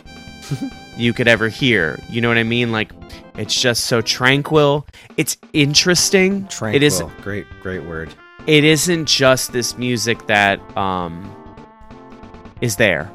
you 0.96 1.12
could 1.12 1.28
ever 1.28 1.48
hear. 1.48 1.98
You 2.08 2.20
know 2.20 2.28
what 2.28 2.38
I 2.38 2.42
mean? 2.42 2.72
Like 2.72 2.92
it's 3.36 3.60
just 3.60 3.84
so 3.84 4.00
tranquil. 4.00 4.86
It's 5.16 5.36
interesting. 5.52 6.46
Tranquil. 6.48 6.76
It 6.76 6.82
is 6.82 7.02
great, 7.22 7.46
great 7.60 7.84
word. 7.84 8.14
it 8.46 8.64
isn't 8.64 9.06
just 9.06 9.52
this 9.52 9.76
music 9.78 10.26
that 10.26 10.60
um 10.76 11.30
is 12.60 12.76
there. 12.76 13.10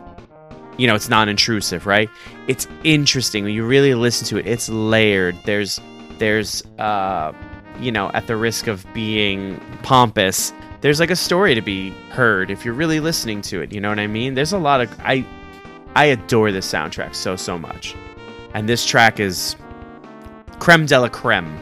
You 0.77 0.87
know, 0.87 0.95
it's 0.95 1.09
non-intrusive, 1.09 1.85
right? 1.85 2.09
It's 2.47 2.65
interesting 2.85 3.43
when 3.43 3.53
you 3.53 3.65
really 3.65 3.93
listen 3.95 4.25
to 4.27 4.37
it. 4.37 4.47
It's 4.47 4.69
layered. 4.69 5.35
There's 5.43 5.81
there's 6.19 6.63
uh 6.77 7.31
you 7.79 7.91
know, 7.93 8.11
at 8.13 8.27
the 8.27 8.35
risk 8.35 8.67
of 8.67 8.85
being 8.93 9.57
pompous, 9.83 10.51
there's 10.81 10.99
like 10.99 11.09
a 11.09 11.15
story 11.15 11.55
to 11.55 11.61
be 11.61 11.91
heard 12.11 12.51
if 12.51 12.65
you're 12.65 12.73
really 12.73 12.99
listening 12.99 13.41
to 13.43 13.61
it. 13.61 13.71
You 13.71 13.79
know 13.79 13.87
what 13.87 13.99
I 13.99 14.07
mean? 14.07 14.33
There's 14.33 14.51
a 14.53 14.57
lot 14.57 14.81
of 14.81 14.89
I 14.99 15.25
I 15.95 16.05
adore 16.05 16.51
this 16.51 16.69
soundtrack 16.71 17.15
so 17.15 17.35
so 17.35 17.57
much. 17.57 17.95
And 18.53 18.67
this 18.67 18.85
track 18.85 19.19
is 19.19 19.55
creme 20.59 20.85
de 20.85 20.99
la 20.99 21.07
creme 21.07 21.57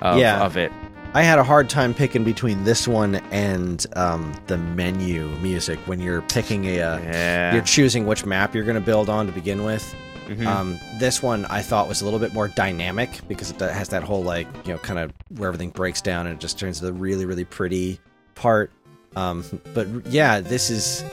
of, 0.00 0.18
Yeah. 0.18 0.42
of 0.42 0.56
it. 0.56 0.72
I 1.14 1.22
had 1.22 1.38
a 1.38 1.44
hard 1.44 1.68
time 1.68 1.92
picking 1.92 2.24
between 2.24 2.64
this 2.64 2.88
one 2.88 3.16
and 3.30 3.86
um, 3.96 4.32
the 4.46 4.56
menu 4.56 5.26
music 5.42 5.78
when 5.80 6.00
you're 6.00 6.22
picking 6.22 6.64
a. 6.64 6.80
Uh, 6.80 6.98
Yeah. 7.00 7.52
You're 7.54 7.62
choosing 7.62 8.06
which 8.06 8.24
map 8.24 8.54
you're 8.54 8.64
going 8.64 8.76
to 8.80 8.80
build 8.80 9.10
on 9.10 9.26
to 9.26 9.32
begin 9.32 9.62
with. 9.62 9.94
Mhm. 10.36 10.46
Um, 10.46 10.78
this 10.98 11.22
one 11.22 11.44
I 11.46 11.62
thought 11.62 11.88
was 11.88 12.00
a 12.02 12.04
little 12.04 12.18
bit 12.20 12.32
more 12.34 12.48
dynamic 12.48 13.10
because 13.28 13.50
it 13.50 13.60
has 13.60 13.88
that 13.90 14.02
whole 14.02 14.22
like 14.22 14.46
you 14.66 14.72
know 14.72 14.78
kind 14.78 14.98
of 14.98 15.12
where 15.36 15.48
everything 15.48 15.70
breaks 15.70 16.00
down 16.00 16.26
and 16.26 16.34
it 16.36 16.40
just 16.40 16.58
turns 16.58 16.78
to 16.80 16.86
the 16.86 16.92
really 16.92 17.24
really 17.26 17.44
pretty 17.44 17.98
part. 18.34 18.70
Um, 19.16 19.44
but 19.74 19.86
yeah, 20.06 20.40
this 20.40 20.70
is 20.70 21.04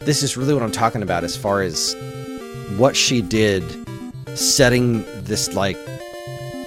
this 0.00 0.22
is 0.22 0.36
really 0.36 0.54
what 0.54 0.62
I'm 0.62 0.72
talking 0.72 1.02
about 1.02 1.24
as 1.24 1.36
far 1.36 1.62
as 1.62 1.94
what 2.76 2.94
she 2.94 3.22
did, 3.22 3.64
setting 4.34 5.04
this 5.24 5.54
like, 5.54 5.76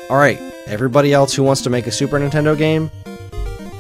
all 0.10 0.18
right, 0.18 0.40
everybody 0.68 1.14
else 1.14 1.34
who 1.34 1.44
wants 1.44 1.62
to 1.62 1.70
make 1.70 1.86
a 1.88 1.92
Super 1.92 2.20
Nintendo 2.20 2.58
game, 2.58 2.90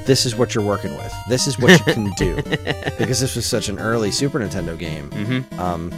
this 0.05 0.25
is 0.25 0.35
what 0.35 0.53
you're 0.53 0.63
working 0.63 0.93
with. 0.95 1.13
This 1.29 1.47
is 1.47 1.57
what 1.59 1.71
you 1.71 1.93
can 1.93 2.11
do 2.17 2.35
because 2.99 3.19
this 3.19 3.35
was 3.35 3.45
such 3.45 3.69
an 3.69 3.79
early 3.79 4.11
Super 4.11 4.39
Nintendo 4.39 4.77
game 4.77 5.09
Mhm. 5.11 5.59
um, 5.59 5.91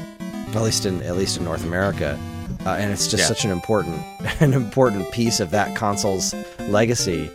at 0.56 0.62
least 0.64 0.86
in 0.86 1.02
at 1.04 1.18
least 1.18 1.38
in 1.38 1.44
North 1.44 1.64
America, 1.64 2.18
uh, 2.66 2.70
and 2.72 2.92
it's 2.92 3.08
just 3.08 3.22
Yeah. 3.24 3.28
such 3.28 3.46
an 3.46 3.52
important 3.52 4.02
an 4.42 4.54
important 4.54 5.12
piece 5.12 5.40
of 5.40 5.52
that 5.52 5.76
console's 5.76 6.34
legacy, 6.70 7.30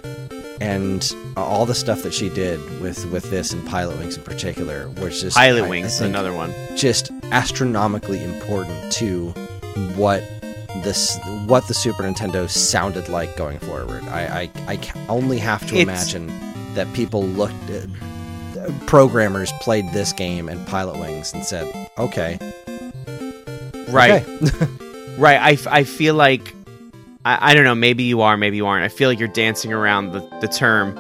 and 0.61 1.15
all 1.37 1.67
the 1.67 1.75
stuff 1.75 2.03
that 2.03 2.13
she 2.15 2.29
did 2.31 2.59
with 2.81 3.05
with 3.07 3.31
this 3.31 3.53
and 3.53 3.67
Pilot 3.67 3.99
Wings 3.99 4.17
in 4.17 4.23
particular, 4.23 4.89
which 5.01 5.23
is 5.23 5.35
Pilot 5.35 5.63
I- 5.63 5.67
I 5.67 5.69
Wings, 5.69 5.99
think, 5.99 6.11
another 6.11 6.33
one. 6.33 6.53
just 6.77 7.11
astronomically 7.31 8.23
important 8.25 8.91
to 8.95 9.31
what 9.97 10.23
this 10.83 11.17
what 11.47 11.67
the 11.69 11.75
Super 11.75 12.03
Nintendo 12.03 12.49
sounded 12.49 13.09
like 13.09 13.37
going 13.37 13.59
forward. 13.59 14.03
I 14.05 14.51
I, 14.67 14.73
I 14.75 14.79
only 15.09 15.39
have 15.39 15.61
to 15.69 15.77
It's- 15.77 15.83
imagine 15.83 16.27
that 16.75 16.93
people 16.93 17.23
looked. 17.25 17.71
At, 17.71 17.89
Programmers 18.87 19.51
played 19.61 19.91
this 19.93 20.13
game 20.13 20.49
and 20.49 20.67
Pilot 20.67 20.99
Wings 20.99 21.33
and 21.33 21.45
said, 21.45 21.73
"Okay, 21.97 22.39
Right. 23.93 24.27
okay. 24.27 24.67
Right. 25.19 25.41
I, 25.41 25.53
f- 25.55 25.67
I 25.67 25.83
feel 25.83 26.15
like 26.15 26.55
I, 27.25 27.51
I 27.51 27.55
don't 27.55 27.65
know, 27.65 27.75
maybe 27.75 28.05
you 28.05 28.21
are, 28.21 28.37
maybe 28.37 28.57
you 28.57 28.67
aren't. 28.69 28.85
I 28.85 28.89
feel 28.89 29.09
like 29.09 29.19
you're 29.19 29.27
dancing 29.27 29.73
around 29.73 30.13
the, 30.13 30.21
the 30.41 30.47
term 30.47 30.95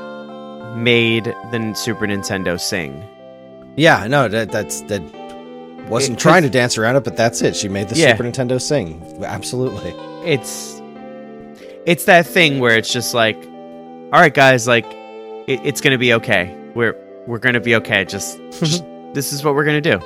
made 0.82 1.24
the 1.26 1.72
Super 1.76 2.04
Nintendo 2.06 2.58
sing. 2.60 3.04
Yeah, 3.76 4.08
no, 4.08 4.26
that 4.26 4.50
that's 4.50 4.80
that 4.82 5.00
wasn't 5.88 6.18
It- 6.18 6.20
trying 6.20 6.42
to 6.42 6.50
dance 6.50 6.76
around 6.78 6.96
it, 6.96 7.04
but 7.04 7.16
that's 7.16 7.42
it. 7.42 7.54
She 7.54 7.68
made 7.68 7.88
the 7.90 7.94
Yeah. 7.96 8.10
Super 8.10 8.24
Nintendo 8.24 8.60
sing. 8.60 9.00
Absolutely. 9.24 9.92
It's 10.28 10.82
it's 11.86 12.06
that 12.06 12.26
thing 12.26 12.58
where 12.58 12.76
it's 12.76 12.92
just 12.92 13.14
like, 13.14 13.36
all 13.36 14.20
right, 14.20 14.34
guys, 14.34 14.66
like 14.66 14.84
it, 15.46 15.60
it's 15.64 15.80
gonna 15.80 15.96
be 15.96 16.12
okay. 16.14 16.56
We're 16.74 16.96
we're 17.28 17.38
gonna 17.38 17.60
be 17.60 17.76
okay. 17.76 18.04
Just, 18.04 18.36
just 18.58 18.84
this 19.14 19.32
is 19.32 19.44
what 19.44 19.54
we're 19.54 19.64
gonna 19.64 19.80
do, 19.80 19.98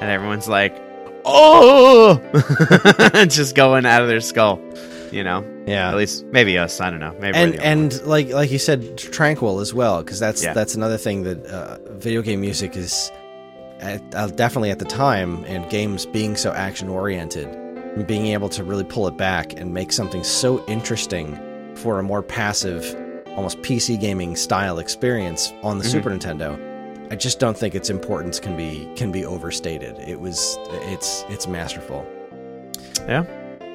and 0.00 0.08
everyone's 0.08 0.46
like, 0.48 0.76
oh, 1.24 2.18
just 3.28 3.54
going 3.54 3.86
out 3.86 4.02
of 4.02 4.08
their 4.08 4.20
skull, 4.20 4.60
you 5.10 5.22
know. 5.24 5.44
Yeah. 5.66 5.90
At 5.90 5.96
least 5.96 6.24
maybe 6.26 6.58
us. 6.58 6.80
I 6.80 6.90
don't 6.90 7.00
know. 7.00 7.14
Maybe 7.20 7.38
we're 7.38 7.44
and 7.44 7.50
ones. 7.52 7.98
and 7.98 8.06
like 8.06 8.28
like 8.30 8.50
you 8.50 8.58
said, 8.58 8.96
tranquil 8.98 9.60
as 9.60 9.72
well, 9.74 10.02
because 10.02 10.18
that's 10.18 10.42
Yeah. 10.42 10.52
that's 10.52 10.74
another 10.74 10.96
thing 10.96 11.22
that 11.24 11.44
uh, 11.46 11.78
video 11.92 12.22
game 12.22 12.40
music 12.40 12.76
is 12.76 13.10
at, 13.80 14.02
uh, 14.14 14.26
definitely 14.28 14.70
at 14.70 14.78
the 14.78 14.84
time, 14.84 15.44
and 15.44 15.68
games 15.70 16.06
being 16.06 16.36
so 16.36 16.52
action 16.52 16.88
oriented, 16.88 17.46
and 17.48 18.06
being 18.06 18.26
able 18.26 18.48
to 18.50 18.62
really 18.64 18.84
pull 18.84 19.06
it 19.08 19.16
back 19.16 19.52
and 19.58 19.72
make 19.72 19.92
something 19.92 20.22
so 20.24 20.64
interesting 20.66 21.38
for 21.76 21.98
a 21.98 22.02
more 22.02 22.22
passive, 22.22 22.84
almost 23.36 23.60
PC 23.62 23.98
gaming 23.98 24.36
style 24.36 24.78
experience 24.78 25.52
on 25.62 25.78
the 25.78 25.84
Mhm. 25.84 25.88
Super 25.90 26.10
Nintendo. 26.10 26.58
I 27.10 27.16
just 27.16 27.40
don't 27.40 27.58
think 27.58 27.74
its 27.74 27.90
importance 27.90 28.38
can 28.38 28.56
be 28.56 28.88
can 28.94 29.10
be 29.10 29.24
overstated. 29.24 29.98
It 29.98 30.20
was 30.20 30.56
it's 30.70 31.24
it's 31.28 31.48
masterful. 31.48 32.06
Yeah. 33.08 33.24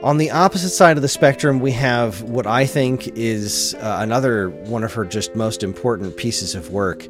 On 0.04 0.18
the 0.18 0.32
opposite 0.32 0.70
side 0.70 0.98
of 0.98 1.02
the 1.02 1.10
spectrum, 1.10 1.60
we 1.60 1.72
have 1.72 2.22
what 2.24 2.48
I 2.48 2.66
think 2.66 3.08
is 3.10 3.76
uh, 3.82 3.98
another 4.00 4.50
one 4.50 4.84
of 4.84 4.94
her 4.94 5.04
just 5.04 5.36
most 5.36 5.64
important 5.64 6.16
pieces 6.16 6.56
of 6.56 6.72
work, 6.72 7.06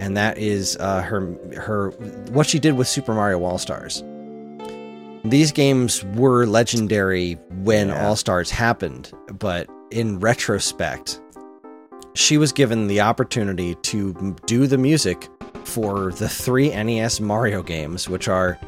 and 0.00 0.16
that 0.18 0.36
is 0.36 0.76
uh, 0.78 1.00
her 1.00 1.34
her 1.56 1.90
what 2.30 2.46
she 2.46 2.58
did 2.58 2.76
with 2.76 2.86
Super 2.86 3.14
Mario 3.14 3.42
All 3.42 3.56
Stars. 3.58 4.02
These 5.24 5.52
games 5.52 6.04
were 6.14 6.44
legendary 6.44 7.34
when 7.62 7.88
Yeah. 7.88 8.06
All 8.06 8.16
Stars 8.16 8.50
happened, 8.50 9.12
but 9.32 9.66
in 9.90 10.18
retrospect, 10.18 11.20
she 12.14 12.36
was 12.36 12.52
given 12.52 12.86
the 12.86 13.00
opportunity 13.00 13.76
to 13.76 14.36
do 14.46 14.66
the 14.66 14.78
music 14.78 15.28
for 15.66 16.12
the 16.12 16.28
three 16.28 16.70
NES 16.70 17.20
Mario 17.20 17.62
games, 17.62 18.08
which 18.08 18.28
are 18.28 18.58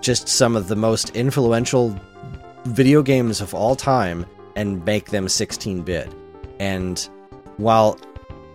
just 0.00 0.28
some 0.28 0.56
of 0.56 0.68
the 0.68 0.76
most 0.76 1.10
influential 1.10 1.98
video 2.66 3.02
games 3.02 3.40
of 3.40 3.54
all 3.54 3.76
time 3.76 4.26
and 4.56 4.84
make 4.84 5.10
them 5.10 5.28
16 5.28 5.82
bit. 5.82 6.12
And 6.60 6.98
while 7.56 7.98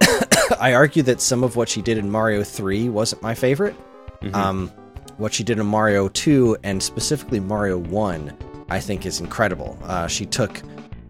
I 0.60 0.74
argue 0.74 1.04
that 1.04 1.22
some 1.22 1.44
of 1.44 1.56
what 1.56 1.70
she 1.70 1.82
did 1.82 1.98
in 1.98 2.10
Mario 2.10 2.44
3 2.44 2.90
wasn't 2.90 3.22
my 3.22 3.36
favorite. 3.36 3.76
Mhm. 4.22 4.34
Um, 4.36 4.72
what 5.18 5.34
she 5.34 5.44
did 5.44 5.60
in 5.60 5.66
Mario 5.66 6.08
2 6.10 6.58
and 6.64 6.82
specifically 6.82 7.40
Mario 7.40 7.78
1, 7.78 8.34
I 8.70 8.80
think 8.80 9.06
is 9.06 9.20
incredible. 9.20 9.78
Uh, 9.84 10.08
she 10.08 10.26
took 10.26 10.62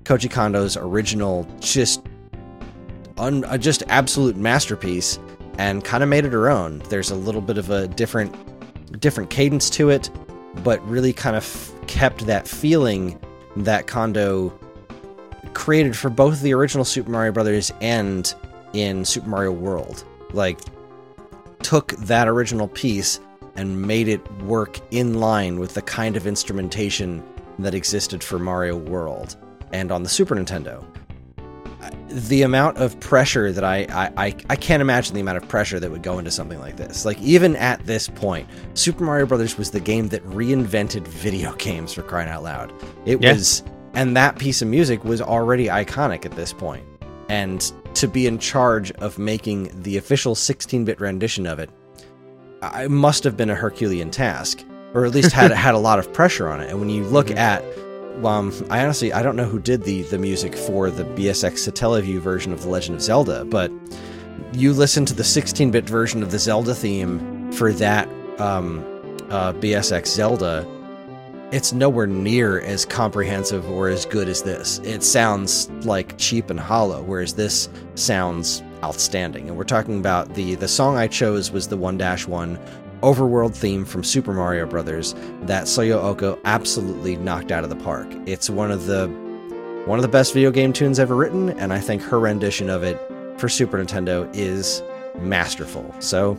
Koji 0.04 0.30
Kondo's 0.30 0.76
original, 0.76 1.48
just 1.60 2.02
un, 3.18 3.44
uh, 3.46 3.58
just 3.58 3.84
absolute 3.88 4.36
masterpiece, 4.36 5.20
and 5.60 5.84
kind 5.84 6.02
of 6.02 6.10
made 6.10 6.24
it 6.24 6.32
her 6.32 6.50
own. 6.50 6.80
There's 6.88 7.12
a 7.12 7.16
little 7.16 7.42
bit 7.42 7.58
of 7.58 7.70
a 7.70 7.86
different, 7.90 8.34
different 9.02 9.30
cadence 9.30 9.70
to 9.72 9.90
it, 9.90 10.10
but 10.64 10.82
really 10.88 11.12
kind 11.12 11.36
of 11.36 11.44
f- 11.44 11.74
kept 11.88 12.26
that 12.28 12.48
feeling 12.48 13.20
that 13.58 13.86
Kondo 13.86 14.58
created 15.54 15.98
for 15.98 16.10
both 16.10 16.42
the 16.42 16.54
original 16.54 16.86
Super 16.86 17.12
Mario 17.12 17.34
Brothers 17.34 17.74
and 17.82 18.34
in 18.72 19.04
Super 19.04 19.28
Mario 19.28 19.52
World. 19.52 20.06
Like, 20.32 20.62
took 21.62 21.92
that 21.98 22.30
original 22.30 22.70
piece 22.70 23.20
and 23.56 23.82
made 23.82 24.08
it 24.08 24.26
work 24.44 24.80
in 24.92 25.20
line 25.20 25.60
with 25.60 25.74
the 25.74 25.82
kind 25.82 26.16
of 26.16 26.26
instrumentation 26.26 27.22
that 27.60 27.74
existed 27.74 28.24
for 28.24 28.40
Mario 28.40 28.78
World 28.78 29.36
and 29.74 29.92
on 29.92 30.04
the 30.04 30.10
Super 30.10 30.36
Nintendo. 30.36 30.86
The 32.10 32.42
amount 32.42 32.78
of 32.78 33.00
pressure 33.00 33.52
that 33.52 33.64
I, 33.64 33.86
I, 33.90 34.26
I, 34.26 34.36
I 34.50 34.56
can't 34.56 34.82
imagine 34.82 35.14
the 35.14 35.22
amount 35.22 35.38
of 35.38 35.48
pressure 35.48 35.80
that 35.80 35.92
would 35.92 36.04
go 36.04 36.18
into 36.18 36.32
something 36.32 36.60
like 36.60 36.76
this. 36.78 37.06
Like, 37.06 37.20
even 37.22 37.56
at 37.56 37.86
this 37.86 38.08
point, 38.08 38.48
Super 38.74 39.04
Mario 39.04 39.26
Brothers 39.26 39.58
was 39.58 39.72
the 39.72 39.80
game 39.80 40.08
that 40.10 40.26
reinvented 40.26 41.08
video 41.08 41.54
games 41.58 41.94
for 41.94 42.02
crying 42.02 42.30
out 42.30 42.44
loud. 42.44 42.74
It 43.06 43.22
Yeah. 43.22 43.34
was, 43.34 43.64
and 43.94 44.18
that 44.18 44.40
piece 44.40 44.62
of 44.62 44.68
music 44.68 45.04
was 45.04 45.22
already 45.22 45.68
iconic 45.68 46.26
at 46.26 46.32
this 46.32 46.52
point. 46.54 46.84
And 47.30 47.72
to 47.94 48.08
be 48.08 48.26
in 48.26 48.40
charge 48.40 48.92
of 48.94 49.20
making 49.20 49.70
the 49.84 49.98
official 49.98 50.34
16 50.36 50.86
bit 50.86 51.00
rendition 51.00 51.46
of 51.46 51.60
it, 51.60 51.70
I 52.62 52.88
must 52.88 53.24
have 53.24 53.38
been 53.38 53.50
a 53.50 53.56
Herculean 53.56 54.10
task, 54.10 54.64
or 54.94 55.06
at 55.06 55.14
least 55.14 55.32
had 55.32 55.52
had 55.66 55.76
a 55.76 55.80
lot 55.80 56.00
of 56.00 56.12
pressure 56.12 56.50
on 56.50 56.60
it. 56.60 56.70
And 56.70 56.80
when 56.80 56.90
you 56.90 57.04
look 57.04 57.28
mm-hmm. 57.28 57.38
at, 57.38 57.64
um, 58.26 58.54
I 58.70 58.84
honestly 58.84 59.14
I 59.14 59.24
don't 59.24 59.36
know 59.36 59.46
who 59.46 59.60
did 59.60 59.84
the 59.84 60.04
the 60.04 60.18
music 60.18 60.56
for 60.56 60.90
the 60.90 61.04
BSX 61.04 61.70
Satellaview 61.70 62.20
version 62.20 62.52
of 62.54 62.62
The 62.64 62.70
Legend 62.70 62.96
of 62.96 63.02
Zelda, 63.02 63.46
but 63.46 63.72
you 64.54 64.74
listen 64.74 65.06
to 65.06 65.14
the 65.14 65.24
16 65.24 65.72
bit 65.72 65.88
version 65.88 66.24
of 66.24 66.32
the 66.32 66.40
Zelda 66.40 66.74
theme 66.74 67.52
for 67.52 67.72
that 67.74 68.08
um, 68.40 68.80
uh, 69.30 69.54
BSX 69.54 70.08
Zelda. 70.08 70.68
It's 71.52 71.74
nowhere 71.74 72.06
near 72.06 72.62
as 72.62 72.86
comprehensive 72.86 73.68
or 73.72 73.90
as 73.90 74.06
good 74.06 74.30
as 74.30 74.44
this. 74.44 74.80
It 74.84 75.02
sounds 75.02 75.68
like 75.84 76.16
cheap 76.18 76.52
and 76.52 76.60
hollow, 76.60 77.02
whereas 77.02 77.34
this 77.34 77.70
sounds 77.96 78.62
outstanding. 78.84 79.48
And 79.48 79.58
we're 79.58 79.64
talking 79.64 79.98
about 79.98 80.36
the 80.36 80.56
the 80.56 80.68
song 80.68 80.98
I 80.98 81.08
chose 81.08 81.52
was 81.52 81.68
the 81.68 81.78
1-1 81.78 82.60
overworld 83.02 83.56
theme 83.56 83.86
from 83.86 84.04
Super 84.04 84.34
Mario 84.34 84.66
Brothers 84.66 85.16
that 85.44 85.66
Soyo 85.66 86.04
Oka 86.04 86.38
absolutely 86.46 87.16
knocked 87.16 87.52
out 87.52 87.64
of 87.64 87.70
the 87.70 87.76
park. 87.78 88.08
It's 88.26 88.50
one 88.50 88.72
of 88.72 88.86
the 88.86 89.08
one 89.86 89.98
of 89.98 90.04
the 90.04 90.10
best 90.10 90.34
video 90.34 90.52
game 90.52 90.74
tunes 90.74 91.00
ever 91.00 91.16
written, 91.16 91.50
and 91.60 91.74
I 91.74 91.80
think 91.80 92.02
her 92.04 92.20
rendition 92.20 92.70
of 92.70 92.84
it 92.84 93.00
for 93.40 93.50
Super 93.50 93.78
Nintendo 93.78 94.30
is 94.36 94.84
masterful. 95.20 95.96
So 96.00 96.38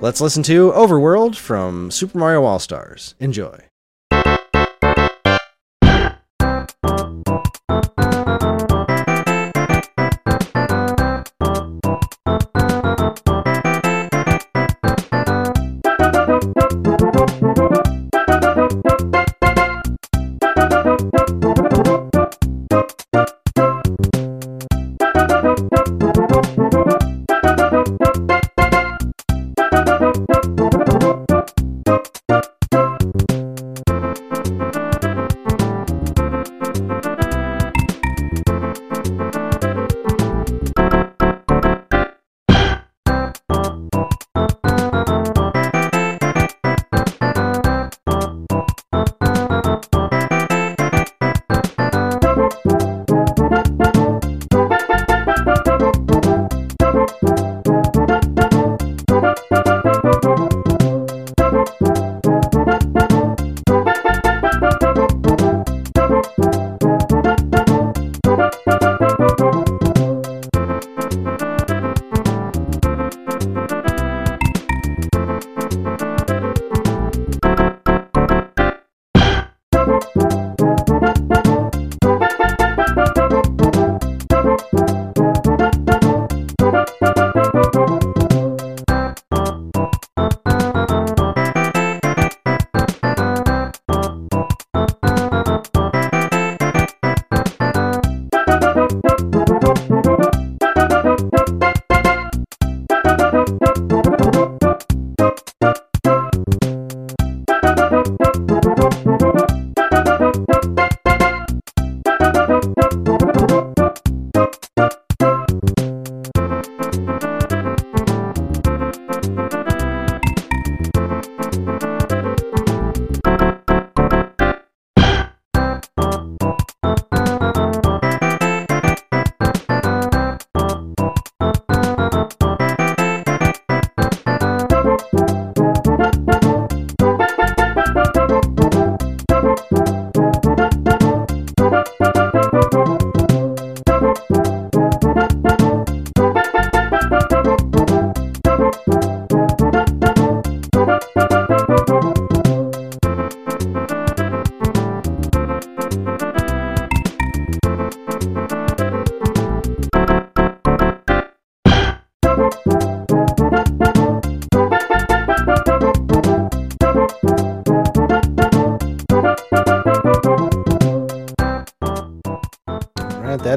let's 0.00 0.20
listen 0.20 0.42
to 0.44 0.72
Overworld 0.72 1.36
from 1.36 1.90
Super 1.90 2.18
Mario 2.18 2.44
All 2.44 2.58
Stars. 2.58 3.14
Enjoy. 3.20 3.69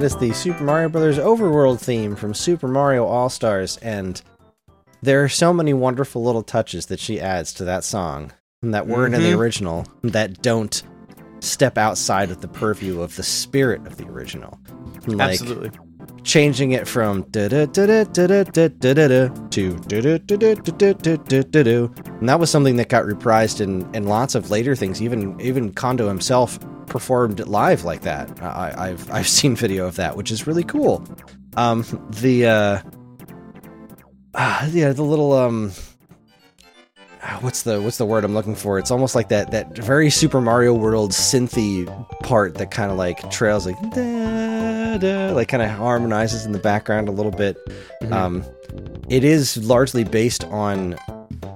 that 0.03 0.07
is 0.07 0.17
the 0.17 0.33
Super 0.33 0.65
Mario 0.65 0.89
Brothers 0.89 1.17
Overworld 1.17 1.79
theme 1.79 2.17
from 2.17 2.33
Super 2.33 2.67
Mario 2.67 3.05
All 3.05 3.29
Stars, 3.29 3.77
and 3.77 4.21
there 5.01 5.23
are 5.23 5.29
so 5.29 5.53
many 5.53 5.73
wonderful 5.73 6.21
little 6.21 6.43
touches 6.43 6.87
that 6.87 6.99
she 6.99 7.21
adds 7.21 7.53
to 7.53 7.63
that 7.63 7.85
song 7.85 8.33
that 8.63 8.85
weren't 8.85 9.13
mm-hmm. 9.13 9.21
in 9.21 9.21
the 9.21 9.29
mm-hmm. 9.29 9.39
original 9.39 9.87
that 10.01 10.41
don't 10.41 10.83
step 11.39 11.77
outside 11.77 12.31
of 12.31 12.41
the 12.41 12.49
purview 12.49 12.99
of 12.99 13.15
the 13.15 13.23
spirit 13.23 13.87
of 13.87 13.95
the 13.95 14.05
original. 14.07 14.59
Like, 15.07 15.39
Absolutely. 15.39 15.71
Changing 16.25 16.71
it 16.71 16.85
from 16.85 17.23
to 17.31 17.47
and 22.19 22.27
that 22.27 22.39
was 22.41 22.49
something 22.49 22.75
that 22.75 22.89
got 22.89 23.05
reprised 23.05 23.61
in, 23.61 23.89
in 23.95 24.07
lots 24.07 24.35
of 24.35 24.51
later 24.51 24.75
things. 24.75 25.01
Even 25.01 25.39
even 25.39 25.71
Kondo 25.71 26.09
himself 26.09 26.59
performed 26.93 27.39
live 27.47 27.83
like 27.83 28.01
that. 28.01 28.41
I, 28.41 28.73
I've 28.77 29.11
I've 29.11 29.27
seen 29.39 29.55
video 29.55 29.87
of 29.87 29.97
that, 29.97 30.15
which 30.15 30.31
is 30.31 30.47
really 30.47 30.63
cool. 30.63 31.03
Um, 31.57 31.83
the 32.21 32.45
uh, 32.45 32.81
uh 34.35 34.69
yeah, 34.71 34.93
the 34.93 35.03
little 35.03 35.33
um 35.33 35.73
what's 37.41 37.63
the 37.63 37.81
what's 37.81 37.97
the 37.97 38.05
word 38.05 38.23
I'm 38.23 38.35
looking 38.35 38.55
for? 38.55 38.77
It's 38.77 38.91
almost 38.91 39.15
like 39.15 39.29
that 39.29 39.51
that 39.51 39.75
very 39.75 40.11
Super 40.11 40.39
Mario 40.39 40.73
World 40.73 41.11
synthy 41.11 41.87
part 42.21 42.55
that 42.55 42.69
kind 42.69 42.91
of 42.91 42.97
like 42.97 43.29
trails 43.31 43.65
like 43.65 43.79
da, 43.89 44.97
da, 44.97 45.33
like 45.33 45.47
kind 45.47 45.63
of 45.63 45.71
harmonizes 45.71 46.45
in 46.45 46.51
the 46.51 46.59
background 46.59 47.09
a 47.09 47.11
little 47.11 47.31
bit. 47.31 47.57
Mm-hmm. 48.03 48.13
Um, 48.13 48.45
it 49.09 49.23
is 49.23 49.57
largely 49.65 50.03
based 50.03 50.43
on 50.45 50.93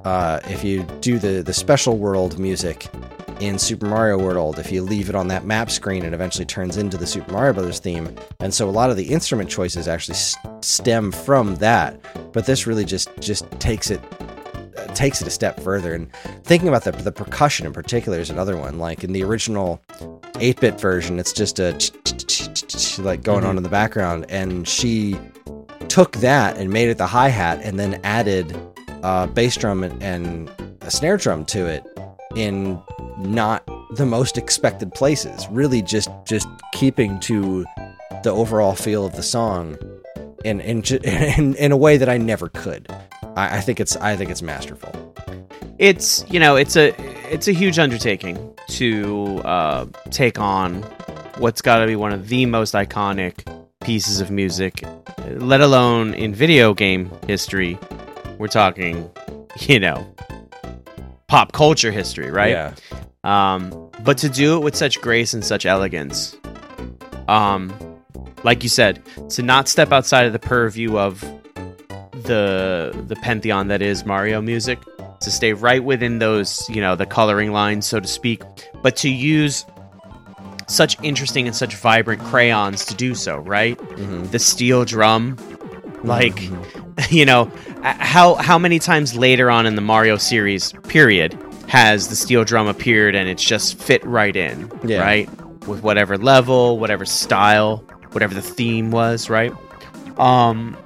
uh, 0.04 0.40
if 0.46 0.64
you 0.64 0.84
do 1.02 1.20
the 1.20 1.44
the 1.44 1.54
special 1.54 2.00
world 2.00 2.40
music 2.40 2.88
in 3.40 3.60
Super 3.60 3.86
Mario 3.86 4.18
World, 4.18 4.60
if 4.60 4.72
you 4.72 4.82
leave 4.82 5.10
it 5.10 5.16
on 5.16 5.28
that 5.28 5.46
map 5.46 5.70
screen, 5.70 6.04
it 6.04 6.14
eventually 6.14 6.46
turns 6.46 6.78
into 6.78 6.98
the 6.98 7.08
Super 7.08 7.32
Mario 7.32 7.54
Brothers 7.54 7.80
theme. 7.80 8.16
And 8.40 8.54
so 8.54 8.70
a 8.70 8.72
lot 8.72 8.90
of 8.90 8.98
the 8.98 9.06
instrument 9.06 9.50
choices 9.50 9.88
actually 9.88 10.18
stem 10.62 11.12
from 11.12 11.56
that. 11.58 12.00
But 12.34 12.46
this 12.46 12.66
really 12.68 12.86
just 12.86 13.10
just 13.20 13.50
takes 13.60 13.92
it 13.92 14.02
takes 14.96 15.22
it 15.22 15.28
a 15.28 15.32
step 15.32 15.60
further. 15.60 15.94
And 15.94 16.12
thinking 16.44 16.68
about 16.68 16.84
the, 16.84 16.92
the 16.92 17.12
percussion 17.12 17.66
in 17.66 17.74
particular 17.74 18.20
is 18.20 18.30
another 18.30 18.58
one. 18.58 18.80
Like 18.80 19.04
in 19.04 19.14
the 19.14 19.24
original 19.24 19.82
8 20.40 20.60
bit 20.60 20.80
version, 20.80 21.20
it's 21.20 21.34
just 21.34 21.60
a 21.60 21.74
like 23.02 23.24
going 23.24 23.42
mm-hmm. 23.42 23.48
on 23.48 23.58
in 23.58 23.64
the 23.64 23.70
background. 23.70 24.26
And 24.30 24.68
she 24.68 25.18
took 25.88 26.14
that 26.18 26.58
and 26.58 26.72
made 26.72 26.90
it 26.90 26.98
the 26.98 27.08
hi 27.08 27.30
hat 27.30 27.60
and 27.64 27.80
then 27.80 28.00
added 28.04 28.56
a 29.04 29.28
bass 29.28 29.56
drum 29.56 29.84
and 29.84 30.50
a 30.82 30.92
snare 30.92 31.18
drum 31.18 31.46
to 31.46 31.66
it 31.66 31.84
in 32.36 32.82
not 33.18 33.68
the 33.92 34.06
most 34.06 34.38
expected 34.38 34.94
places. 34.94 35.48
Really 35.50 35.82
just 35.82 36.10
just 36.26 36.48
keeping 36.74 37.20
to 37.22 37.66
the 38.24 38.32
overall 38.32 38.76
feel 38.76 39.06
of 39.06 39.16
the 39.16 39.24
song 39.24 39.78
in 40.44 40.62
in 40.62 40.84
in, 41.04 41.56
in 41.56 41.72
a 41.72 41.78
way 41.78 41.98
that 41.98 42.10
I 42.10 42.18
never 42.18 42.50
could. 42.50 42.88
I, 43.36 43.58
I 43.58 43.62
think 43.62 43.80
it's 43.80 43.96
I 43.98 44.16
think 44.16 44.30
it's 44.30 44.42
masterful. 44.42 44.94
It's 45.80 46.26
you 46.30 46.40
know 46.40 46.56
it's 46.56 46.76
a 46.76 46.94
it's 47.32 47.48
a 47.48 47.54
huge 47.54 47.80
undertaking 47.80 48.54
to 48.70 49.42
uh, 49.46 49.86
take 50.10 50.40
on 50.40 50.84
what's 51.38 51.62
got 51.62 51.80
to 51.80 51.88
be 51.88 51.96
one 51.96 52.12
of 52.12 52.30
the 52.30 52.46
most 52.46 52.74
iconic 52.74 53.46
pieces 53.82 54.20
of 54.20 54.32
music, 54.32 54.84
let 55.36 55.62
alone 55.62 56.14
in 56.14 56.34
video 56.34 56.74
game 56.74 57.12
history. 57.28 57.78
We're 58.38 58.48
talking, 58.48 59.10
you 59.60 59.80
know, 59.80 60.06
pop 61.28 61.52
culture 61.52 61.92
history, 61.92 62.32
right? 62.32 62.52
Yeah. 62.52 62.74
Um, 63.24 63.92
but 64.04 64.18
to 64.20 64.30
do 64.30 64.58
it 64.58 64.64
with 64.64 64.76
such 64.76 65.02
grace 65.02 65.34
and 65.34 65.44
such 65.44 65.66
elegance, 65.66 66.36
um, 67.28 67.74
like 68.44 68.64
you 68.64 68.70
said, 68.70 69.02
to 69.30 69.44
not 69.44 69.68
step 69.68 69.92
outside 69.92 70.26
of 70.26 70.34
the 70.34 70.40
purview 70.40 70.98
of 70.98 71.22
the 72.14 72.92
the 73.08 73.16
pantheon 73.18 73.68
that 73.68 73.82
is 73.82 74.06
Mario 74.06 74.42
music, 74.42 74.80
to 75.22 75.32
stay 75.32 75.54
right 75.54 75.84
within 75.84 76.20
those, 76.20 76.68
you 76.70 76.82
know, 76.82 76.96
the 76.96 77.06
coloring 77.06 77.52
lines, 77.52 77.86
so 77.86 78.00
to 78.00 78.08
speak, 78.08 78.42
but 78.82 78.96
to 78.98 79.10
use 79.10 79.66
such 80.68 81.02
interesting 81.02 81.48
and 81.48 81.56
such 81.56 81.76
vibrant 81.76 82.22
crayons 82.24 82.86
to 82.86 82.94
do 82.94 83.16
so, 83.16 83.38
right? 83.38 83.78
Mm-hmm. 83.78 84.26
The 84.26 84.40
steel 84.40 84.86
drum, 84.86 85.38
like, 86.04 86.50
you 87.10 87.26
know, 87.26 87.52
how 87.82 88.36
how 88.36 88.58
many 88.58 88.80
times 88.80 89.16
later 89.16 89.50
on 89.50 89.66
in 89.66 89.76
the 89.76 89.82
Mario 89.82 90.18
series 90.18 90.74
period 90.88 91.38
has 91.68 92.08
the 92.08 92.16
steel 92.16 92.44
drum 92.44 92.68
appeared 92.68 93.16
and 93.16 93.28
it's 93.28 93.44
just 93.44 93.78
fit 93.78 94.04
right 94.06 94.36
in, 94.36 94.72
yeah. 94.84 95.02
right? 95.02 95.30
With 95.68 95.84
whatever 95.84 96.18
level, 96.18 96.80
whatever 96.80 97.06
style, 97.06 97.78
whatever 98.12 98.34
the 98.34 98.42
theme 98.42 98.92
was, 98.92 99.30
right? 99.30 99.54
Um, 100.18 100.78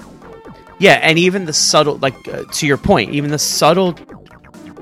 yeah, 0.79 0.93
and 0.93 1.19
even 1.19 1.45
the 1.45 1.53
subtle, 1.53 1.97
like 1.97 2.15
uh, 2.27 2.43
to 2.45 2.67
your 2.67 2.77
point, 2.77 3.11
even 3.11 3.29
the 3.29 3.39
subtle, 3.39 3.93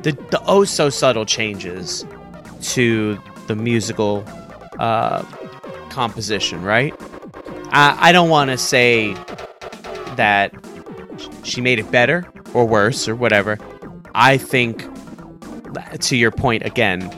the 0.02 0.18
the 0.32 0.42
oh 0.48 0.64
so 0.64 0.90
subtle 0.90 1.26
changes 1.26 2.06
to 2.62 3.22
the 3.48 3.56
musical 3.56 4.24
uh, 4.80 5.24
composition, 5.90 6.62
right? 6.64 6.96
I, 7.72 8.10
I 8.10 8.12
don't 8.12 8.30
want 8.30 8.50
to 8.50 8.58
say 8.58 9.16
that 10.20 10.54
she 11.44 11.62
made 11.62 11.80
it 11.80 11.90
better 11.92 12.30
or 12.54 12.66
worse 12.66 13.08
or 13.08 13.16
whatever. 13.16 13.58
I 14.14 14.38
think, 14.38 14.86
to 16.02 16.18
your 16.18 16.32
point 16.32 16.66
again, 16.66 17.10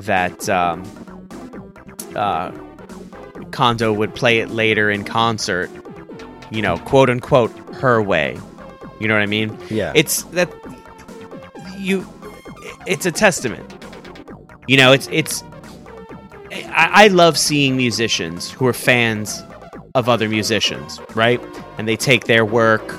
that 0.00 0.46
um, 0.50 0.84
uh, 2.14 2.50
Kondo 3.50 3.94
would 3.94 4.14
play 4.14 4.40
it 4.40 4.50
later 4.50 4.90
in 4.90 5.04
concert, 5.04 5.70
you 6.50 6.60
know, 6.60 6.76
quote 6.76 7.08
unquote, 7.08 7.50
her 7.76 8.02
way. 8.02 8.38
You 9.00 9.08
know 9.08 9.14
what 9.14 9.22
I 9.22 9.26
mean? 9.26 9.56
Yeah. 9.70 9.92
It's 9.94 10.24
that 10.24 10.52
you. 11.78 12.06
It's 12.86 13.06
a 13.06 13.12
testament. 13.12 13.72
You 14.68 14.76
know, 14.76 14.92
it's 14.92 15.08
it's. 15.10 15.42
I, 16.52 17.04
I 17.04 17.08
love 17.08 17.38
seeing 17.38 17.74
musicians 17.74 18.50
who 18.50 18.66
are 18.66 18.74
fans 18.74 19.42
of 19.94 20.10
other 20.10 20.28
musicians, 20.28 21.00
right? 21.14 21.40
And 21.78 21.88
they 21.88 21.96
take 21.96 22.24
their 22.24 22.44
work 22.44 22.94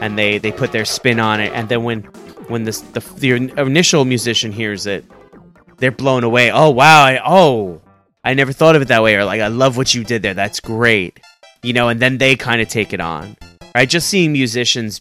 and 0.00 0.18
they 0.18 0.38
they 0.38 0.52
put 0.52 0.72
their 0.72 0.84
spin 0.84 1.20
on 1.20 1.40
it, 1.40 1.52
and 1.52 1.68
then 1.68 1.84
when 1.84 2.02
when 2.48 2.64
this 2.64 2.80
the 2.80 3.00
the 3.16 3.32
initial 3.60 4.04
musician 4.04 4.52
hears 4.52 4.86
it, 4.86 5.04
they're 5.78 5.92
blown 5.92 6.24
away. 6.24 6.50
Oh 6.50 6.70
wow! 6.70 7.04
I, 7.04 7.20
oh, 7.24 7.80
I 8.24 8.34
never 8.34 8.52
thought 8.52 8.76
of 8.76 8.82
it 8.82 8.88
that 8.88 9.02
way. 9.02 9.14
Or 9.16 9.24
like, 9.24 9.40
I 9.40 9.48
love 9.48 9.76
what 9.76 9.94
you 9.94 10.04
did 10.04 10.22
there. 10.22 10.34
That's 10.34 10.60
great. 10.60 11.20
You 11.62 11.72
know, 11.72 11.88
and 11.88 12.00
then 12.00 12.18
they 12.18 12.36
kind 12.36 12.60
of 12.60 12.68
take 12.68 12.92
it 12.92 13.00
on. 13.00 13.36
Right? 13.74 13.88
Just 13.88 14.08
seeing 14.08 14.32
musicians 14.32 15.00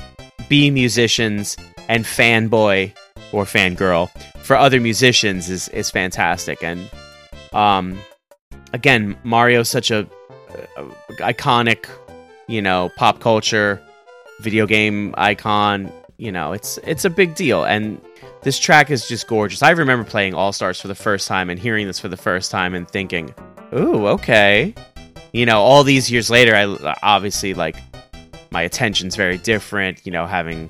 be 0.49 0.69
musicians 0.69 1.57
and 1.87 2.05
fanboy 2.05 2.93
or 3.31 3.45
fangirl 3.45 4.09
for 4.43 4.55
other 4.55 4.79
musicians 4.79 5.49
is 5.49 5.69
is 5.69 5.89
fantastic. 5.89 6.63
And 6.63 6.89
um, 7.53 7.99
again, 8.73 9.17
Mario's 9.23 9.69
such 9.69 9.91
a, 9.91 10.07
a 10.77 10.83
iconic, 11.33 11.87
you 12.53 12.61
know, 12.61 12.91
pop 12.95 13.19
culture 13.19 13.81
video 14.39 14.67
game 14.67 15.15
icon. 15.17 15.91
You 16.17 16.31
know, 16.31 16.53
it's 16.53 16.77
it's 16.83 17.03
a 17.03 17.09
big 17.09 17.33
deal, 17.33 17.63
and 17.63 17.99
this 18.43 18.59
track 18.59 18.91
is 18.91 19.07
just 19.07 19.27
gorgeous. 19.27 19.63
I 19.63 19.71
remember 19.71 20.07
playing 20.07 20.35
All 20.35 20.53
Stars 20.53 20.79
for 20.79 20.87
the 20.87 20.95
first 20.95 21.27
time 21.27 21.49
and 21.49 21.59
hearing 21.59 21.87
this 21.87 21.99
for 21.99 22.09
the 22.09 22.17
first 22.17 22.51
time 22.51 22.75
and 22.75 22.87
thinking, 22.87 23.33
"Ooh, 23.73 24.05
okay." 24.07 24.75
You 25.31 25.47
know, 25.47 25.61
all 25.61 25.83
these 25.83 26.11
years 26.11 26.29
later, 26.29 26.55
I 26.55 26.95
obviously 27.01 27.55
like 27.55 27.75
my 28.51 28.61
attention's 28.61 29.15
very 29.15 29.39
different. 29.39 30.05
You 30.05 30.11
know, 30.11 30.27
having 30.27 30.69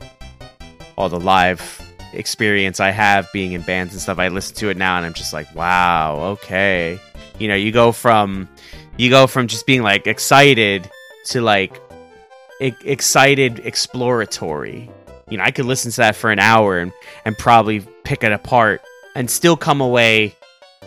all 0.98 1.10
the 1.10 1.20
live 1.20 1.82
experience 2.14 2.80
I 2.80 2.92
have 2.92 3.30
being 3.34 3.52
in 3.52 3.62
bands 3.62 3.92
and 3.92 4.02
stuff, 4.02 4.20
I 4.20 4.30
listen 4.30 4.56
to 4.58 4.70
it 4.70 4.78
now 4.78 4.96
and 4.96 5.06
I'm 5.06 5.14
just 5.14 5.34
like, 5.34 5.54
"Wow, 5.54 6.38
okay." 6.38 6.98
You 7.40 7.50
know, 7.50 7.56
you 7.56 7.74
go 7.74 7.92
from 7.92 8.48
you 8.96 9.10
go 9.10 9.28
from 9.28 9.48
just 9.48 9.66
being 9.66 9.84
like 9.84 10.08
excited 10.08 10.90
to 11.26 11.42
like 11.42 11.80
e- 12.62 12.74
excited 12.84 13.60
exploratory. 13.60 14.90
You 15.30 15.38
know, 15.38 15.44
I 15.44 15.52
could 15.52 15.66
listen 15.66 15.92
to 15.92 15.98
that 15.98 16.16
for 16.16 16.32
an 16.32 16.40
hour 16.40 16.80
and, 16.80 16.92
and 17.26 17.38
probably 17.38 17.82
pick 18.04 18.24
it 18.24 18.32
apart 18.32 18.82
and 19.16 19.30
still 19.30 19.58
come 19.58 19.82
away, 19.82 20.36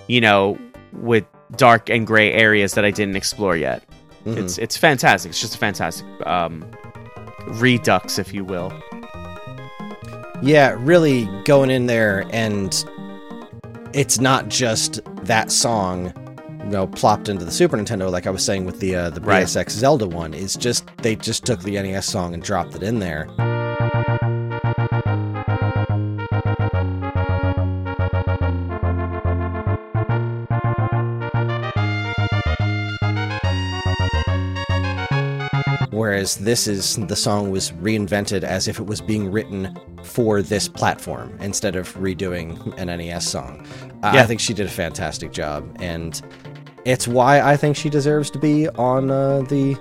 you 0.06 0.20
know, 0.20 0.58
with 0.92 1.24
dark 1.56 1.88
and 1.88 2.06
gray 2.06 2.32
areas 2.32 2.74
that 2.74 2.84
I 2.84 2.90
didn't 2.90 3.16
explore 3.16 3.56
yet. 3.56 3.82
Mm-hmm. 4.24 4.38
It's 4.38 4.58
it's 4.58 4.76
fantastic. 4.76 5.30
It's 5.30 5.40
just 5.40 5.54
a 5.54 5.58
fantastic 5.58 6.06
um, 6.26 6.64
redux, 7.46 8.18
if 8.18 8.34
you 8.34 8.44
will. 8.44 8.72
Yeah, 10.42 10.76
really 10.78 11.28
going 11.44 11.70
in 11.70 11.86
there 11.86 12.26
and 12.30 12.84
it's 13.94 14.20
not 14.20 14.48
just 14.48 15.00
that 15.24 15.50
song 15.50 16.12
you 16.66 16.72
know 16.72 16.86
plopped 16.88 17.28
into 17.28 17.44
the 17.44 17.50
Super 17.52 17.76
Nintendo, 17.76 18.10
like 18.10 18.26
I 18.26 18.30
was 18.30 18.44
saying 18.44 18.64
with 18.64 18.80
the 18.80 18.96
uh, 18.96 19.10
the 19.10 19.20
right. 19.20 19.44
BSX 19.44 19.70
Zelda 19.70 20.06
one, 20.06 20.34
is 20.34 20.56
just 20.56 20.84
they 20.98 21.14
just 21.14 21.44
took 21.46 21.60
the 21.60 21.80
NES 21.80 22.06
song 22.06 22.34
and 22.34 22.42
dropped 22.42 22.74
it 22.74 22.82
in 22.82 22.98
there. 22.98 23.28
Whereas 35.92 36.36
this 36.36 36.66
is 36.66 36.96
the 36.96 37.16
song 37.16 37.50
was 37.50 37.70
reinvented 37.72 38.42
as 38.42 38.66
if 38.66 38.80
it 38.80 38.86
was 38.86 39.00
being 39.00 39.30
written 39.30 39.78
for 40.02 40.42
this 40.42 40.68
platform 40.68 41.36
instead 41.40 41.76
of 41.76 41.94
redoing 41.94 42.76
an 42.76 42.88
NES 42.88 43.28
song. 43.28 43.64
Uh, 44.02 44.12
yeah. 44.14 44.22
I 44.22 44.26
think 44.26 44.40
she 44.40 44.52
did 44.52 44.66
a 44.66 44.70
fantastic 44.70 45.32
job, 45.32 45.64
and 45.80 46.20
it's 46.86 47.08
why 47.08 47.40
I 47.40 47.56
think 47.56 47.76
she 47.76 47.90
deserves 47.90 48.30
to 48.30 48.38
be 48.38 48.68
on 48.68 49.10
uh, 49.10 49.40
the 49.42 49.76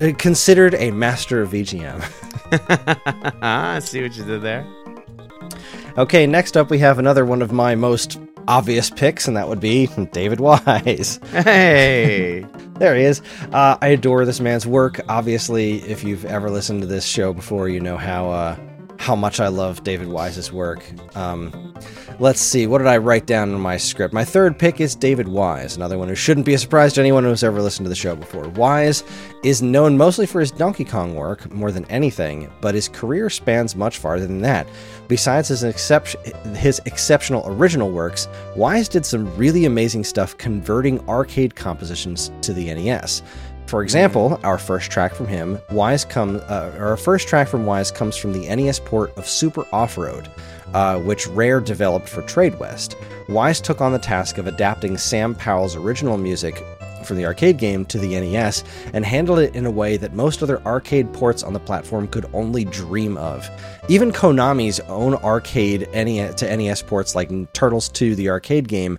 uh, 0.00 0.12
considered 0.18 0.74
a 0.74 0.90
master 0.90 1.40
of 1.40 1.50
VGM. 1.50 2.04
I 3.42 3.78
see 3.80 4.02
what 4.02 4.16
you 4.16 4.24
did 4.24 4.42
there. 4.42 4.66
Okay, 5.96 6.26
next 6.26 6.56
up 6.56 6.70
we 6.70 6.78
have 6.78 6.98
another 6.98 7.24
one 7.24 7.42
of 7.42 7.50
my 7.50 7.74
most 7.74 8.20
obvious 8.46 8.90
picks, 8.90 9.26
and 9.26 9.36
that 9.36 9.48
would 9.48 9.60
be 9.60 9.86
David 10.12 10.40
Wise. 10.40 11.18
Hey. 11.32 12.46
There 12.78 12.94
he 12.94 13.02
is. 13.02 13.20
Uh, 13.50 13.76
I 13.82 13.88
adore 13.88 14.24
this 14.24 14.38
man's 14.38 14.64
work. 14.64 15.00
Obviously, 15.08 15.82
if 15.82 16.04
you've 16.04 16.24
ever 16.24 16.48
listened 16.48 16.82
to 16.82 16.86
this 16.86 17.04
show 17.04 17.32
before, 17.32 17.68
you 17.68 17.80
know 17.80 17.96
how 17.96 18.30
uh, 18.30 18.56
how 18.98 19.14
much 19.14 19.40
I 19.40 19.48
love 19.48 19.84
David 19.84 20.08
Wise's 20.08 20.52
work. 20.52 20.84
Um, 21.16 21.74
let's 22.18 22.40
see, 22.40 22.66
what 22.66 22.78
did 22.78 22.88
I 22.88 22.98
write 22.98 23.26
down 23.26 23.50
in 23.50 23.60
my 23.60 23.76
script? 23.76 24.12
My 24.12 24.24
third 24.24 24.58
pick 24.58 24.80
is 24.80 24.94
David 24.94 25.28
Wise, 25.28 25.76
another 25.76 25.96
one 25.96 26.08
who 26.08 26.14
shouldn't 26.14 26.44
be 26.44 26.54
a 26.54 26.58
surprise 26.58 26.92
to 26.94 27.00
anyone 27.00 27.24
who's 27.24 27.44
ever 27.44 27.62
listened 27.62 27.86
to 27.86 27.90
the 27.90 27.94
show 27.94 28.16
before. 28.16 28.48
Wise 28.50 29.04
is 29.44 29.62
known 29.62 29.96
mostly 29.96 30.26
for 30.26 30.40
his 30.40 30.50
Donkey 30.50 30.84
Kong 30.84 31.14
work 31.14 31.50
more 31.52 31.70
than 31.70 31.84
anything, 31.86 32.50
but 32.60 32.74
his 32.74 32.88
career 32.88 33.30
spans 33.30 33.76
much 33.76 33.98
farther 33.98 34.26
than 34.26 34.42
that. 34.42 34.66
Besides 35.06 35.48
his, 35.48 35.62
excep- 35.62 36.26
his 36.56 36.80
exceptional 36.84 37.44
original 37.46 37.90
works, 37.90 38.28
Wise 38.56 38.88
did 38.88 39.06
some 39.06 39.34
really 39.36 39.64
amazing 39.64 40.04
stuff 40.04 40.36
converting 40.36 41.00
arcade 41.08 41.54
compositions 41.54 42.30
to 42.42 42.52
the 42.52 42.74
NES. 42.74 43.22
For 43.68 43.82
example, 43.82 44.40
our 44.44 44.56
first 44.56 44.90
track 44.90 45.14
from 45.14 45.26
him, 45.26 45.58
Wise 45.70 46.02
come, 46.02 46.40
uh, 46.48 46.70
our 46.78 46.96
first 46.96 47.28
track 47.28 47.48
from 47.48 47.66
Wise 47.66 47.90
comes 47.90 48.16
from 48.16 48.32
the 48.32 48.48
NES 48.48 48.80
port 48.80 49.14
of 49.18 49.28
Super 49.28 49.66
Off-Road, 49.72 50.30
uh, 50.72 50.98
which 51.00 51.26
Rare 51.26 51.60
developed 51.60 52.08
for 52.08 52.22
Tradewest. 52.22 52.94
Wise 53.28 53.60
took 53.60 53.82
on 53.82 53.92
the 53.92 53.98
task 53.98 54.38
of 54.38 54.46
adapting 54.46 54.96
Sam 54.96 55.34
Powell's 55.34 55.76
original 55.76 56.16
music 56.16 56.64
from 57.04 57.18
the 57.18 57.26
arcade 57.26 57.58
game 57.58 57.84
to 57.84 57.98
the 57.98 58.18
NES 58.18 58.64
and 58.94 59.04
handled 59.04 59.38
it 59.38 59.54
in 59.54 59.66
a 59.66 59.70
way 59.70 59.98
that 59.98 60.14
most 60.14 60.42
other 60.42 60.62
arcade 60.62 61.12
ports 61.12 61.42
on 61.42 61.52
the 61.52 61.60
platform 61.60 62.08
could 62.08 62.24
only 62.32 62.64
dream 62.64 63.18
of. 63.18 63.50
Even 63.88 64.12
Konami's 64.12 64.80
own 64.80 65.14
arcade 65.16 65.86
NES 65.92 66.36
to 66.36 66.56
NES 66.56 66.82
ports 66.82 67.14
like 67.14 67.52
Turtles 67.52 67.90
2 67.90 68.14
the 68.14 68.30
arcade 68.30 68.66
game 68.66 68.98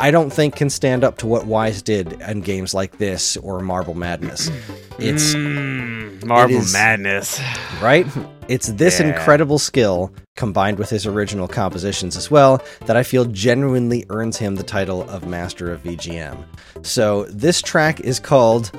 I 0.00 0.10
don't 0.10 0.30
think 0.32 0.56
can 0.56 0.70
stand 0.70 1.04
up 1.04 1.18
to 1.18 1.26
what 1.26 1.46
Wise 1.46 1.82
did 1.82 2.14
in 2.22 2.40
games 2.40 2.74
like 2.74 2.98
this 2.98 3.36
or 3.38 3.60
Marble 3.60 3.94
Madness. 3.94 4.50
It's 4.98 5.34
Mm, 5.34 6.24
Marble 6.26 6.54
it 6.56 6.58
is- 6.58 6.72
Madness. 6.72 7.40
right? 7.82 8.06
It's 8.48 8.68
this 8.68 9.00
Yeah. 9.00 9.06
incredible 9.08 9.58
skill 9.58 10.12
combined 10.36 10.78
with 10.78 10.90
his 10.90 11.06
original 11.06 11.48
compositions 11.48 12.16
as 12.16 12.30
well 12.30 12.62
that 12.86 12.96
I 12.96 13.02
feel 13.02 13.24
genuinely 13.24 14.04
earns 14.10 14.36
him 14.36 14.54
the 14.56 14.62
title 14.62 15.08
of 15.08 15.26
Master 15.26 15.72
of 15.72 15.82
VGM. 15.82 16.44
So 16.82 17.24
this 17.30 17.62
track 17.62 18.00
is 18.00 18.20
called 18.20 18.70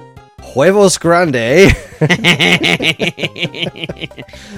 Huevos 0.53 0.97
Grande. 0.97 1.35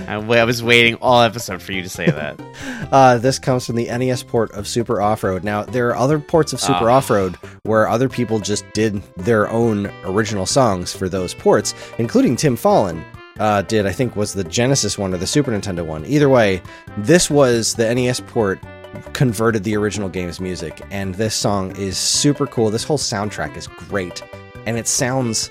I 0.08 0.18
was 0.46 0.64
waiting 0.64 0.96
all 0.96 1.22
episode 1.22 1.62
for 1.62 1.74
you 1.74 1.84
to 1.84 1.90
say 1.90 2.08
that. 2.08 2.40
Uh, 2.92 3.18
this 3.18 3.40
comes 3.40 3.66
from 3.66 3.76
the 3.76 3.86
NES 3.86 4.22
port 4.24 4.52
of 4.52 4.68
Super 4.68 5.02
Off 5.02 5.24
Road. 5.24 5.44
Now, 5.44 5.64
there 5.64 5.90
are 5.90 5.96
other 5.96 6.20
ports 6.20 6.54
of 6.54 6.62
Super 6.62 6.90
Ah. 6.90 6.98
Off 6.98 7.10
Road 7.10 7.36
where 7.64 7.90
other 7.90 8.08
people 8.08 8.40
just 8.40 8.64
did 8.74 9.02
their 9.18 9.50
own 9.50 9.92
original 10.04 10.46
songs 10.46 10.96
for 10.96 11.10
those 11.10 11.34
ports, 11.34 11.74
including 11.98 12.36
Tim 12.36 12.56
Follin. 12.56 13.04
Uh, 13.40 13.64
did 13.64 13.88
I 13.88 13.92
think 13.92 14.16
was 14.16 14.34
the 14.34 14.44
Genesis 14.44 14.98
one 15.00 15.14
or 15.14 15.18
the 15.18 15.28
Super 15.28 15.52
Nintendo 15.52 15.84
one? 15.86 16.06
Either 16.06 16.30
way, 16.30 16.62
this 16.98 17.30
was 17.30 17.74
the 17.74 17.94
NES 17.94 18.20
port 18.22 18.60
converted 19.14 19.64
the 19.64 19.76
original 19.76 20.08
game's 20.08 20.40
music, 20.40 20.82
and 20.92 21.16
this 21.16 21.34
song 21.34 21.76
is 21.76 21.98
super 21.98 22.46
cool. 22.46 22.70
This 22.70 22.84
whole 22.84 23.00
soundtrack 23.00 23.58
is 23.58 23.68
great, 23.68 24.22
and 24.68 24.78
it 24.78 24.88
sounds 24.88 25.50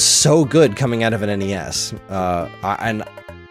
so 0.00 0.44
good 0.44 0.76
coming 0.76 1.02
out 1.02 1.12
of 1.12 1.22
an 1.22 1.38
NES. 1.38 1.92
Uh, 2.08 2.48
and 2.80 3.04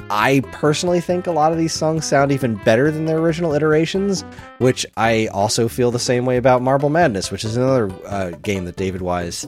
I 0.09 0.41
personally 0.51 1.01
think 1.01 1.27
a 1.27 1.31
lot 1.31 1.51
of 1.51 1.57
these 1.57 1.73
songs 1.73 2.05
sound 2.05 2.31
even 2.31 2.55
better 2.55 2.91
than 2.91 3.05
their 3.05 3.17
original 3.17 3.53
iterations, 3.53 4.21
which 4.59 4.85
I 4.97 5.27
also 5.27 5.67
feel 5.67 5.91
the 5.91 5.99
same 5.99 6.25
way 6.25 6.37
about 6.37 6.61
Marble 6.61 6.89
Madness, 6.89 7.31
which 7.31 7.43
is 7.43 7.57
another 7.57 7.91
uh, 8.05 8.31
game 8.41 8.65
that 8.65 8.75
David 8.75 9.01
Wise 9.01 9.47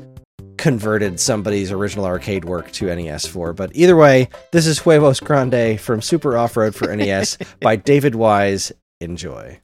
converted 0.57 1.19
somebody's 1.19 1.71
original 1.71 2.05
arcade 2.05 2.45
work 2.45 2.71
to 2.71 2.93
NES 2.93 3.27
for. 3.27 3.53
But 3.53 3.71
either 3.75 3.95
way, 3.95 4.29
this 4.51 4.65
is 4.65 4.79
Huevos 4.79 5.19
Grande 5.19 5.79
from 5.79 6.01
Super 6.01 6.37
Off 6.37 6.57
Road 6.57 6.73
for 6.73 6.93
NES 6.95 7.37
by 7.61 7.75
David 7.75 8.15
Wise. 8.15 8.71
Enjoy. 9.01 9.59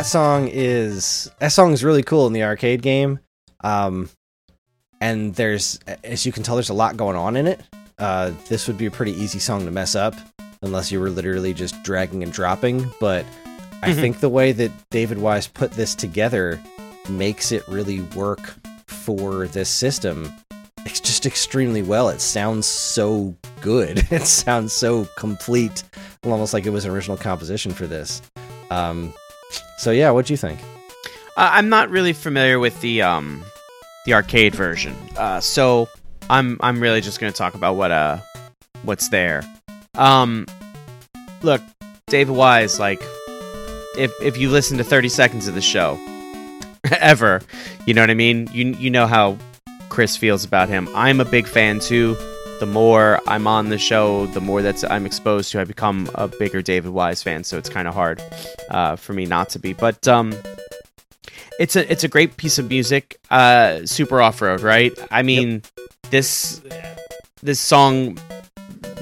That 0.00 0.06
song 0.06 0.48
is 0.50 1.30
that 1.40 1.52
song 1.52 1.74
is 1.74 1.84
really 1.84 2.02
cool 2.02 2.26
in 2.26 2.32
the 2.32 2.42
arcade 2.42 2.80
game. 2.80 3.18
Um 3.62 4.08
and 4.98 5.34
there's 5.34 5.78
as 6.02 6.24
you 6.24 6.32
can 6.32 6.42
tell 6.42 6.54
there's 6.56 6.70
a 6.70 6.72
lot 6.74 6.96
going 6.96 7.16
on 7.18 7.36
in 7.36 7.46
it. 7.46 7.60
Uh 7.98 8.32
this 8.48 8.66
would 8.66 8.78
be 8.78 8.86
a 8.86 8.90
pretty 8.90 9.12
easy 9.12 9.38
song 9.38 9.66
to 9.66 9.70
mess 9.70 9.94
up 9.94 10.14
unless 10.62 10.90
you 10.90 11.00
were 11.00 11.10
literally 11.10 11.52
just 11.52 11.82
dragging 11.82 12.22
and 12.22 12.32
dropping, 12.32 12.90
but 12.98 13.26
I 13.82 13.90
Mhm. 13.90 13.94
think 13.96 14.20
the 14.20 14.30
way 14.30 14.52
that 14.52 14.70
David 14.88 15.18
Wise 15.18 15.46
put 15.46 15.72
this 15.72 15.94
together 15.94 16.58
makes 17.10 17.52
it 17.52 17.62
really 17.68 18.00
work 18.16 18.54
for 18.86 19.48
this 19.48 19.68
system. 19.68 20.32
It's 20.86 21.00
just 21.00 21.26
extremely 21.26 21.82
well. 21.82 22.08
It 22.08 22.22
sounds 22.22 22.66
so 22.66 23.34
good. 23.60 23.98
It 24.10 24.22
sounds 24.22 24.72
so 24.72 25.06
complete, 25.18 25.82
almost 26.24 26.54
like 26.54 26.64
it 26.64 26.70
was 26.70 26.86
an 26.86 26.90
original 26.90 27.18
composition 27.18 27.72
for 27.72 27.86
this. 27.86 28.22
Um, 28.70 29.12
so 29.78 29.90
yeah, 29.90 30.10
what 30.10 30.26
do 30.26 30.32
you 30.32 30.36
think? 30.36 30.60
Uh, 31.36 31.50
I'm 31.52 31.68
not 31.68 31.90
really 31.90 32.12
familiar 32.12 32.58
with 32.58 32.80
the 32.80 33.02
um 33.02 33.44
the 34.04 34.14
arcade 34.14 34.54
version, 34.54 34.96
uh, 35.16 35.40
so 35.40 35.88
I'm 36.28 36.58
I'm 36.60 36.80
really 36.80 37.00
just 37.00 37.20
gonna 37.20 37.32
talk 37.32 37.54
about 37.54 37.76
what 37.76 37.90
uh 37.90 38.18
what's 38.82 39.08
there. 39.08 39.42
Um, 39.94 40.46
look, 41.42 41.62
David 42.06 42.34
Wise, 42.34 42.78
like 42.78 43.02
if 43.96 44.12
if 44.22 44.36
you 44.36 44.50
listen 44.50 44.78
to 44.78 44.84
30 44.84 45.08
seconds 45.08 45.48
of 45.48 45.54
the 45.54 45.60
show 45.60 45.98
ever, 47.00 47.40
you 47.86 47.94
know 47.94 48.02
what 48.02 48.10
I 48.10 48.14
mean. 48.14 48.48
You 48.52 48.74
you 48.78 48.90
know 48.90 49.06
how 49.06 49.36
Chris 49.88 50.16
feels 50.16 50.44
about 50.44 50.68
him. 50.68 50.88
I'm 50.94 51.20
a 51.20 51.24
big 51.24 51.46
fan 51.46 51.80
too. 51.80 52.16
The 52.60 52.66
more 52.66 53.20
I'm 53.26 53.46
on 53.46 53.70
the 53.70 53.78
show, 53.78 54.26
the 54.26 54.40
more 54.40 54.60
that 54.60 54.84
I'm 54.90 55.06
exposed 55.06 55.50
to. 55.52 55.60
I 55.60 55.64
become 55.64 56.10
a 56.14 56.28
bigger 56.28 56.60
David 56.60 56.92
Wise 56.92 57.22
fan, 57.22 57.42
so 57.42 57.56
it's 57.56 57.70
kind 57.70 57.88
of 57.88 57.94
hard 57.94 58.22
uh, 58.68 58.96
for 58.96 59.14
me 59.14 59.24
not 59.24 59.48
to 59.50 59.58
be. 59.58 59.72
But 59.72 60.06
um, 60.06 60.34
it's 61.58 61.74
a 61.74 61.90
it's 61.90 62.04
a 62.04 62.08
great 62.08 62.36
piece 62.36 62.58
of 62.58 62.68
music. 62.68 63.18
Uh, 63.30 63.86
super 63.86 64.20
off 64.20 64.42
road, 64.42 64.60
right? 64.60 64.92
I 65.10 65.22
mean, 65.22 65.62
this 66.10 66.60
this 67.42 67.58
song 67.58 68.18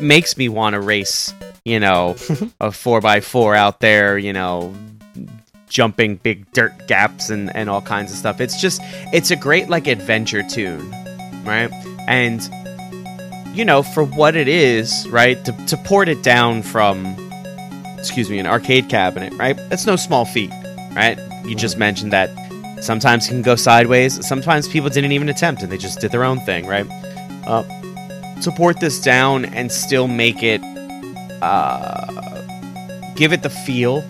makes 0.00 0.36
me 0.36 0.48
want 0.48 0.74
to 0.74 0.80
race. 0.80 1.34
You 1.64 1.80
know, 1.80 2.14
a 2.60 2.70
four 2.70 3.04
x 3.04 3.26
four 3.26 3.56
out 3.56 3.80
there. 3.80 4.18
You 4.18 4.32
know, 4.32 4.72
jumping 5.68 6.16
big 6.16 6.50
dirt 6.52 6.86
gaps 6.86 7.30
and 7.30 7.54
and 7.56 7.68
all 7.68 7.82
kinds 7.82 8.12
of 8.12 8.18
stuff. 8.18 8.40
It's 8.40 8.60
just 8.60 8.80
it's 9.12 9.30
a 9.30 9.36
great 9.36 9.68
like 9.68 9.86
adventure 9.86 10.42
tune, 10.42 10.90
right? 11.44 11.70
And 12.06 12.40
you 13.54 13.64
know, 13.64 13.82
for 13.82 14.04
what 14.04 14.36
it 14.36 14.48
is, 14.48 15.06
right? 15.10 15.42
To 15.44 15.52
to 15.66 15.76
port 15.78 16.08
it 16.08 16.22
down 16.22 16.62
from 16.62 17.16
excuse 17.98 18.30
me, 18.30 18.38
an 18.38 18.46
arcade 18.46 18.88
cabinet, 18.88 19.32
right? 19.34 19.56
That's 19.68 19.86
no 19.86 19.96
small 19.96 20.24
feat, 20.24 20.50
right? 20.94 21.18
You 21.44 21.54
just 21.54 21.78
mentioned 21.78 22.12
that 22.12 22.30
sometimes 22.80 23.26
it 23.26 23.30
can 23.30 23.42
go 23.42 23.56
sideways. 23.56 24.24
Sometimes 24.26 24.68
people 24.68 24.88
didn't 24.88 25.12
even 25.12 25.28
attempt 25.28 25.62
and 25.62 25.72
they 25.72 25.78
just 25.78 26.00
did 26.00 26.12
their 26.12 26.24
own 26.24 26.40
thing, 26.40 26.66
right? 26.66 26.86
Uh, 27.46 27.64
to 28.42 28.52
port 28.52 28.78
this 28.78 29.00
down 29.00 29.44
and 29.46 29.72
still 29.72 30.06
make 30.06 30.44
it, 30.44 30.60
uh, 31.42 32.06
give 33.16 33.32
it 33.32 33.42
the 33.42 33.50
feel 33.50 34.04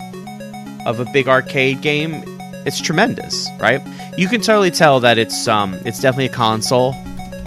of 0.85 0.99
a 0.99 1.05
big 1.11 1.27
arcade 1.27 1.81
game 1.81 2.23
it's 2.65 2.79
tremendous, 2.81 3.49
right? 3.59 3.81
You 4.17 4.27
can 4.27 4.41
totally 4.41 4.71
tell 4.71 4.99
that 4.99 5.17
it's 5.17 5.47
um 5.47 5.73
it's 5.85 5.99
definitely 5.99 6.25
a 6.25 6.29
console, 6.29 6.93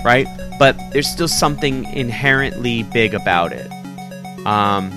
right? 0.05 0.27
But 0.63 0.77
there's 0.93 1.09
still 1.09 1.27
something 1.27 1.87
inherently 1.87 2.85
big 2.85 3.15
about 3.15 3.53
it. 3.53 3.69
Um 4.47 4.93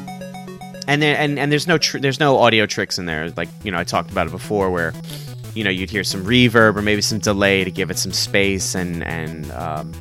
and 0.87 1.01
there 1.01 1.17
and, 1.17 1.39
and 1.39 1.51
there's 1.51 1.65
no 1.65 1.79
tr- 1.79 1.97
there's 1.97 2.19
no 2.19 2.37
audio 2.37 2.67
tricks 2.67 2.99
in 2.99 3.07
there 3.07 3.31
like, 3.31 3.49
you 3.63 3.71
know, 3.71 3.79
I 3.79 3.83
talked 3.83 4.11
about 4.11 4.27
it 4.27 4.31
before 4.31 4.69
where 4.69 4.93
you 5.55 5.63
know, 5.63 5.71
you'd 5.71 5.89
hear 5.89 6.03
some 6.03 6.23
reverb 6.23 6.75
or 6.75 6.83
maybe 6.83 7.01
some 7.01 7.17
delay 7.17 7.63
to 7.63 7.71
give 7.71 7.89
it 7.89 7.97
some 7.97 8.11
space 8.11 8.75
and 8.75 9.03
and 9.05 9.51
um, 9.53 9.91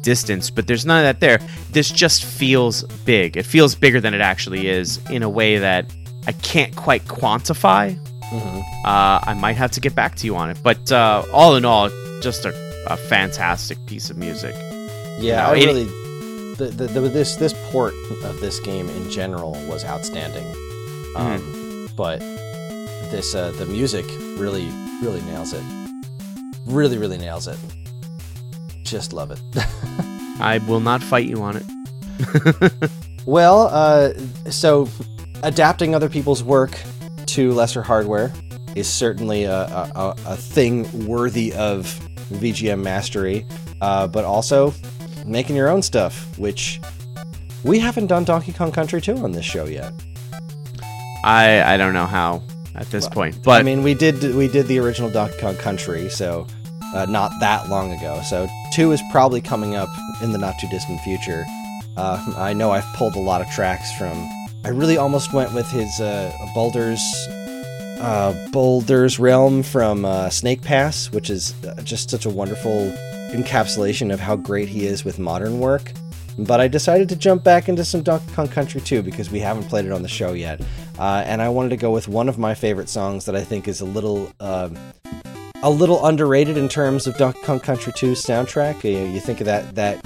distance, 0.00 0.48
but 0.48 0.66
there's 0.66 0.86
none 0.86 1.04
of 1.04 1.04
that 1.04 1.20
there. 1.20 1.46
This 1.72 1.90
just 1.90 2.24
feels 2.24 2.82
big. 3.04 3.36
It 3.36 3.44
feels 3.44 3.74
bigger 3.74 4.00
than 4.00 4.14
it 4.14 4.22
actually 4.22 4.68
is 4.68 4.98
in 5.10 5.22
a 5.22 5.28
way 5.28 5.58
that 5.58 5.94
I 6.26 6.32
can't 6.32 6.74
quite 6.74 7.04
quantify. 7.04 8.02
Mm-hmm. 8.30 8.60
Uh, 8.86 9.20
I 9.22 9.34
might 9.34 9.58
have 9.58 9.72
to 9.72 9.80
get 9.80 9.94
back 9.94 10.14
to 10.16 10.26
you 10.26 10.36
on 10.36 10.48
it, 10.48 10.56
but 10.62 10.90
uh, 10.90 11.22
all 11.34 11.56
in 11.56 11.66
all, 11.66 11.90
just 12.22 12.46
a, 12.46 12.54
a 12.86 12.96
fantastic 12.96 13.76
piece 13.84 14.08
of 14.08 14.16
music. 14.16 14.54
Yeah, 15.22 15.42
No, 15.42 15.52
I 15.52 15.56
it- 15.56 15.66
really. 15.66 15.84
The, 16.56 16.66
the, 16.66 16.86
the, 16.86 17.00
this 17.08 17.36
this 17.36 17.54
port 17.72 17.94
of 18.24 18.38
this 18.40 18.60
game 18.60 18.88
in 18.90 19.10
general 19.10 19.52
was 19.68 19.84
outstanding, 19.84 20.44
um, 21.16 21.40
Mm-hmm. 21.40 21.96
but 21.96 22.20
this 23.10 23.34
uh, 23.34 23.52
the 23.52 23.64
music 23.66 24.04
really 24.38 24.68
really 25.02 25.22
nails 25.22 25.54
it. 25.54 25.62
Really 26.66 26.98
really 26.98 27.16
nails 27.18 27.48
it. 27.48 27.56
Just 28.82 29.12
love 29.14 29.30
it. 29.30 29.40
I 30.40 30.58
will 30.68 30.80
not 30.80 31.02
fight 31.02 31.26
you 31.26 31.42
on 31.42 31.56
it. 31.56 32.72
well, 33.26 33.68
uh, 33.72 34.12
so 34.50 34.88
adapting 35.42 35.94
other 35.94 36.08
people's 36.10 36.44
work 36.44 36.78
to 37.26 37.52
lesser 37.52 37.82
hardware 37.82 38.30
is 38.76 38.88
certainly 38.88 39.44
a, 39.44 39.62
a, 39.62 39.92
a- 39.96 40.14
a 40.26 40.36
thing 40.36 41.06
worthy 41.06 41.52
of 41.54 41.86
VGM 42.30 42.82
mastery, 42.82 43.46
uh, 43.80 44.06
but 44.06 44.24
also 44.24 44.72
making 45.26 45.56
your 45.56 45.68
own 45.68 45.82
stuff, 45.82 46.36
which 46.38 46.80
we 47.64 47.78
haven't 47.78 48.06
done 48.08 48.24
Donkey 48.24 48.52
Kong 48.52 48.72
Country 48.72 49.00
2 49.00 49.16
on 49.18 49.32
this 49.32 49.44
show 49.44 49.64
yet. 49.64 49.92
I 51.24 51.74
I 51.74 51.76
don't 51.76 51.92
know 51.94 52.06
how 52.06 52.42
at 52.74 52.90
this 52.90 53.04
Well, 53.04 53.10
point, 53.12 53.42
but 53.44 53.60
I 53.60 53.62
mean, 53.62 53.82
we 53.82 53.94
did 53.94 54.34
we 54.34 54.48
did 54.48 54.66
the 54.66 54.78
original 54.78 55.10
Donkey 55.10 55.38
Kong 55.38 55.56
Country, 55.56 56.08
so 56.08 56.46
uh, 56.94 57.06
not 57.06 57.32
that 57.40 57.68
long 57.68 57.92
ago. 57.92 58.20
So 58.28 58.48
two 58.72 58.92
is 58.92 59.00
probably 59.12 59.40
coming 59.40 59.76
up 59.76 59.88
in 60.22 60.32
the 60.32 60.38
not 60.38 60.54
too 60.60 60.68
distant 60.68 61.00
future. 61.00 61.44
Uh, 61.96 62.34
I 62.36 62.52
know 62.52 62.70
I've 62.70 62.86
pulled 62.94 63.14
a 63.16 63.20
lot 63.20 63.40
of 63.40 63.48
tracks 63.50 63.92
from. 63.96 64.28
I 64.64 64.68
really 64.68 64.96
almost 64.96 65.32
went 65.32 65.52
with 65.52 65.68
his 65.70 66.00
uh, 66.00 66.32
Boulder's 66.54 67.00
uh, 68.00 68.34
Boulder's 68.52 69.18
Realm 69.18 69.62
from 69.62 70.04
uh, 70.04 70.28
Snake 70.30 70.62
Pass, 70.62 71.10
which 71.12 71.30
is 71.30 71.54
uh, 71.64 71.80
just 71.82 72.10
such 72.10 72.26
a 72.26 72.30
wonderful 72.30 72.92
encapsulation 73.32 74.12
of 74.12 74.20
how 74.20 74.36
great 74.36 74.68
he 74.68 74.86
is 74.86 75.04
with 75.04 75.18
modern 75.18 75.58
work. 75.58 75.92
But 76.38 76.60
I 76.60 76.68
decided 76.68 77.08
to 77.10 77.16
jump 77.16 77.44
back 77.44 77.68
into 77.68 77.84
some 77.84 78.02
Donkey 78.02 78.32
Kong 78.32 78.48
Country 78.48 78.80
2 78.80 79.02
because 79.02 79.30
we 79.30 79.38
haven't 79.40 79.64
played 79.64 79.84
it 79.84 79.92
on 79.92 80.00
the 80.02 80.08
show 80.08 80.32
yet. 80.32 80.60
Uh, 80.98 81.22
and 81.26 81.42
I 81.42 81.48
wanted 81.50 81.68
to 81.70 81.76
go 81.76 81.90
with 81.90 82.08
one 82.08 82.28
of 82.28 82.38
my 82.38 82.54
favorite 82.54 82.88
songs 82.88 83.26
that 83.26 83.36
I 83.36 83.42
think 83.44 83.68
is 83.68 83.80
a 83.80 83.84
little 83.84 84.32
um 84.40 84.76
a 85.64 85.70
little 85.70 86.04
underrated 86.04 86.56
in 86.56 86.68
terms 86.68 87.06
of 87.06 87.16
Donkey 87.18 87.40
Kong 87.42 87.60
Country 87.60 87.92
2's 87.92 88.24
soundtrack. 88.24 88.82
You, 88.82 89.12
you 89.12 89.20
think 89.20 89.40
of 89.40 89.46
that 89.46 89.74
that 89.74 90.04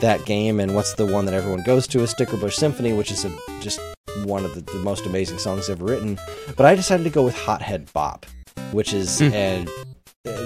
that 0.00 0.24
game, 0.24 0.60
and 0.60 0.74
what's 0.74 0.94
the 0.94 1.06
one 1.06 1.24
that 1.26 1.34
everyone 1.34 1.62
goes 1.62 1.86
to 1.88 2.00
is 2.00 2.10
Sticker 2.10 2.36
Bush 2.36 2.56
Symphony, 2.56 2.92
which 2.92 3.10
is 3.10 3.24
a, 3.24 3.30
just 3.60 3.78
one 4.24 4.44
of 4.44 4.54
the, 4.54 4.60
the 4.72 4.78
most 4.80 5.06
amazing 5.06 5.38
songs 5.38 5.68
ever 5.70 5.84
written. 5.84 6.18
But 6.56 6.66
I 6.66 6.74
decided 6.74 7.04
to 7.04 7.10
go 7.10 7.22
with 7.22 7.36
Hothead 7.36 7.90
Bop, 7.92 8.26
which 8.72 8.92
is 8.92 9.18
Hmm. 9.20 9.30
a, 9.32 9.62
uh, 9.62 9.66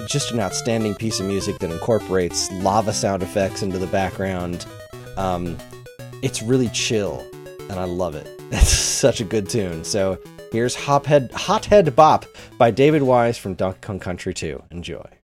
just 0.06 0.32
an 0.32 0.40
outstanding 0.40 0.94
piece 0.94 1.20
of 1.20 1.26
music 1.26 1.58
that 1.58 1.70
incorporates 1.70 2.50
lava 2.52 2.92
sound 2.92 3.22
effects 3.22 3.62
into 3.62 3.78
the 3.78 3.86
background. 3.86 4.66
Um, 5.16 5.56
it's 6.22 6.42
really 6.42 6.68
chill, 6.68 7.24
and 7.68 7.72
I 7.72 7.84
love 7.84 8.14
it. 8.14 8.26
It's 8.52 8.68
such 8.68 9.20
a 9.20 9.24
good 9.24 9.48
tune. 9.48 9.84
So 9.84 10.18
here's 10.50 10.74
Hophead, 10.74 11.30
Hothead 11.30 11.94
Bop 11.94 12.26
by 12.58 12.72
David 12.72 13.02
Wise 13.02 13.38
from 13.38 13.54
Donkey 13.54 13.78
Kong 13.80 14.00
Country 14.00 14.34
2. 14.34 14.60
Enjoy. 14.72 15.19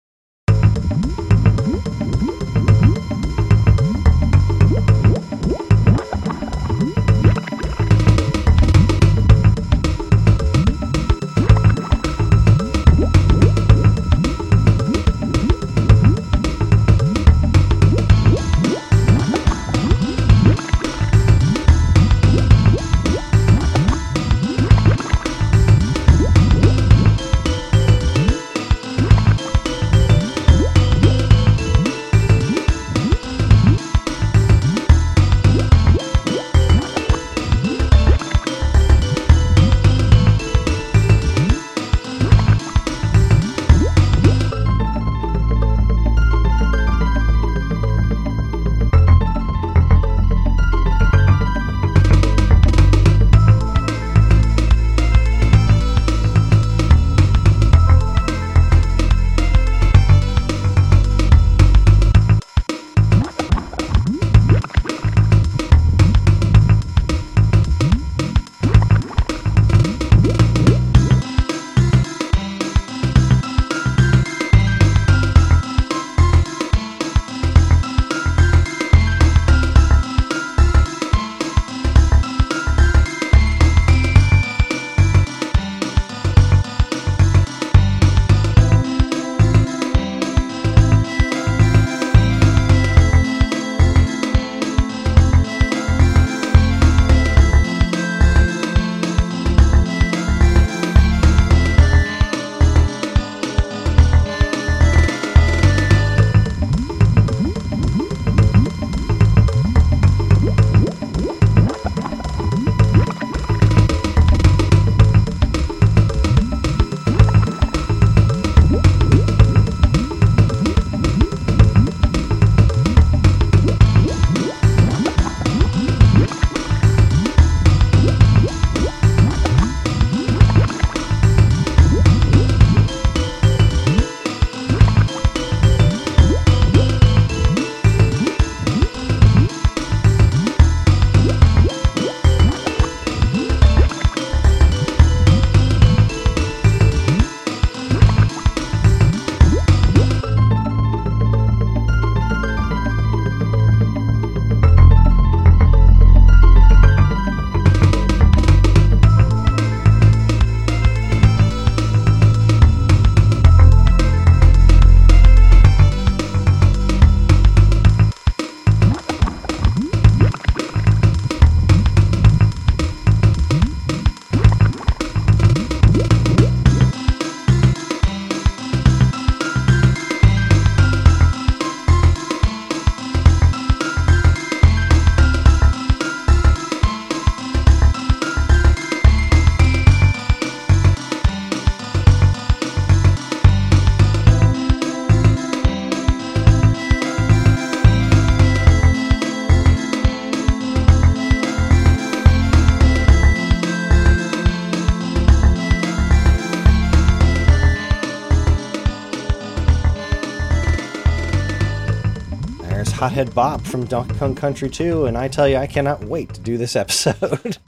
Hothead 213.15 213.33
Bop 213.33 213.61
from 213.61 213.85
Donkey 213.87 214.15
Kong 214.19 214.35
Country 214.35 214.69
2, 214.69 215.07
and 215.07 215.17
I 215.17 215.29
tell 215.29 215.47
you, 215.49 215.57
I 215.57 215.69
cannot 215.69 216.03
wait 216.03 216.35
to 216.35 216.41
do 216.41 216.59
this 216.59 216.75
episode. 216.85 217.59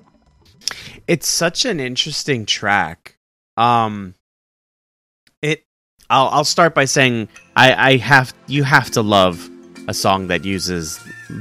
it's 1.06 1.28
such 1.28 1.64
an 1.64 1.78
interesting 1.78 2.46
track. 2.46 3.16
Um, 3.56 4.14
it. 5.42 5.64
I'll 6.10 6.26
I'll 6.30 6.44
start 6.44 6.74
by 6.74 6.84
saying 6.84 7.28
I 7.54 7.92
I 7.92 7.96
have 7.98 8.34
you 8.48 8.64
have 8.64 8.90
to 8.92 9.02
love 9.02 9.48
a 9.86 9.94
song 9.94 10.26
that 10.28 10.44
uses 10.44 10.98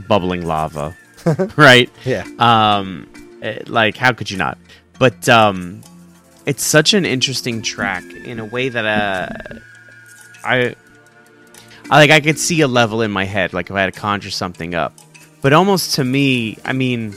bubbling 0.07 0.45
lava, 0.45 0.95
right? 1.57 1.89
yeah. 2.05 2.25
Um, 2.37 3.09
it- 3.41 3.67
like 3.69 3.97
how 3.97 4.13
could 4.13 4.29
you 4.29 4.37
not? 4.37 4.59
But 4.99 5.27
um, 5.27 5.81
it's 6.45 6.63
such 6.63 6.93
an 6.93 7.05
interesting 7.05 7.63
track 7.63 8.03
in 8.23 8.39
a 8.39 8.45
way 8.45 8.69
that 8.69 8.85
uh, 8.85 9.59
I, 10.45 10.75
I 11.89 11.97
like 11.97 12.11
I 12.11 12.19
could 12.19 12.39
see 12.39 12.61
a 12.61 12.67
level 12.67 13.01
in 13.01 13.11
my 13.11 13.25
head, 13.25 13.53
like 13.53 13.69
if 13.69 13.75
I 13.75 13.81
had 13.81 13.93
to 13.93 13.99
conjure 13.99 14.31
something 14.31 14.73
up. 14.73 14.93
But 15.41 15.53
almost 15.53 15.95
to 15.95 16.03
me, 16.03 16.57
I 16.65 16.73
mean, 16.73 17.13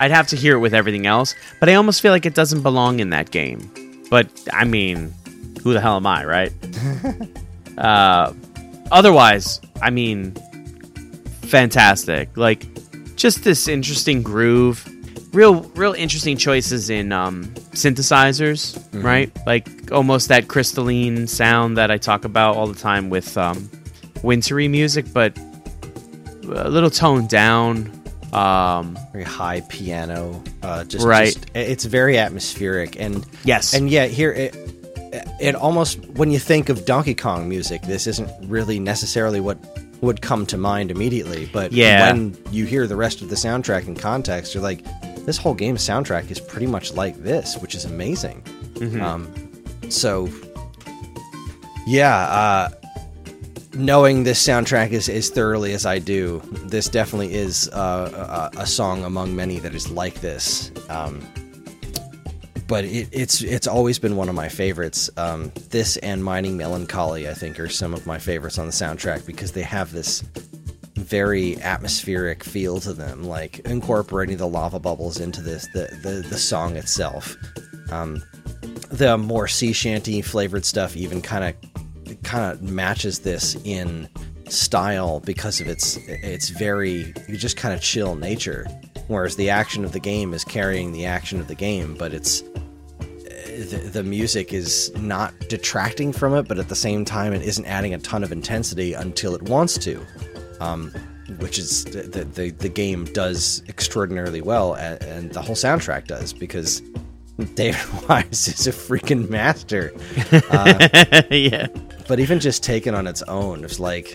I'd 0.00 0.10
have 0.10 0.26
to 0.28 0.36
hear 0.36 0.56
it 0.56 0.58
with 0.58 0.74
everything 0.74 1.06
else. 1.06 1.34
But 1.60 1.68
I 1.68 1.74
almost 1.74 2.02
feel 2.02 2.12
like 2.12 2.26
it 2.26 2.34
doesn't 2.34 2.62
belong 2.62 3.00
in 3.00 3.10
that 3.10 3.30
game. 3.30 3.70
But 4.10 4.28
I 4.52 4.64
mean, 4.64 5.14
who 5.62 5.72
the 5.72 5.80
hell 5.80 5.96
am 5.96 6.06
I, 6.06 6.24
right? 6.24 6.52
uh, 7.78 8.34
otherwise, 8.90 9.60
I 9.80 9.90
mean, 9.90 10.34
fantastic. 11.42 12.36
Like 12.36 12.66
just 13.16 13.44
this 13.44 13.68
interesting 13.68 14.22
groove. 14.22 14.86
Real 15.32 15.62
real 15.76 15.94
interesting 15.94 16.36
choices 16.36 16.90
in 16.90 17.10
um, 17.10 17.44
synthesizers, 17.72 18.78
right? 19.02 19.30
Like 19.46 19.90
almost 19.90 20.28
that 20.28 20.48
crystalline 20.48 21.26
sound 21.26 21.78
that 21.78 21.90
I 21.90 21.96
talk 21.96 22.26
about 22.26 22.56
all 22.56 22.66
the 22.66 22.78
time 22.78 23.08
with 23.08 23.38
um, 23.38 23.70
wintry 24.22 24.68
music, 24.68 25.06
but 25.14 25.36
a 26.44 26.68
little 26.68 26.90
toned 26.90 27.30
down. 27.30 27.90
Um, 28.34 28.98
Very 29.12 29.24
high 29.24 29.60
piano. 29.68 30.42
Uh, 30.62 30.84
just, 30.84 31.06
Right. 31.06 31.26
just- 31.34 31.46
it's 31.54 31.84
very 31.84 32.18
atmospheric. 32.18 32.98
And 33.00 33.24
yes. 33.44 33.72
And 33.74 33.88
yet 33.90 34.10
here 34.10 34.32
it 34.32 34.54
it 35.40 35.54
almost 35.54 35.98
when 36.10 36.30
you 36.30 36.38
think 36.38 36.68
of 36.68 36.84
Donkey 36.84 37.14
Kong 37.14 37.48
music, 37.48 37.82
this 37.82 38.06
isn't 38.06 38.30
really 38.48 38.78
necessarily 38.78 39.40
what 39.40 39.58
would 40.02 40.20
come 40.20 40.44
to 40.46 40.56
mind 40.58 40.90
immediately. 40.90 41.48
But 41.52 41.72
Yeah. 41.72 42.12
when 42.12 42.36
you 42.50 42.64
hear 42.66 42.86
the 42.86 42.96
rest 42.96 43.22
of 43.22 43.28
the 43.30 43.36
soundtrack 43.36 43.86
in 43.86 43.94
context, 43.96 44.54
you're 44.54 44.62
like, 44.62 44.82
this 45.24 45.36
whole 45.38 45.54
game 45.54 45.76
soundtrack 45.76 46.30
is 46.30 46.40
pretty 46.40 46.66
much 46.66 46.92
like 46.94 47.16
this, 47.22 47.56
which 47.58 47.74
is 47.74 47.84
amazing. 47.84 48.42
Um, 49.00 49.32
so 49.90 50.28
yeah, 51.86 52.16
uh, 52.16 52.70
knowing 53.74 54.24
this 54.24 54.44
soundtrack 54.46 54.90
is 54.90 55.08
as 55.08 55.30
thoroughly 55.30 55.72
as 55.72 55.86
I 55.86 55.98
do, 55.98 56.40
this 56.64 56.88
definitely 56.88 57.34
is 57.34 57.68
uh, 57.68 58.50
a, 58.54 58.62
a 58.62 58.66
song 58.66 59.04
among 59.04 59.34
many 59.34 59.58
that 59.60 59.74
is 59.74 59.90
like 59.90 60.20
this. 60.20 60.70
Um, 60.88 61.20
but 62.66 62.84
it, 62.84 63.08
it's 63.12 63.42
it's 63.42 63.66
always 63.66 63.98
been 63.98 64.16
one 64.16 64.28
of 64.28 64.34
my 64.34 64.48
favorites. 64.48 65.10
Um, 65.16 65.52
this 65.70 65.96
and 65.98 66.24
Mining 66.24 66.56
Melancholy, 66.56 67.28
I 67.28 67.34
think, 67.34 67.60
are 67.60 67.68
some 67.68 67.92
of 67.92 68.06
my 68.06 68.18
favorites 68.18 68.58
on 68.58 68.66
the 68.66 68.72
soundtrack 68.72 69.26
because 69.26 69.52
they 69.52 69.62
have 69.62 69.92
this 69.92 70.22
very 70.96 71.60
atmospheric 71.62 72.44
feel 72.44 72.80
to 72.80 72.92
them, 72.92 73.24
like 73.24 73.60
incorporating 73.60 74.36
the 74.36 74.48
lava 74.48 74.78
bubbles 74.78 75.20
into 75.20 75.42
this 75.42 75.66
the 75.68 75.88
the, 76.02 76.26
the 76.28 76.38
song 76.38 76.76
itself. 76.76 77.36
Um, 77.90 78.22
the 78.90 79.16
more 79.16 79.48
sea 79.48 79.72
shanty 79.72 80.20
flavored 80.20 80.64
stuff 80.64 80.96
even 80.96 81.22
kind 81.22 81.44
of 81.44 82.22
kind 82.22 82.52
of 82.52 82.62
matches 82.62 83.20
this 83.20 83.56
in 83.64 84.08
style 84.48 85.20
because 85.20 85.60
of 85.60 85.66
its 85.66 85.96
its 86.08 86.50
very 86.50 87.12
just 87.30 87.56
kind 87.56 87.74
of 87.74 87.80
chill 87.80 88.14
nature 88.14 88.66
whereas 89.08 89.36
the 89.36 89.48
action 89.48 89.84
of 89.84 89.92
the 89.92 89.98
game 89.98 90.34
is 90.34 90.44
carrying 90.44 90.92
the 90.92 91.06
action 91.06 91.40
of 91.40 91.48
the 91.48 91.54
game 91.54 91.94
but 91.98 92.12
it's 92.12 92.42
the, 92.42 93.90
the 93.92 94.02
music 94.02 94.52
is 94.52 94.92
not 94.96 95.32
detracting 95.48 96.12
from 96.12 96.34
it 96.34 96.46
but 96.46 96.58
at 96.58 96.68
the 96.68 96.76
same 96.76 97.04
time 97.04 97.32
it 97.32 97.42
isn't 97.42 97.64
adding 97.64 97.94
a 97.94 97.98
ton 97.98 98.22
of 98.22 98.30
intensity 98.30 98.92
until 98.92 99.34
it 99.34 99.42
wants 99.42 99.78
to 99.78 100.04
um, 100.60 100.90
which 101.38 101.58
is 101.58 101.84
the, 101.84 102.24
the 102.24 102.50
the 102.50 102.68
game 102.68 103.04
does 103.06 103.62
extraordinarily 103.68 104.40
well 104.40 104.74
and, 104.74 105.02
and 105.04 105.32
the 105.32 105.40
whole 105.40 105.54
soundtrack 105.54 106.06
does 106.06 106.32
because 106.32 106.82
David 107.54 107.80
Wise 108.08 108.48
is 108.48 108.66
a 108.66 108.72
freaking 108.72 109.28
master. 109.28 109.92
yeah. 111.34 111.66
But 112.08 112.20
even 112.20 112.40
just 112.40 112.62
taken 112.62 112.94
on 112.94 113.06
its 113.06 113.22
own, 113.22 113.64
it's 113.64 113.80
like 113.80 114.14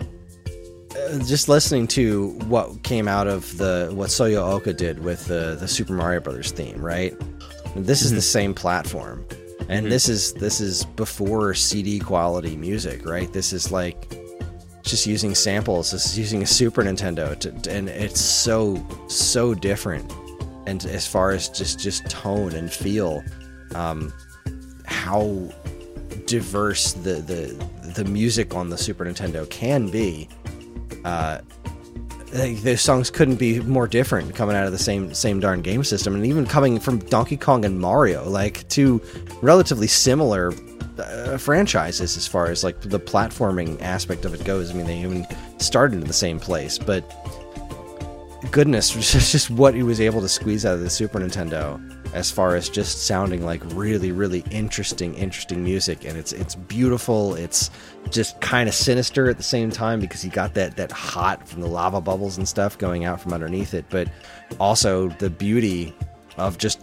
uh, 0.52 1.20
just 1.20 1.50
listening 1.50 1.88
to 1.88 2.30
what 2.48 2.84
came 2.84 3.08
out 3.08 3.28
of 3.28 3.58
the 3.58 3.90
what 3.94 4.10
Soyo 4.10 4.52
Oka 4.52 4.74
did 4.74 5.00
with 5.00 5.26
the 5.26 5.58
the 5.60 5.68
Super 5.68 5.94
Mario 5.94 6.20
Brothers 6.20 6.52
theme, 6.52 6.80
right? 6.84 7.16
This 7.76 8.02
is 8.02 8.12
the 8.12 8.22
same 8.22 8.54
platform, 8.54 9.26
and 9.70 9.92
this 9.92 10.10
is 10.10 10.34
this 10.34 10.60
is 10.62 10.86
before 10.86 11.54
CD 11.54 12.00
quality 12.00 12.56
music, 12.56 13.06
right? 13.06 13.32
This 13.32 13.54
is 13.54 13.72
like 13.72 14.14
just 14.88 15.06
using 15.06 15.36
samples. 15.36 15.92
This 15.92 16.06
is 16.06 16.18
using 16.18 16.44
a 16.44 16.46
Super 16.46 16.84
Nintendo, 16.84 17.38
to, 17.40 17.72
and 17.72 17.90
it's 17.90 18.22
so 18.22 18.86
so 19.08 19.54
different. 19.54 20.12
And 20.66 20.84
as 20.86 21.08
far 21.08 21.32
as 21.32 21.50
just 21.50 21.80
just 21.80 22.10
tone 22.10 22.54
and 22.54 22.72
feel, 22.72 23.24
um, 23.76 24.14
how 24.86 25.50
diverse 26.26 26.94
the 26.94 27.16
the 27.16 27.92
the 27.96 28.06
music 28.06 28.56
on 28.56 28.70
the 28.70 28.78
Super 28.78 29.06
Nintendo 29.06 29.50
can 29.50 29.90
be. 29.90 30.28
Uh, 31.06 31.40
like, 32.34 32.58
those 32.62 32.82
songs 32.82 33.10
couldn't 33.10 33.36
be 33.36 33.60
more 33.62 33.88
different 33.88 34.36
coming 34.36 34.56
out 34.56 34.66
of 34.66 34.72
the 34.72 34.78
same 34.78 35.14
same 35.14 35.40
darn 35.40 35.62
game 35.62 35.84
system, 35.84 36.16
and 36.16 36.26
even 36.26 36.46
coming 36.46 36.80
from 36.80 37.00
Donkey 37.00 37.38
Kong 37.38 37.66
and 37.66 37.80
Mario, 37.80 38.28
like 38.28 38.68
two 38.70 39.02
relatively 39.42 39.88
similar 39.88 40.54
uh, 41.00 41.38
franchises 41.38 42.18
as 42.18 42.28
far 42.28 42.48
as 42.48 42.64
like 42.64 42.80
the 42.82 43.00
platforming 43.00 43.82
aspect 43.82 44.26
of 44.26 44.34
it 44.34 44.44
goes. 44.44 44.72
I 44.72 44.74
mean, 44.74 44.86
they 44.86 45.00
even 45.00 45.26
started 45.58 46.02
in 46.02 46.08
the 46.08 46.14
same 46.14 46.40
place, 46.40 46.78
but 46.78 47.04
goodness, 48.52 48.90
just 49.12 49.32
just 49.32 49.50
what 49.50 49.74
he 49.74 49.84
was 49.84 50.02
able 50.02 50.22
to 50.22 50.30
squeeze 50.30 50.66
out 50.66 50.74
of 50.74 50.82
the 50.82 50.90
Super 50.90 51.20
Nintendo 51.20 51.80
as 52.14 52.32
far 52.32 52.56
as 52.56 52.70
just 52.70 53.06
sounding 53.06 53.46
like 53.46 53.62
really, 53.74 54.12
really 54.12 54.44
interesting, 54.52 55.14
interesting 55.16 55.64
music, 55.64 56.06
and 56.06 56.18
it's 56.18 56.34
it's 56.34 56.56
beautiful. 56.56 57.36
It's 57.36 57.70
just 58.10 58.40
kind 58.42 58.70
of 58.70 58.76
sinister 58.76 59.30
at 59.30 59.38
the 59.38 59.44
same 59.44 59.70
time 59.70 60.00
because 60.00 60.24
you 60.24 60.32
got 60.32 60.54
that 60.56 60.78
that 60.78 60.92
hot 60.92 61.48
from 61.48 61.62
the 61.62 61.68
lava 61.68 62.02
bubbles 62.02 62.38
and 62.38 62.48
stuff 62.48 62.78
going 62.78 63.06
out 63.06 63.22
from 63.22 63.34
underneath 63.34 63.74
it, 63.74 63.86
but 63.90 64.10
also 64.60 65.10
the 65.10 65.30
beauty 65.30 65.94
of 66.38 66.58
just 66.58 66.80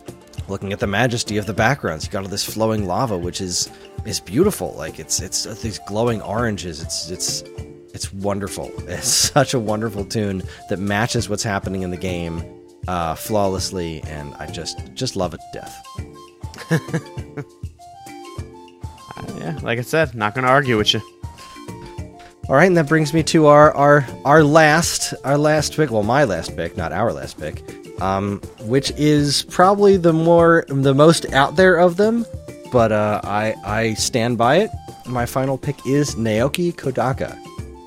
looking 0.49 0.73
at 0.73 0.81
the 0.81 0.87
majesty 0.87 1.37
of 1.37 1.47
the 1.47 1.55
backgrounds. 1.55 2.05
You 2.05 2.11
got 2.11 2.25
all 2.25 2.29
this 2.29 2.45
flowing 2.45 2.87
lava, 2.87 3.17
which 3.17 3.41
is 3.41 3.71
is 4.05 4.21
beautiful. 4.21 4.75
Like 4.75 4.99
it's 4.99 5.21
it's 5.21 5.45
these 5.63 5.79
glowing 5.87 6.21
oranges. 6.23 6.83
It's 6.83 7.11
it's 7.11 7.43
it's 7.95 8.13
wonderful. 8.13 8.71
It's 8.89 9.09
such 9.09 9.55
a 9.55 9.59
wonderful 9.59 10.05
tune 10.05 10.43
that 10.69 10.79
matches 10.79 11.29
what's 11.29 11.43
happening 11.43 11.83
in 11.83 11.91
the 11.91 11.97
game 11.97 12.54
uh, 12.89 13.15
flawlessly, 13.15 14.03
and 14.07 14.35
I 14.35 14.47
just 14.47 14.95
just 14.95 15.17
love 15.17 15.35
it 15.35 15.41
to 15.53 15.61
death. 15.61 16.81
Yeah. 19.39 19.59
Like 19.63 19.79
I 19.79 19.83
said, 19.83 20.15
not 20.15 20.35
gonna 20.35 20.49
argue 20.49 20.79
with 20.79 20.95
you. 20.95 21.01
All 22.49 22.57
right, 22.57 22.67
and 22.67 22.77
that 22.77 22.89
brings 22.89 23.13
me 23.13 23.23
to 23.25 23.47
our 23.47 23.73
our 23.75 24.07
our 24.25 24.43
last 24.43 25.13
our 25.25 25.37
last 25.37 25.77
pick. 25.77 25.91
Well, 25.91 26.03
my 26.03 26.25
last 26.25 26.57
pick, 26.57 26.77
not 26.77 26.93
our 26.93 27.13
last 27.13 27.39
pick, 27.39 27.63
um, 28.01 28.41
which 28.63 28.91
is 28.93 29.45
probably 29.51 29.97
the 29.97 30.13
more 30.13 30.65
the 30.69 30.95
most 30.95 31.31
out 31.33 31.57
there 31.57 31.77
of 31.77 31.97
them, 31.97 32.25
but 32.73 32.93
uh, 32.93 33.21
I 33.23 33.55
I 33.65 33.95
stand 33.95 34.39
by 34.39 34.57
it. 34.57 34.71
My 35.07 35.27
final 35.27 35.59
pick 35.59 35.87
is 35.87 36.15
Naoki 36.15 36.73
Kodaka. 36.75 37.39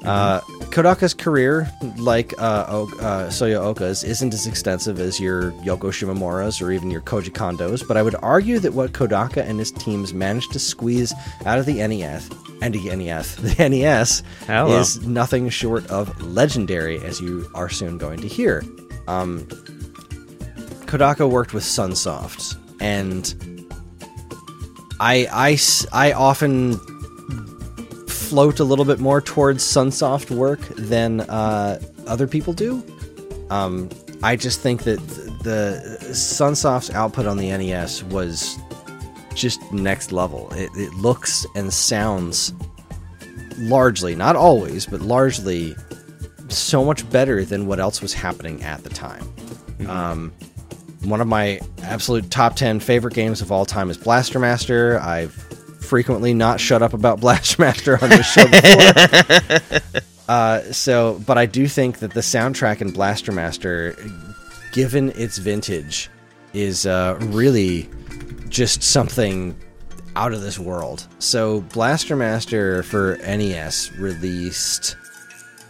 Uh, 0.07 0.39
Kodaka's 0.71 1.13
career, 1.13 1.69
like 1.97 2.33
uh, 2.39 2.65
o- 2.69 2.91
uh, 2.99 3.27
Soyo 3.29 3.57
Oka's, 3.57 4.03
isn't 4.03 4.33
as 4.33 4.47
extensive 4.47 4.99
as 4.99 5.19
your 5.19 5.51
Yoko 5.63 5.91
Shimomura's 5.91 6.61
or 6.61 6.71
even 6.71 6.89
your 6.89 7.01
Koji 7.01 7.29
Kondo's, 7.31 7.83
but 7.83 7.97
I 7.97 8.01
would 8.03 8.15
argue 8.21 8.59
that 8.59 8.73
what 8.73 8.93
Kodaka 8.93 9.37
and 9.37 9.59
his 9.59 9.71
teams 9.71 10.13
managed 10.13 10.53
to 10.53 10.59
squeeze 10.59 11.13
out 11.45 11.59
of 11.59 11.65
the 11.65 11.85
NES 11.85 12.29
and 12.61 12.73
the 12.73 12.95
NES, 12.95 13.35
the 13.57 13.69
NES, 13.69 14.23
Hello. 14.45 14.79
is 14.79 15.05
nothing 15.05 15.49
short 15.49 15.85
of 15.87 16.21
legendary, 16.21 16.99
as 17.03 17.19
you 17.19 17.49
are 17.53 17.69
soon 17.69 17.97
going 17.97 18.19
to 18.21 18.27
hear. 18.27 18.63
Um, 19.07 19.43
Kodaka 20.85 21.29
worked 21.29 21.53
with 21.53 21.63
Sunsoft, 21.63 22.55
and 22.79 23.35
I, 24.99 25.27
I, 25.31 25.57
I 26.07 26.13
often 26.13 26.79
float 28.29 28.59
a 28.59 28.63
little 28.63 28.85
bit 28.85 28.99
more 28.99 29.21
towards 29.21 29.63
Sunsoft 29.63 30.31
work 30.31 30.59
than 30.75 31.21
uh, 31.21 31.79
other 32.07 32.27
people 32.27 32.53
do. 32.53 32.83
Um, 33.49 33.89
I 34.23 34.35
just 34.35 34.61
think 34.61 34.83
that 34.83 34.99
the 35.43 35.97
Sunsoft's 36.11 36.89
output 36.89 37.25
on 37.25 37.37
the 37.37 37.49
NES 37.49 38.03
was 38.03 38.57
just 39.33 39.61
next 39.71 40.11
level. 40.11 40.51
It, 40.53 40.69
it 40.75 40.93
looks 40.95 41.45
and 41.55 41.71
sounds 41.71 42.53
largely, 43.57 44.15
not 44.15 44.35
always, 44.35 44.85
but 44.85 45.01
largely 45.01 45.75
so 46.49 46.83
much 46.83 47.09
better 47.09 47.45
than 47.45 47.67
what 47.67 47.79
else 47.79 48.01
was 48.01 48.13
happening 48.13 48.61
at 48.63 48.83
the 48.83 48.89
time. 48.89 49.23
Mm-hmm. 49.79 49.89
Um, 49.89 50.33
one 51.03 51.21
of 51.21 51.27
my 51.27 51.59
absolute 51.83 52.29
top 52.31 52.55
10 52.55 52.79
favorite 52.79 53.13
games 53.13 53.41
of 53.41 53.51
all 53.51 53.65
time 53.65 53.89
is 53.89 53.97
Blaster 53.97 54.39
Master. 54.39 54.99
I've 54.99 55.35
frequently 55.87 56.33
not 56.33 56.59
shut 56.59 56.81
up 56.81 56.93
about 56.93 57.19
Blaster 57.21 57.61
Master 57.61 57.97
on 58.01 58.09
the 58.09 58.23
show 58.23 58.45
before. 59.79 60.01
uh, 60.29 60.61
so, 60.71 61.21
but 61.25 61.37
I 61.37 61.45
do 61.45 61.67
think 61.67 61.99
that 61.99 62.13
the 62.13 62.21
soundtrack 62.21 62.81
in 62.81 62.91
Blaster 62.91 63.31
Master, 63.31 63.95
given 64.71 65.11
its 65.11 65.37
vintage, 65.37 66.09
is 66.53 66.85
uh, 66.85 67.17
really 67.21 67.89
just 68.49 68.83
something 68.83 69.55
out 70.15 70.33
of 70.33 70.41
this 70.41 70.57
world. 70.57 71.07
So, 71.19 71.61
Blaster 71.61 72.15
Master 72.15 72.83
for 72.83 73.17
NES 73.17 73.91
released. 73.93 74.95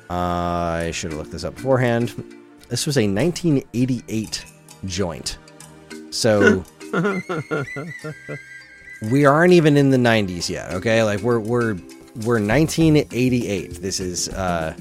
Uh, 0.09 0.13
I 0.13 0.91
should 0.91 1.11
have 1.11 1.19
looked 1.19 1.31
this 1.31 1.43
up 1.43 1.55
beforehand. 1.55 2.13
This 2.69 2.85
was 2.85 2.97
a 2.97 3.07
1988 3.07 4.45
joint. 4.85 5.37
So 6.09 6.63
we 9.03 9.25
aren't 9.25 9.53
even 9.53 9.77
in 9.77 9.89
the 9.89 9.97
90s 9.97 10.49
yet, 10.49 10.73
okay? 10.73 11.03
Like 11.03 11.19
we're 11.21 11.39
we're 11.39 11.75
we're 12.23 12.41
1988. 12.41 13.81
This 13.81 13.99
is 13.99 14.29
uh 14.29 14.75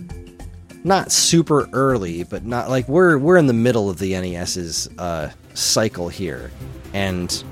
not 0.85 1.11
super 1.12 1.69
early, 1.73 2.25
but 2.25 2.45
not 2.45 2.71
like 2.71 2.89
we're 2.89 3.19
we're 3.19 3.37
in 3.37 3.47
the 3.47 3.53
middle 3.53 3.91
of 3.91 3.99
the 3.99 4.12
NES's 4.12 4.89
uh 4.99 5.31
cycle 5.55 6.09
here. 6.09 6.51
And 6.95 7.43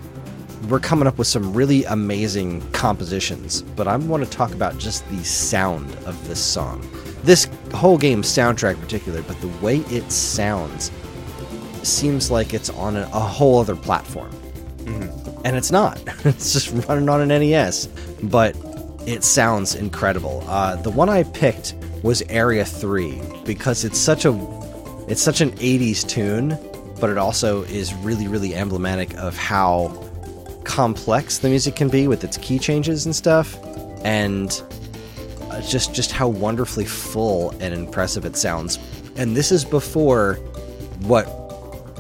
we're 0.69 0.81
coming 0.81 1.07
up 1.07 1.19
with 1.19 1.27
some 1.27 1.53
really 1.53 1.85
amazing 1.85 2.69
compositions, 2.73 3.61
but 3.63 3.87
I 3.87 3.97
want 3.97 4.25
to 4.25 4.31
talk 4.31 4.53
about 4.53 4.79
just 4.79 5.07
the 5.11 5.23
sound 5.23 5.95
of 6.07 6.29
this 6.29 6.43
song. 6.43 6.89
This 7.23 7.49
whole 7.75 7.99
game's 7.99 8.29
soundtrack 8.29 8.75
in 8.75 8.81
particular, 8.81 9.23
but 9.23 9.39
the 9.41 9.49
way 9.63 9.79
it 9.91 10.11
sounds 10.11 10.91
seems 11.83 12.31
like 12.31 12.55
it's 12.55 12.71
on 12.71 12.97
a, 12.97 13.03
a 13.13 13.21
whole 13.21 13.59
other 13.59 13.77
platform. 13.77 14.31
And 15.45 15.57
it's 15.57 15.71
not. 15.71 16.01
it's 16.25 16.53
just 16.53 16.89
running 16.89 17.09
on 17.09 17.21
an 17.21 17.29
NES, 17.29 17.87
but 18.23 18.57
it 19.07 19.23
sounds 19.23 19.75
incredible. 19.75 20.43
Uh, 20.47 20.77
the 20.77 20.91
one 20.91 21.09
I 21.09 21.23
picked 21.23 21.75
was 22.03 22.23
Area 22.29 22.65
3 22.65 23.21
because 23.45 23.85
it's 23.85 23.99
such 23.99 24.25
a 24.25 24.33
it's 25.07 25.21
such 25.21 25.43
an 25.43 25.51
80s 25.53 26.09
tune, 26.09 26.59
but 26.99 27.11
it 27.11 27.19
also 27.19 27.63
is 27.65 27.93
really 27.95 28.27
really 28.27 28.55
emblematic 28.55 29.15
of 29.19 29.37
how 29.37 29.89
complex 30.65 31.39
the 31.39 31.49
music 31.49 31.77
can 31.77 31.89
be 31.91 32.09
with 32.09 32.25
its 32.25 32.39
key 32.39 32.59
changes 32.59 33.05
and 33.05 33.15
stuff 33.15 33.59
and 34.03 34.63
uh, 35.51 35.61
just 35.61 35.95
just 35.95 36.11
how 36.11 36.27
wonderfully 36.27 36.87
full 36.87 37.51
and 37.61 37.75
impressive 37.75 38.25
it 38.25 38.37
sounds. 38.37 38.79
And 39.17 39.37
this 39.37 39.53
is 39.53 39.65
before 39.65 40.35
what 41.01 41.27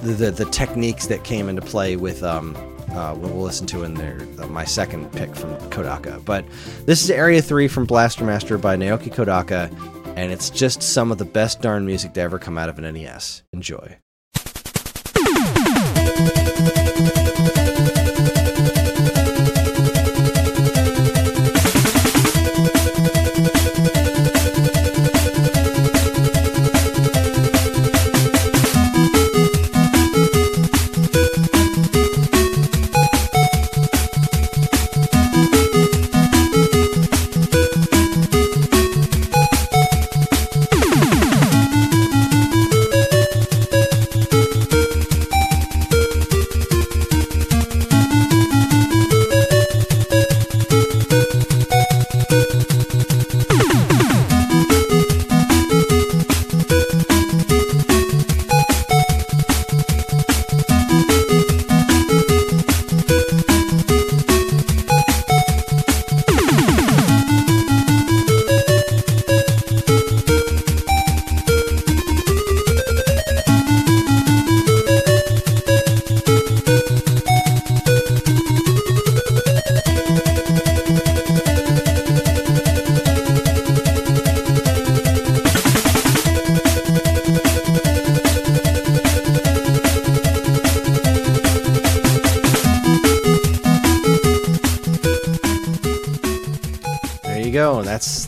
the 0.02 0.12
the, 0.12 0.30
the 0.30 0.44
techniques 0.46 1.06
that 1.08 1.24
came 1.24 1.48
into 1.48 1.62
play 1.62 1.96
with 1.96 2.22
um 2.22 2.56
uh, 2.94 3.14
we'll 3.16 3.42
listen 3.42 3.66
to 3.68 3.82
in 3.84 3.94
there 3.94 4.26
uh, 4.38 4.46
my 4.46 4.64
second 4.64 5.10
pick 5.12 5.34
from 5.34 5.56
Kodaka. 5.70 6.24
But 6.24 6.44
this 6.86 7.02
is 7.02 7.10
Area 7.10 7.42
3 7.42 7.68
from 7.68 7.84
Blaster 7.84 8.24
Master 8.24 8.56
by 8.58 8.76
Naoki 8.76 9.12
Kodaka 9.12 9.70
and 10.16 10.32
it's 10.32 10.50
just 10.50 10.82
some 10.82 11.10
of 11.10 11.18
the 11.18 11.24
best 11.24 11.60
darn 11.60 11.84
music 11.84 12.12
to 12.14 12.20
ever 12.20 12.38
come 12.38 12.56
out 12.56 12.68
of 12.68 12.78
an 12.78 12.92
NES. 12.94 13.42
Enjoy. 13.52 13.98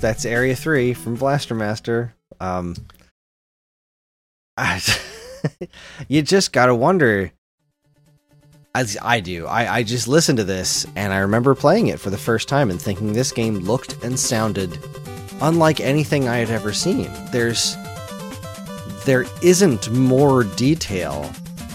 That's 0.06 0.24
Area 0.24 0.54
Three 0.54 0.94
from 0.94 1.16
Blaster 1.16 1.52
Master. 1.52 2.14
Um, 2.38 2.76
I, 4.56 4.80
you 6.08 6.22
just 6.22 6.52
gotta 6.52 6.76
wonder. 6.76 7.32
As 8.72 8.96
I 9.02 9.18
do, 9.18 9.46
I, 9.48 9.78
I 9.78 9.82
just 9.82 10.06
listened 10.06 10.38
to 10.38 10.44
this 10.44 10.86
and 10.94 11.12
I 11.12 11.18
remember 11.18 11.56
playing 11.56 11.88
it 11.88 11.98
for 11.98 12.10
the 12.10 12.16
first 12.16 12.46
time 12.46 12.70
and 12.70 12.80
thinking 12.80 13.14
this 13.14 13.32
game 13.32 13.56
looked 13.58 14.00
and 14.04 14.16
sounded 14.16 14.78
unlike 15.40 15.80
anything 15.80 16.28
I 16.28 16.36
had 16.36 16.50
ever 16.50 16.72
seen. 16.72 17.10
There's 17.32 17.74
there 19.06 19.24
isn't 19.42 19.90
more 19.90 20.44
detail. 20.44 21.28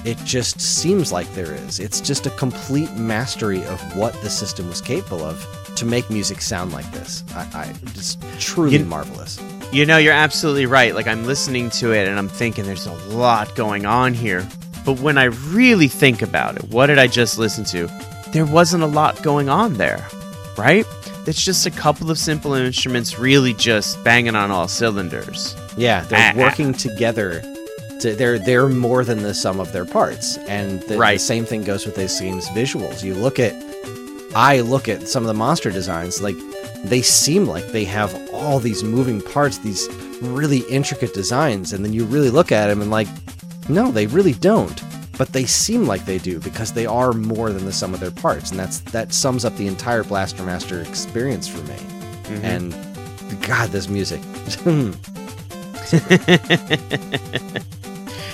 It 0.06 0.18
just 0.20 0.62
seems 0.62 1.12
like 1.12 1.30
there 1.34 1.54
is. 1.54 1.82
It's 1.82 2.00
just 2.00 2.28
a 2.28 2.30
complete 2.30 2.94
mastery 2.94 3.66
of 3.66 3.98
what 3.98 4.14
the 4.22 4.30
system 4.30 4.70
was 4.70 4.80
capable 4.80 5.22
of 5.22 5.61
to 5.78 5.86
make 5.86 6.10
music 6.10 6.42
sound 6.42 6.72
like 6.74 6.90
this. 6.92 7.24
I, 7.36 7.42
I 7.54 7.74
just 7.94 8.22
truly 8.40 8.78
You- 8.78 8.86
marvelous. 8.86 9.40
You 9.72 9.86
know, 9.86 9.98
you're 9.98 10.12
absolutely 10.14 10.66
right. 10.66 10.94
Like, 10.94 11.08
I'm 11.08 11.26
listening 11.26 11.70
to 11.72 11.94
it 11.94 12.06
and 12.08 12.20
I'm 12.20 12.28
thinking 12.28 12.66
there's 12.66 12.88
a 12.88 12.94
lot 13.16 13.56
going 13.56 13.86
on 13.86 14.14
here. 14.14 14.46
But 14.86 15.00
when 15.00 15.18
I 15.18 15.26
really 15.26 15.88
think 15.88 16.22
about 16.22 16.58
it, 16.58 16.64
what 16.72 16.88
did 16.88 17.00
I 17.00 17.08
just 17.08 17.38
listen 17.38 17.64
to? 17.66 17.88
There 18.34 18.46
wasn't 18.46 18.84
a 18.84 18.88
lot 18.88 19.22
going 19.24 19.48
on 19.48 19.76
there, 19.76 20.06
right? 20.58 20.86
It's 21.26 21.42
just 21.46 21.66
a 21.66 21.72
couple 21.72 22.12
of 22.12 22.18
simple 22.18 22.54
instruments 22.54 23.18
really 23.18 23.54
just 23.54 24.04
banging 24.04 24.36
on 24.36 24.52
all 24.52 24.68
cylinders. 24.68 25.56
Yeah, 25.78 26.02
they're 26.06 26.20
Ah, 26.20 26.34
ah. 26.36 26.38
working 26.40 26.74
together. 26.74 27.42
To, 28.02 28.16
they're 28.16 28.40
they're 28.40 28.68
more 28.68 29.06
than 29.06 29.22
the 29.22 29.34
sum 29.34 29.60
of 29.60 29.72
their 29.72 29.86
parts, 29.86 30.38
and 30.48 30.82
the, 30.82 30.98
the 30.98 31.18
same 31.20 31.46
thing 31.46 31.64
goes 31.64 31.86
with 31.86 31.94
this 31.96 32.20
game's 32.20 32.48
visuals. 32.50 33.04
You 33.04 33.14
look 33.14 33.38
at, 33.40 33.54
I 34.36 34.62
look 34.62 34.88
at 34.90 35.08
some 35.08 35.24
of 35.24 35.28
the 35.28 35.34
monster 35.34 35.72
designs, 35.72 36.22
like 36.22 36.36
they 36.84 37.02
seem 37.02 37.46
like 37.46 37.68
they 37.68 37.84
have 37.86 38.14
all 38.34 38.60
these 38.60 38.84
moving 38.84 39.22
parts, 39.22 39.58
these 39.60 39.88
really 40.22 40.60
intricate 40.70 41.14
designs, 41.14 41.74
and 41.74 41.84
then 41.84 41.94
you 41.94 42.06
really 42.06 42.30
look 42.30 42.52
at 42.52 42.68
them 42.68 42.82
and 42.82 42.92
like, 42.92 43.08
no, 43.70 43.92
they 43.92 44.08
really 44.08 44.34
don't. 44.34 44.82
But 45.18 45.34
they 45.34 45.46
seem 45.46 45.86
like 45.86 46.06
they 46.06 46.18
do 46.18 46.40
because 46.40 46.74
they 46.74 46.86
are 46.86 47.14
more 47.14 47.52
than 47.52 47.66
the 47.66 47.74
sum 47.74 47.94
of 47.94 48.00
their 48.00 48.12
parts, 48.12 48.52
and 48.52 48.60
that's 48.60 48.80
that 48.92 49.14
sums 49.14 49.46
up 49.46 49.56
the 49.58 49.68
entire 49.68 50.04
Blaster 50.04 50.44
Master 50.44 50.82
experience 50.82 51.48
for 51.48 51.62
me. 51.68 51.76
Mhm. 52.26 52.44
And 52.44 53.42
God, 53.44 53.70
this 53.70 53.88
music. 53.88 54.22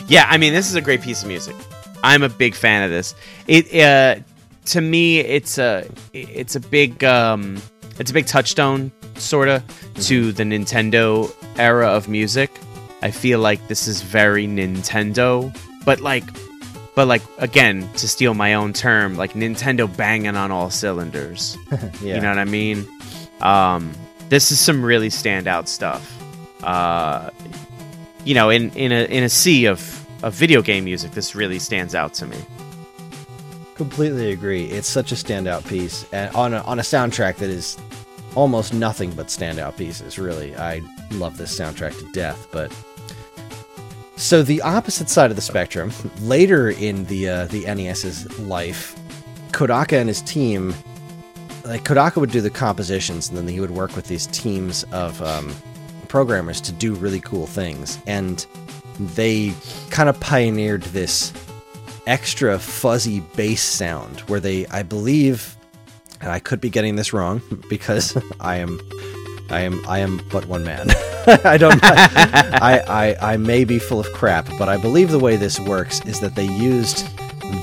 Yeah, 0.07 0.25
I 0.29 0.37
mean, 0.37 0.53
this 0.53 0.69
is 0.69 0.75
a 0.75 0.81
great 0.81 1.01
piece 1.01 1.21
of 1.21 1.27
music. 1.27 1.53
I'm 2.01 2.23
a 2.23 2.29
big 2.29 2.55
fan 2.55 2.83
of 2.83 2.89
this. 2.89 3.13
It 3.47 3.65
uh, 3.75 4.21
to 4.67 4.81
me, 4.81 5.19
it's 5.19 5.57
a 5.57 5.89
it's 6.13 6.55
a 6.55 6.59
big 6.59 7.03
um, 7.03 7.61
it's 7.99 8.11
a 8.11 8.13
big 8.13 8.27
touchstone, 8.27 8.91
sorta, 9.15 9.63
to 10.01 10.31
the 10.31 10.43
Nintendo 10.43 11.33
era 11.57 11.87
of 11.87 12.07
music. 12.07 12.51
I 13.01 13.11
feel 13.11 13.39
like 13.39 13.67
this 13.67 13.87
is 13.87 14.01
very 14.01 14.47
Nintendo, 14.47 15.55
but 15.85 16.01
like, 16.01 16.23
but 16.95 17.07
like 17.07 17.21
again, 17.37 17.89
to 17.93 18.07
steal 18.07 18.33
my 18.33 18.53
own 18.55 18.73
term, 18.73 19.15
like 19.15 19.33
Nintendo 19.33 19.87
banging 19.95 20.35
on 20.35 20.51
all 20.51 20.69
cylinders. 20.69 21.57
yeah. 22.01 22.15
You 22.15 22.21
know 22.21 22.29
what 22.29 22.39
I 22.39 22.45
mean? 22.45 22.87
Um, 23.41 23.93
this 24.29 24.51
is 24.51 24.59
some 24.59 24.83
really 24.83 25.09
standout 25.09 25.67
stuff. 25.67 26.13
Uh, 26.63 27.29
you 28.25 28.33
know, 28.33 28.49
in 28.49 28.71
in 28.71 28.91
a 28.91 29.05
in 29.05 29.23
a 29.23 29.29
sea 29.29 29.65
of 29.65 30.05
of 30.23 30.33
video 30.33 30.61
game 30.61 30.83
music, 30.83 31.11
this 31.11 31.35
really 31.35 31.59
stands 31.59 31.95
out 31.95 32.13
to 32.15 32.25
me. 32.25 32.37
Completely 33.77 34.31
agree. 34.31 34.65
It's 34.65 34.87
such 34.87 35.11
a 35.11 35.15
standout 35.15 35.67
piece, 35.67 36.05
and 36.11 36.35
on 36.35 36.55
a, 36.55 36.61
on 36.61 36.79
a 36.79 36.81
soundtrack 36.81 37.35
that 37.35 37.49
is 37.49 37.77
almost 38.33 38.73
nothing 38.73 39.11
but 39.11 39.27
standout 39.27 39.77
pieces. 39.77 40.17
Really, 40.17 40.55
I 40.55 40.81
love 41.11 41.37
this 41.37 41.57
soundtrack 41.57 41.97
to 41.99 42.11
death. 42.11 42.47
But 42.51 42.75
so 44.15 44.41
the 44.41 44.63
opposite 44.63 45.09
side 45.09 45.29
of 45.29 45.35
the 45.35 45.43
spectrum, 45.43 45.91
later 46.21 46.71
in 46.71 47.05
the 47.05 47.29
uh, 47.29 47.45
the 47.45 47.65
NES's 47.65 48.39
life, 48.39 48.95
Kodaka 49.51 49.99
and 49.99 50.09
his 50.09 50.23
team, 50.23 50.73
like 51.63 51.83
Kodaka 51.83 52.17
would 52.17 52.31
do 52.31 52.41
the 52.41 52.49
compositions, 52.49 53.29
and 53.29 53.37
then 53.37 53.47
he 53.47 53.59
would 53.59 53.71
work 53.71 53.95
with 53.95 54.07
these 54.07 54.25
teams 54.27 54.85
of 54.85 55.21
um, 55.21 55.53
programmers 56.07 56.59
to 56.61 56.71
do 56.71 56.95
really 56.95 57.19
cool 57.19 57.45
things, 57.45 57.99
and 58.07 58.47
they 58.99 59.53
kind 59.91 60.09
of 60.09 60.19
pioneered 60.19 60.81
this 60.81 61.31
extra 62.07 62.57
fuzzy 62.57 63.19
bass 63.35 63.61
sound 63.61 64.21
where 64.21 64.39
they 64.39 64.65
I 64.67 64.81
believe 64.81 65.55
and 66.21 66.31
I 66.31 66.39
could 66.39 66.59
be 66.59 66.69
getting 66.69 66.95
this 66.95 67.13
wrong 67.13 67.41
because 67.69 68.17
I 68.39 68.55
am 68.57 68.79
I 69.49 69.61
am 69.61 69.85
I 69.87 69.99
am 69.99 70.21
but 70.31 70.45
one 70.45 70.63
man. 70.63 70.89
I 71.43 71.57
don't 71.57 71.79
I, 71.83 72.83
I 72.87 73.33
I 73.33 73.37
may 73.37 73.65
be 73.65 73.79
full 73.79 73.99
of 73.99 74.11
crap, 74.13 74.47
but 74.57 74.69
I 74.69 74.77
believe 74.77 75.11
the 75.11 75.19
way 75.19 75.35
this 75.35 75.59
works 75.59 76.03
is 76.05 76.19
that 76.21 76.35
they 76.35 76.45
used 76.45 77.05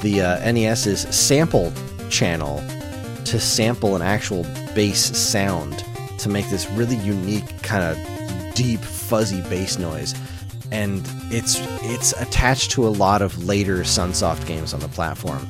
the 0.02 0.20
uh, 0.20 0.52
NES's 0.52 1.00
sample 1.14 1.72
channel 2.10 2.62
to 3.24 3.40
sample 3.40 3.96
an 3.96 4.02
actual 4.02 4.44
bass 4.74 5.16
sound 5.18 5.84
to 6.18 6.28
make 6.28 6.48
this 6.48 6.70
really 6.70 6.96
unique 6.96 7.62
kind 7.62 7.82
of 7.82 8.54
deep 8.54 8.80
fuzzy 8.80 9.40
bass 9.42 9.78
noise 9.78 10.14
and 10.70 11.02
it's 11.30 11.56
it's 11.82 12.12
attached 12.20 12.70
to 12.72 12.86
a 12.86 12.88
lot 12.88 13.22
of 13.22 13.44
later 13.44 13.78
Sunsoft 13.78 14.46
games 14.46 14.74
on 14.74 14.80
the 14.80 14.88
platform. 14.88 15.46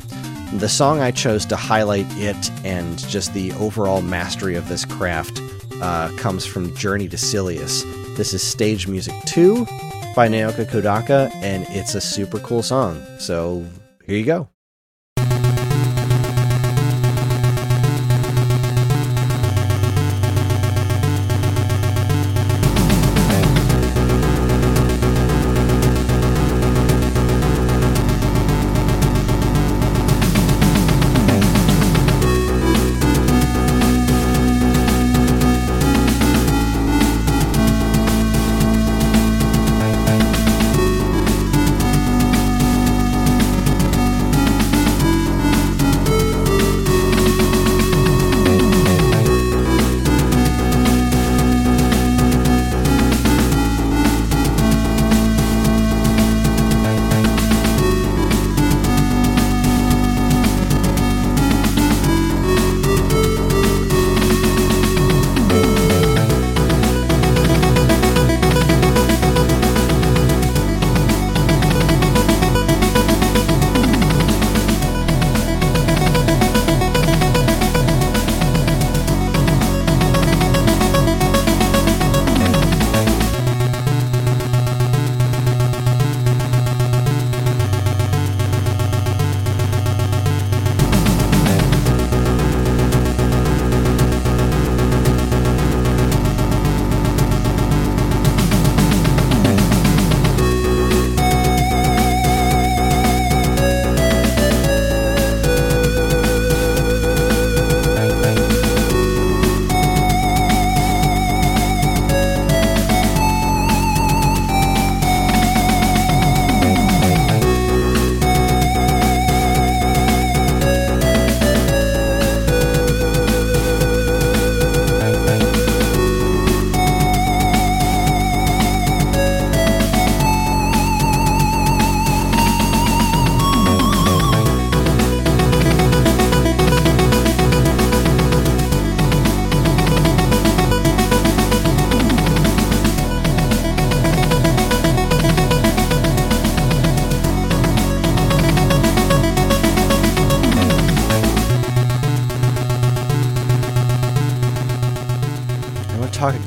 The 0.54 0.68
song 0.68 1.00
I 1.00 1.10
chose 1.10 1.44
to 1.46 1.56
highlight 1.56 2.06
it 2.10 2.50
and 2.64 2.98
just 3.08 3.34
the 3.34 3.52
overall 3.52 4.02
mastery 4.02 4.54
of 4.54 4.68
this 4.68 4.84
craft 4.84 5.40
uh, 5.82 6.10
comes 6.16 6.46
from 6.46 6.74
Journey 6.76 7.08
to 7.08 7.16
Silius. 7.16 7.82
This 8.16 8.32
is 8.32 8.42
Stage 8.42 8.86
Music 8.86 9.14
2 9.26 9.64
by 10.14 10.28
Naoki 10.28 10.64
Kodaka, 10.64 11.34
and 11.42 11.66
it's 11.70 11.96
a 11.96 12.00
super 12.00 12.38
cool 12.38 12.62
song. 12.62 13.02
So 13.18 13.66
here 14.06 14.16
you 14.16 14.24
go. 14.24 14.48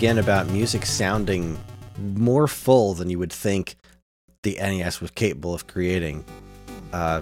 Again 0.07 0.19
about 0.19 0.47
music 0.47 0.85
sounding 0.85 1.59
more 2.15 2.47
full 2.47 2.93
than 2.93 3.09
you 3.09 3.19
would 3.19 3.33
think 3.33 3.75
the 4.43 4.55
NES 4.57 5.01
was 5.01 5.11
capable 5.11 5.53
of 5.53 5.67
creating. 5.67 6.23
Uh, 6.93 7.19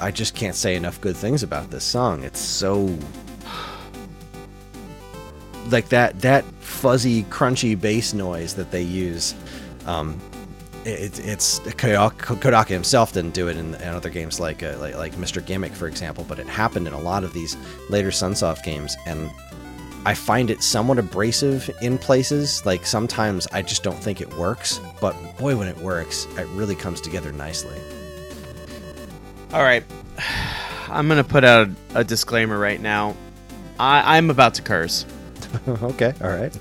I 0.00 0.12
just 0.12 0.36
can't 0.36 0.54
say 0.54 0.76
enough 0.76 1.00
good 1.00 1.16
things 1.16 1.42
about 1.42 1.72
this 1.72 1.82
song. 1.82 2.22
It's 2.22 2.38
so 2.38 2.96
like 5.70 5.88
that 5.88 6.20
that 6.20 6.44
fuzzy, 6.60 7.24
crunchy 7.24 7.80
bass 7.80 8.14
noise 8.14 8.54
that 8.54 8.70
they 8.70 8.82
use. 8.82 9.34
Um, 9.84 10.20
it, 10.84 11.18
it's 11.26 11.58
Kodaka 11.58 12.68
himself 12.68 13.14
didn't 13.14 13.34
do 13.34 13.48
it 13.48 13.56
in, 13.56 13.74
in 13.74 13.88
other 13.88 14.10
games 14.10 14.38
like, 14.38 14.62
uh, 14.62 14.76
like 14.78 14.96
like 14.96 15.12
Mr. 15.14 15.44
Gimmick, 15.44 15.72
for 15.72 15.88
example, 15.88 16.24
but 16.28 16.38
it 16.38 16.46
happened 16.46 16.86
in 16.86 16.92
a 16.92 17.00
lot 17.00 17.24
of 17.24 17.32
these 17.32 17.56
later 17.90 18.10
Sunsoft 18.10 18.62
games, 18.62 18.96
and 19.06 19.28
I 20.06 20.14
find 20.14 20.50
it 20.50 20.62
somewhat 20.62 20.98
abrasive 20.98 21.70
in 21.80 21.96
places. 21.98 22.64
Like 22.66 22.84
sometimes 22.84 23.46
I 23.52 23.62
just 23.62 23.82
don't 23.82 23.98
think 23.98 24.20
it 24.20 24.32
works, 24.34 24.80
but 25.00 25.14
boy, 25.38 25.56
when 25.56 25.68
it 25.68 25.78
works, 25.78 26.26
it 26.36 26.46
really 26.48 26.74
comes 26.74 27.00
together 27.00 27.32
nicely. 27.32 27.80
All 29.52 29.62
right. 29.62 29.84
I'm 30.88 31.08
going 31.08 31.22
to 31.22 31.28
put 31.28 31.44
out 31.44 31.68
a, 31.68 32.00
a, 32.00 32.04
disclaimer 32.04 32.58
right 32.58 32.80
now. 32.80 33.16
I, 33.80 34.16
I'm 34.16 34.30
about 34.30 34.54
to 34.54 34.62
curse. 34.62 35.06
okay, 35.68 36.12
all 36.20 36.28
right. 36.28 36.56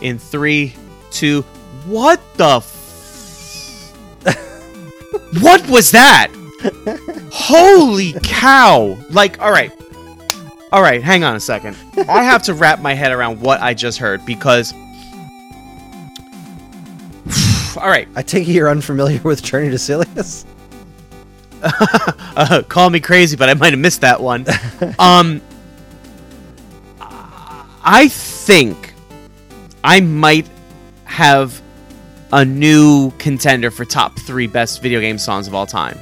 In 0.00 0.18
three, 0.18 0.74
two, 1.10 1.42
what 1.86 2.20
the 2.36 2.56
f- 2.56 3.94
What 5.42 5.66
was 5.68 5.90
that? 5.92 6.28
Holy 7.32 8.14
cow! 8.22 8.98
Like, 9.10 9.40
all 9.40 9.52
right, 9.52 9.72
all 10.72 10.82
right, 10.82 11.02
hang 11.02 11.24
on 11.24 11.34
a 11.34 11.40
second. 11.40 11.76
I 12.08 12.22
have 12.22 12.44
to 12.44 12.54
wrap 12.54 12.80
my 12.80 12.94
head 12.94 13.12
around 13.12 13.40
what 13.40 13.60
I 13.60 13.74
just 13.74 13.98
heard 13.98 14.24
because. 14.24 14.72
All 17.76 17.88
right. 17.88 18.08
I 18.14 18.22
take 18.22 18.48
it 18.48 18.52
you're 18.52 18.68
unfamiliar 18.68 19.20
with 19.22 19.42
Journey 19.42 19.70
to 19.70 19.78
Silius. 19.78 20.44
uh, 21.62 22.62
call 22.68 22.90
me 22.90 23.00
crazy, 23.00 23.36
but 23.36 23.48
I 23.48 23.54
might 23.54 23.72
have 23.72 23.80
missed 23.80 24.02
that 24.02 24.20
one. 24.20 24.44
um, 24.98 25.40
I 27.82 28.08
think 28.08 28.94
I 29.82 30.00
might 30.00 30.48
have 31.04 31.60
a 32.32 32.44
new 32.44 33.10
contender 33.18 33.70
for 33.70 33.84
top 33.84 34.18
three 34.20 34.46
best 34.46 34.82
video 34.82 35.00
game 35.00 35.18
songs 35.18 35.48
of 35.48 35.54
all 35.54 35.66
time. 35.66 35.98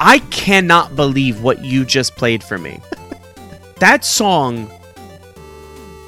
I 0.00 0.20
cannot 0.30 0.96
believe 0.96 1.42
what 1.42 1.64
you 1.64 1.84
just 1.84 2.16
played 2.16 2.42
for 2.42 2.58
me. 2.58 2.80
That 3.80 4.04
song 4.04 4.68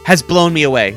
has 0.04 0.22
blown 0.22 0.52
me 0.52 0.64
away. 0.64 0.96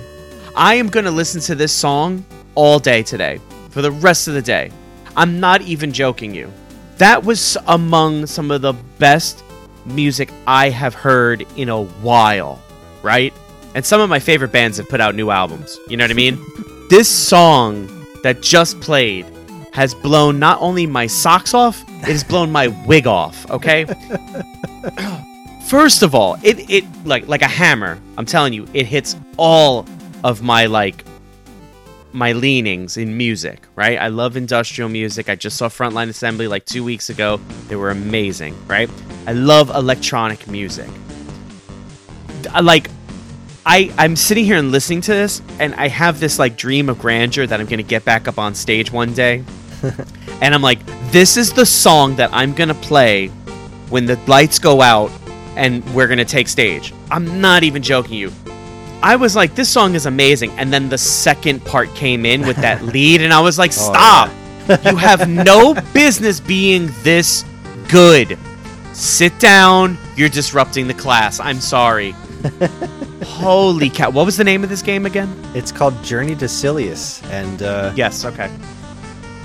I 0.56 0.74
am 0.76 0.88
going 0.88 1.06
to 1.06 1.12
listen 1.12 1.40
to 1.42 1.54
this 1.54 1.72
song 1.72 2.26
all 2.56 2.80
day 2.80 3.04
today 3.04 3.40
for 3.70 3.84
the 3.84 3.92
rest 3.92 4.28
of 4.28 4.34
the 4.34 4.42
day. 4.42 4.72
I'm 5.16 5.40
not 5.40 5.62
even 5.62 5.94
joking 5.94 6.34
you. 6.34 6.52
That 6.98 7.24
was 7.24 7.58
among 7.68 8.26
some 8.26 8.50
of 8.50 8.64
the 8.64 8.74
best 8.98 9.44
music 9.86 10.32
I 10.48 10.70
have 10.70 10.96
heard 10.96 11.46
in 11.56 11.70
a 11.70 11.84
while, 11.84 12.60
right? 13.04 13.34
And 13.76 13.86
some 13.86 14.02
of 14.02 14.10
my 14.10 14.20
favorite 14.20 14.52
bands 14.52 14.78
have 14.78 14.90
put 14.90 15.00
out 15.00 15.14
new 15.14 15.30
albums. 15.30 15.78
You 15.90 15.98
know 15.98 16.06
what 16.06 16.12
I 16.12 16.16
mean? 16.16 16.44
this 16.90 17.08
song 17.08 17.88
that 18.24 18.42
just 18.42 18.82
played 18.82 19.28
has 19.74 19.94
blown 19.94 20.40
not 20.40 20.60
only 20.60 20.88
my 20.88 21.06
socks 21.06 21.54
off, 21.54 21.84
it 21.88 22.06
has 22.06 22.24
blown 22.24 22.52
my 22.52 22.68
wig 22.88 23.06
off, 23.06 23.48
okay? 23.52 23.86
First 25.74 26.04
of 26.04 26.14
all, 26.14 26.38
it 26.44 26.70
it 26.70 26.84
like 27.04 27.28
like 27.28 27.42
a 27.42 27.48
hammer. 27.48 28.00
I'm 28.16 28.28
telling 28.28 28.54
you, 28.54 28.68
it 28.76 28.86
hits 28.86 29.16
all 29.38 29.88
of 30.24 30.44
my 30.44 30.68
like 30.68 31.04
my 32.12 32.34
leanings 32.34 32.96
in 32.96 33.18
music, 33.18 33.64
right? 33.76 33.98
I 33.98 34.10
love 34.10 34.38
industrial 34.38 34.88
music. 34.88 35.30
I 35.30 35.36
just 35.36 35.58
saw 35.58 35.70
Frontline 35.70 36.10
Assembly 36.10 36.48
like 36.48 36.66
2 36.66 36.84
weeks 36.84 37.10
ago. 37.10 37.40
They 37.70 37.76
were 37.76 37.90
amazing, 37.90 38.56
right? 38.68 38.88
I 39.26 39.32
love 39.32 39.72
electronic 39.72 40.46
music. 40.48 40.92
I 42.52 42.60
uh, 42.60 42.62
like 42.62 42.92
I 43.66 43.92
I'm 43.98 44.16
sitting 44.16 44.46
here 44.46 44.58
and 44.58 44.72
listening 44.72 45.02
to 45.02 45.12
this 45.12 45.42
and 45.58 45.74
I 45.74 45.88
have 45.88 46.20
this 46.20 46.38
like 46.38 46.56
dream 46.56 46.88
of 46.88 47.00
grandeur 47.00 47.48
that 47.48 47.60
I'm 47.60 47.66
going 47.66 47.84
to 47.84 47.92
get 47.96 48.06
back 48.06 48.28
up 48.28 48.38
on 48.38 48.54
stage 48.54 48.92
one 48.92 49.16
day. 49.16 49.44
and 50.40 50.54
I'm 50.54 50.62
like, 50.62 50.86
this 51.12 51.36
is 51.36 51.52
the 51.52 51.66
song 51.66 52.16
that 52.18 52.30
I'm 52.32 52.54
going 52.54 52.70
to 52.70 52.76
play 52.76 53.30
when 53.90 54.06
the 54.06 54.20
lights 54.28 54.60
go 54.60 54.80
out 54.84 55.10
and 55.56 55.84
we're 55.94 56.08
going 56.08 56.18
to 56.20 56.26
take 56.26 56.48
stage. 56.48 56.94
I'm 57.12 57.42
not 57.42 57.64
even 57.64 57.82
joking 57.82 58.16
you. 58.18 58.32
I 59.02 59.16
was 59.18 59.36
like, 59.36 59.54
this 59.56 59.70
song 59.70 59.96
is 59.96 60.06
amazing. 60.06 60.52
And 60.52 60.72
then 60.72 60.88
the 60.90 60.98
second 60.98 61.66
part 61.66 61.94
came 61.96 62.26
in 62.26 62.42
with 62.48 62.56
that 62.58 62.84
lead, 62.94 63.22
and 63.22 63.34
I 63.34 63.40
was 63.42 63.60
like, 63.60 63.72
stop. 63.74 64.30
Oh, 64.32 64.34
yeah. 64.70 64.92
you 64.92 64.96
have 64.98 65.30
no 65.30 65.74
business 65.94 66.40
being 66.40 66.90
this 67.02 67.44
good. 67.90 68.38
Sit 68.94 69.38
down. 69.40 69.98
You're 70.16 70.30
disrupting 70.30 70.88
the 70.88 70.94
class. 70.94 71.40
I'm 71.40 71.60
sorry. 71.60 72.12
Holy 73.26 73.90
cow. 73.90 74.10
What 74.10 74.26
was 74.26 74.38
the 74.38 74.44
name 74.44 74.64
of 74.64 74.70
this 74.70 74.82
game 74.82 75.06
again? 75.06 75.34
It's 75.54 75.72
called 75.72 76.02
Journey 76.04 76.36
to 76.36 76.48
Silius. 76.48 77.22
And, 77.32 77.62
uh, 77.64 77.92
yes, 77.96 78.26
okay. 78.26 78.50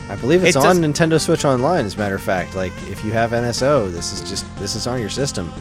I 0.09 0.17
believe 0.17 0.45
it's 0.45 0.57
it 0.57 0.65
on 0.65 0.81
does- 0.81 0.93
Nintendo 0.93 1.21
Switch 1.21 1.45
Online, 1.45 1.85
as 1.85 1.95
a 1.95 1.99
matter 1.99 2.15
of 2.15 2.23
fact. 2.23 2.55
Like, 2.55 2.73
if 2.89 3.05
you 3.05 3.13
have 3.13 3.31
NSO, 3.33 3.91
this 3.91 4.13
is 4.13 4.29
just, 4.29 4.45
this 4.59 4.75
is 4.75 4.87
on 4.87 5.01
your 5.01 5.11
system. 5.11 5.53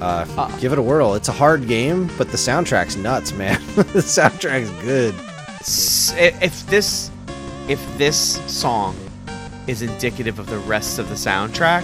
Uh, 0.00 0.26
uh, 0.38 0.58
give 0.58 0.72
it 0.72 0.78
a 0.78 0.82
whirl. 0.82 1.14
It's 1.14 1.28
a 1.28 1.32
hard 1.32 1.68
game, 1.68 2.10
but 2.16 2.30
the 2.30 2.38
soundtrack's 2.38 2.96
nuts, 2.96 3.32
man. 3.32 3.60
the 3.76 4.00
soundtrack's 4.00 4.70
good. 4.82 5.14
If 6.18 6.66
this, 6.66 7.10
if 7.68 7.98
this 7.98 8.40
song 8.50 8.96
is 9.66 9.82
indicative 9.82 10.38
of 10.38 10.46
the 10.48 10.58
rest 10.60 10.98
of 10.98 11.08
the 11.10 11.14
soundtrack, 11.14 11.82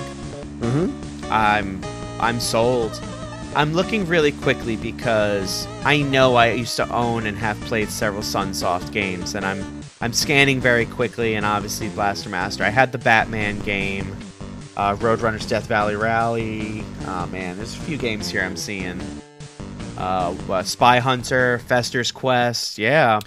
mm-hmm. 0.60 1.32
I'm, 1.32 1.84
I'm 2.18 2.40
sold. 2.40 2.98
I'm 3.54 3.74
looking 3.74 4.06
really 4.06 4.32
quickly 4.32 4.76
because 4.76 5.66
I 5.84 6.00
know 6.00 6.36
I 6.36 6.52
used 6.52 6.76
to 6.76 6.90
own 6.90 7.26
and 7.26 7.36
have 7.36 7.60
played 7.62 7.90
several 7.90 8.22
Sunsoft 8.22 8.92
games, 8.92 9.34
and 9.34 9.44
I'm, 9.44 9.82
I'm 10.00 10.14
scanning 10.14 10.58
very 10.58 10.86
quickly, 10.86 11.34
and 11.34 11.44
obviously 11.44 11.90
Blaster 11.90 12.30
Master. 12.30 12.64
I 12.64 12.70
had 12.70 12.92
the 12.92 12.98
Batman 12.98 13.58
game 13.60 14.16
uh, 14.76 14.96
Roadrunner's 14.96 15.46
Death 15.46 15.66
Valley 15.66 15.96
Rally. 15.96 16.84
Oh 17.06 17.26
man, 17.26 17.56
there's 17.56 17.74
a 17.74 17.80
few 17.80 17.96
games 17.96 18.28
here 18.28 18.42
I'm 18.42 18.56
seeing. 18.56 19.00
Uh, 19.96 20.34
uh, 20.48 20.62
Spy 20.62 20.98
Hunter, 20.98 21.58
Fester's 21.60 22.12
Quest, 22.12 22.78
yeah. 22.78 23.20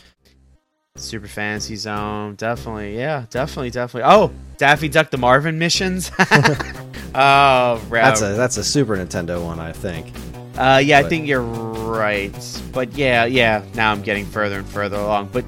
Super 0.95 1.27
Fantasy 1.27 1.75
Zone, 1.75 2.35
definitely, 2.35 2.97
yeah, 2.97 3.25
definitely, 3.29 3.71
definitely. 3.71 4.11
Oh, 4.11 4.31
Daffy 4.57 4.89
Duck 4.89 5.09
the 5.11 5.17
Marvin 5.17 5.57
missions. 5.57 6.11
oh, 7.15 7.81
that's 7.89 8.21
a 8.21 8.33
that's 8.33 8.57
a 8.57 8.63
Super 8.63 8.97
Nintendo 8.97 9.43
one, 9.43 9.59
I 9.59 9.71
think. 9.71 10.13
Uh, 10.57 10.81
yeah, 10.83 11.01
but. 11.01 11.05
I 11.05 11.09
think 11.09 11.27
you're 11.27 11.41
right. 11.41 12.61
But 12.73 12.91
yeah, 12.93 13.23
yeah. 13.25 13.63
Now 13.75 13.91
I'm 13.91 14.01
getting 14.01 14.25
further 14.25 14.59
and 14.59 14.67
further 14.67 14.97
along. 14.97 15.29
But 15.31 15.45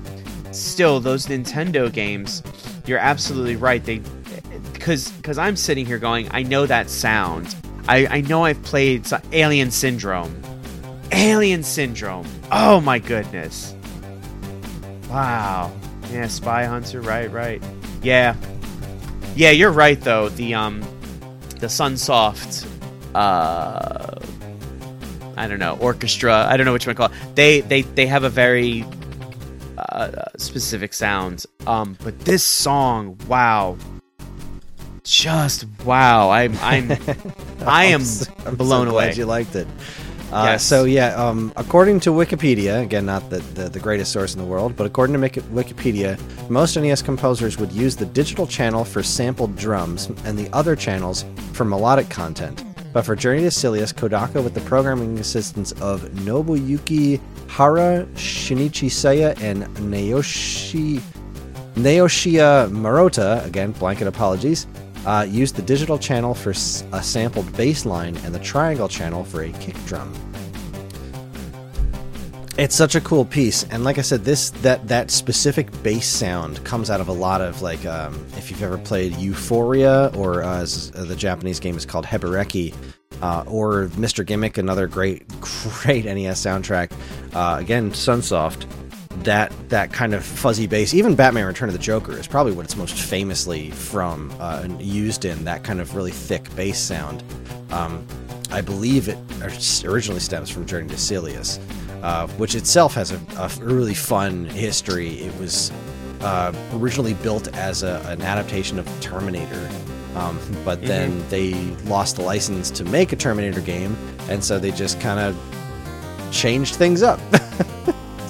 still, 0.52 1.02
those 1.02 1.26
Nintendo 1.28 1.92
games, 1.92 2.42
you're 2.86 2.98
absolutely 2.98 3.58
right. 3.58 3.84
They 3.84 4.02
because 4.82 5.12
because 5.12 5.38
I'm 5.38 5.56
sitting 5.56 5.86
here 5.86 6.00
going, 6.00 6.28
I 6.32 6.42
know 6.42 6.66
that 6.66 6.90
sound. 6.90 7.56
I 7.88 8.08
I 8.08 8.22
know 8.22 8.46
I've 8.46 8.62
played 8.64 9.06
Alien 9.32 9.70
Syndrome. 9.70 10.42
Alien 11.12 11.62
Syndrome. 11.62 12.28
Oh 12.52 12.82
my 12.82 12.98
goodness. 12.98 13.76
Wow. 15.08 15.72
Yeah, 16.12 16.28
Spy 16.28 16.66
Hunter. 16.66 17.00
Right, 17.00 17.32
right. 17.32 17.62
Yeah. 18.02 18.36
Yeah, 19.36 19.52
you're 19.52 19.72
right 19.72 20.02
though. 20.02 20.30
The 20.30 20.56
um, 20.56 20.82
the 21.60 21.68
Sunsoft. 21.68 22.68
Uh, 23.14 24.20
I 25.38 25.48
don't 25.48 25.60
know 25.60 25.78
orchestra. 25.80 26.48
I 26.50 26.58
don't 26.58 26.66
know 26.66 26.74
which 26.74 26.88
one 26.88 26.96
to 26.96 26.98
call 26.98 27.12
it. 27.12 27.36
They 27.36 27.62
they 27.62 27.84
they 27.84 28.08
have 28.08 28.24
a 28.24 28.30
very 28.30 28.84
uh, 29.78 30.26
specific 30.38 30.94
sound. 30.94 31.46
Um, 31.68 31.98
but 32.04 32.20
this 32.22 32.44
song, 32.44 33.20
wow, 33.28 33.78
just 35.12 35.66
wow. 35.86 36.30
I'm 36.30 36.58
I'm 36.62 36.92
I 37.66 37.86
am 37.86 38.02
I'm 38.46 38.56
blown 38.56 38.88
so 38.88 38.94
away. 38.94 39.06
Glad 39.06 39.18
you 39.18 39.26
liked 39.26 39.56
it. 39.56 39.68
Uh, 40.32 40.52
yes. 40.52 40.64
So 40.64 40.86
yeah, 40.86 41.14
um, 41.16 41.52
according 41.58 42.00
to 42.02 42.12
Wikipedia, 42.12 42.82
again 42.82 43.06
not 43.06 43.30
the, 43.30 43.40
the, 43.40 43.68
the, 43.68 43.80
greatest 43.82 44.14
source 44.14 44.34
in 44.34 44.40
the 44.40 44.48
world, 44.48 44.78
but 44.78 44.86
according 44.88 45.20
to 45.20 45.42
Wikipedia, 45.42 46.18
most 46.50 46.78
NES 46.78 47.02
composers 47.02 47.58
would 47.58 47.74
use 47.74 47.98
the 47.98 48.06
digital 48.06 48.48
channel 48.48 48.86
for 48.86 49.04
sampled 49.04 49.58
drums 49.58 50.06
and 50.24 50.40
the 50.40 50.50
other 50.54 50.74
channels 50.74 51.26
for 51.52 51.66
melodic 51.66 52.10
content. 52.10 52.64
But 52.94 53.02
for 53.06 53.14
Journey 53.14 53.42
to 53.42 53.52
Silius, 53.52 53.92
Kodaka, 53.92 54.42
with 54.42 54.54
the 54.54 54.62
programming 54.62 55.20
assistance 55.20 55.74
of 55.74 56.02
Nobuyuki 56.02 57.20
Hara, 57.50 58.06
Shinichi 58.16 58.90
Seiya, 58.90 59.38
and 59.42 59.64
Naoshi 59.78 61.02
Naoshia 61.76 62.70
Marota, 62.70 63.46
again, 63.46 63.72
blanket 63.72 64.08
apologies, 64.08 64.68
uh, 65.06 65.26
used 65.30 65.56
the 65.56 65.62
digital 65.62 65.98
channel 65.98 66.34
for 66.34 66.52
a 66.52 67.04
sampled 67.04 67.52
bass 67.56 67.86
line 67.86 68.16
and 68.18 68.34
the 68.34 68.40
triangle 68.40 68.88
channel 68.88 69.24
for 69.24 69.44
a 69.44 69.52
kick 69.54 69.76
drum. 69.86 70.14
It's 72.58 72.76
such 72.76 72.96
a 72.96 73.02
cool 73.02 73.26
piece, 73.26 73.64
and 73.72 73.84
like 73.84 73.98
I 73.98 74.02
said, 74.02 74.26
this 74.26 74.50
that 74.62 74.88
that 74.88 75.10
specific 75.10 75.72
bass 75.84 76.06
sound 76.06 76.64
comes 76.66 76.90
out 76.90 77.00
of 77.00 77.08
a 77.08 77.14
lot 77.14 77.42
of 77.42 77.62
like 77.62 77.86
um, 77.86 78.26
if 78.38 78.52
you've 78.52 78.62
ever 78.62 78.78
played 78.78 79.14
Ufouria 79.14 80.16
or 80.16 80.44
uh, 80.44 80.60
uh, 80.60 81.06
the 81.06 81.16
Japanese 81.16 81.60
game 81.60 81.78
is 81.78 81.86
called 81.86 82.06
Hebereke, 82.06 82.76
uh, 83.22 83.44
or 83.48 83.88
Mr. 83.94 84.26
Gimmick, 84.26 84.58
another 84.58 84.86
great 84.86 85.28
great 85.82 86.06
NES 86.06 86.42
soundtrack. 86.42 86.92
Uh, 87.34 87.58
again, 87.58 87.90
Sunsoft 87.92 88.66
that 89.24 89.52
that 89.70 89.94
kind 89.94 90.14
of 90.14 90.26
fuzzy 90.26 90.68
bass. 90.68 90.94
Even 90.94 91.16
Batman: 91.16 91.46
Return 91.46 91.70
of 91.70 91.74
the 91.74 91.80
Joker 91.80 92.18
is 92.18 92.28
probably 92.28 92.54
what 92.54 92.66
it's 92.66 92.76
most 92.76 93.00
famously 93.00 93.72
from 93.72 94.34
uh, 94.40 94.68
used 94.80 95.26
in. 95.26 95.44
That 95.44 95.64
kind 95.64 95.80
of 95.80 95.96
really 95.96 96.12
thick 96.12 96.54
bass 96.56 96.80
sound. 96.80 97.24
Um, 97.72 98.06
I 98.52 98.62
believe 98.62 99.08
it 99.08 99.18
originally 99.86 100.20
stems 100.20 100.50
from 100.50 100.66
Journey 100.66 100.90
to 100.90 100.98
Silius, 100.98 101.60
uh, 102.04 102.28
which 102.30 102.54
itself 102.56 102.94
has 102.96 103.12
a, 103.12 103.22
a, 103.38 103.50
really 103.64 103.94
fun 103.94 104.46
history. 104.46 105.20
It 105.20 105.38
was 105.40 105.72
uh, 106.20 106.52
originally 106.74 107.14
built 107.14 107.48
as 107.56 107.84
a, 107.84 108.04
an 108.08 108.22
adaptation 108.22 108.78
of 108.78 108.88
Terminator, 109.00 109.70
um, 110.16 110.38
but 110.66 110.80
mm-hmm. 110.80 110.88
then 110.88 111.30
they 111.30 111.54
lost 111.86 112.18
the 112.18 112.24
license 112.24 112.70
to 112.72 112.84
make 112.84 113.14
a 113.14 113.16
Terminator 113.16 113.62
game, 113.62 113.96
and 114.28 114.44
so 114.44 114.60
they 114.60 114.72
just 114.72 115.00
kind 115.00 115.20
of 115.20 115.38
changed 116.32 116.76
things 116.76 117.02
up. 117.04 117.20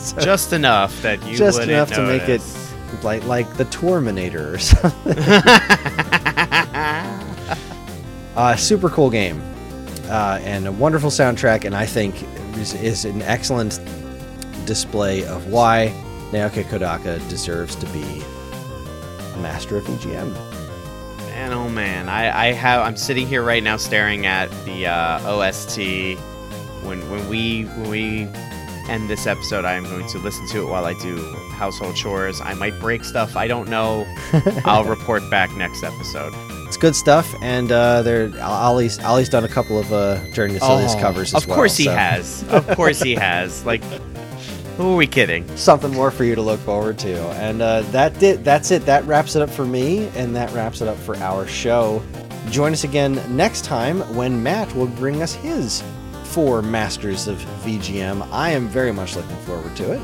so 0.15 0.19
just 0.19 0.51
enough 0.51 0.99
that 1.03 1.23
you 1.27 1.37
just 1.37 1.61
enough 1.61 1.91
notice. 1.91 1.97
to 1.97 2.05
make 2.05 2.27
it 2.27 2.41
like 3.03 3.23
like 3.25 3.53
the 3.57 3.65
Terminator 3.65 4.55
or 4.55 4.59
something. 4.59 5.17
uh, 8.35 8.55
super 8.55 8.89
cool 8.89 9.09
game, 9.09 9.41
uh, 10.09 10.39
and 10.41 10.67
a 10.67 10.71
wonderful 10.71 11.09
soundtrack, 11.09 11.65
and 11.65 11.75
I 11.75 11.85
think 11.85 12.23
is, 12.57 12.73
is 12.73 13.05
an 13.05 13.21
excellent 13.21 13.79
display 14.65 15.23
of 15.25 15.47
why 15.47 15.93
Naoki 16.31 16.63
Kodaka 16.63 17.17
deserves 17.29 17.75
to 17.75 17.85
be 17.87 18.01
a 18.01 19.37
master 19.37 19.77
of 19.77 19.85
VGM. 19.85 20.33
Man, 21.27 21.53
oh 21.53 21.69
man, 21.69 22.09
I, 22.09 22.49
I 22.49 22.51
have 22.53 22.81
I'm 22.85 22.97
sitting 22.97 23.27
here 23.27 23.43
right 23.43 23.63
now 23.63 23.77
staring 23.77 24.25
at 24.25 24.49
the 24.65 24.87
uh, 24.87 25.19
OST 25.29 25.77
when 26.83 27.07
when 27.09 27.27
we 27.29 27.63
when 27.63 27.89
we 27.89 28.27
end 28.89 29.09
this 29.09 29.27
episode. 29.27 29.65
I 29.65 29.73
am 29.73 29.83
going 29.83 30.07
to 30.07 30.17
listen 30.19 30.47
to 30.49 30.61
it 30.61 30.69
while 30.69 30.85
I 30.85 30.93
do 30.93 31.17
household 31.51 31.95
chores. 31.95 32.41
I 32.41 32.53
might 32.55 32.79
break 32.79 33.03
stuff. 33.03 33.35
I 33.35 33.47
don't 33.47 33.69
know. 33.69 34.05
I'll 34.65 34.83
report 34.85 35.27
back 35.29 35.51
next 35.55 35.83
episode. 35.83 36.33
It's 36.67 36.77
good 36.77 36.95
stuff, 36.95 37.33
and 37.41 37.71
uh, 37.71 38.01
there 38.01 38.31
Ollie's 38.41 38.97
Ollie's 38.99 39.27
done 39.29 39.43
a 39.43 39.47
couple 39.49 39.77
of 39.77 39.91
uh, 39.91 40.19
Journey 40.31 40.53
to 40.57 40.59
Oh, 40.63 40.97
covers 41.01 41.33
as 41.33 41.43
Of 41.43 41.49
well. 41.49 41.57
course 41.57 41.75
he 41.75 41.83
so 41.85 41.91
has. 41.91 42.43
Of 42.49 42.65
course 42.75 43.01
he 43.01 43.13
has. 43.15 43.65
Like, 43.65 43.83
who 44.77 44.93
are 44.93 44.95
we 44.95 45.05
kidding? 45.05 45.45
Something 45.57 45.91
more 45.91 46.11
for 46.11 46.23
you 46.23 46.33
to 46.33 46.41
look 46.41 46.59
forward 46.61 46.97
to, 46.99 47.17
and 47.31 47.61
uh, 47.61 47.81
that 47.91 48.17
did 48.19 48.43
that's 48.45 48.71
it. 48.71 48.85
That 48.85 49.03
wraps 49.05 49.35
it 49.35 49.41
up 49.41 49.49
for 49.49 49.65
me, 49.65 50.07
and 50.15 50.33
that 50.35 50.51
wraps 50.53 50.79
it 50.81 50.87
up 50.87 50.97
for 50.97 51.17
our 51.17 51.45
show. 51.45 52.01
Join 52.49 52.71
us 52.73 52.83
again 52.85 53.21
next 53.35 53.65
time 53.65 53.99
when 54.15 54.41
Matt 54.41 54.73
will 54.75 54.87
bring 54.87 55.21
us 55.21 55.33
his 55.33 55.83
four 56.31 56.61
Masters 56.61 57.27
of 57.27 57.37
VGM. 57.63 58.27
I 58.31 58.51
am 58.51 58.67
very 58.67 58.91
much 58.91 59.15
looking 59.15 59.35
forward 59.37 59.75
to 59.75 59.91
it. 59.91 60.01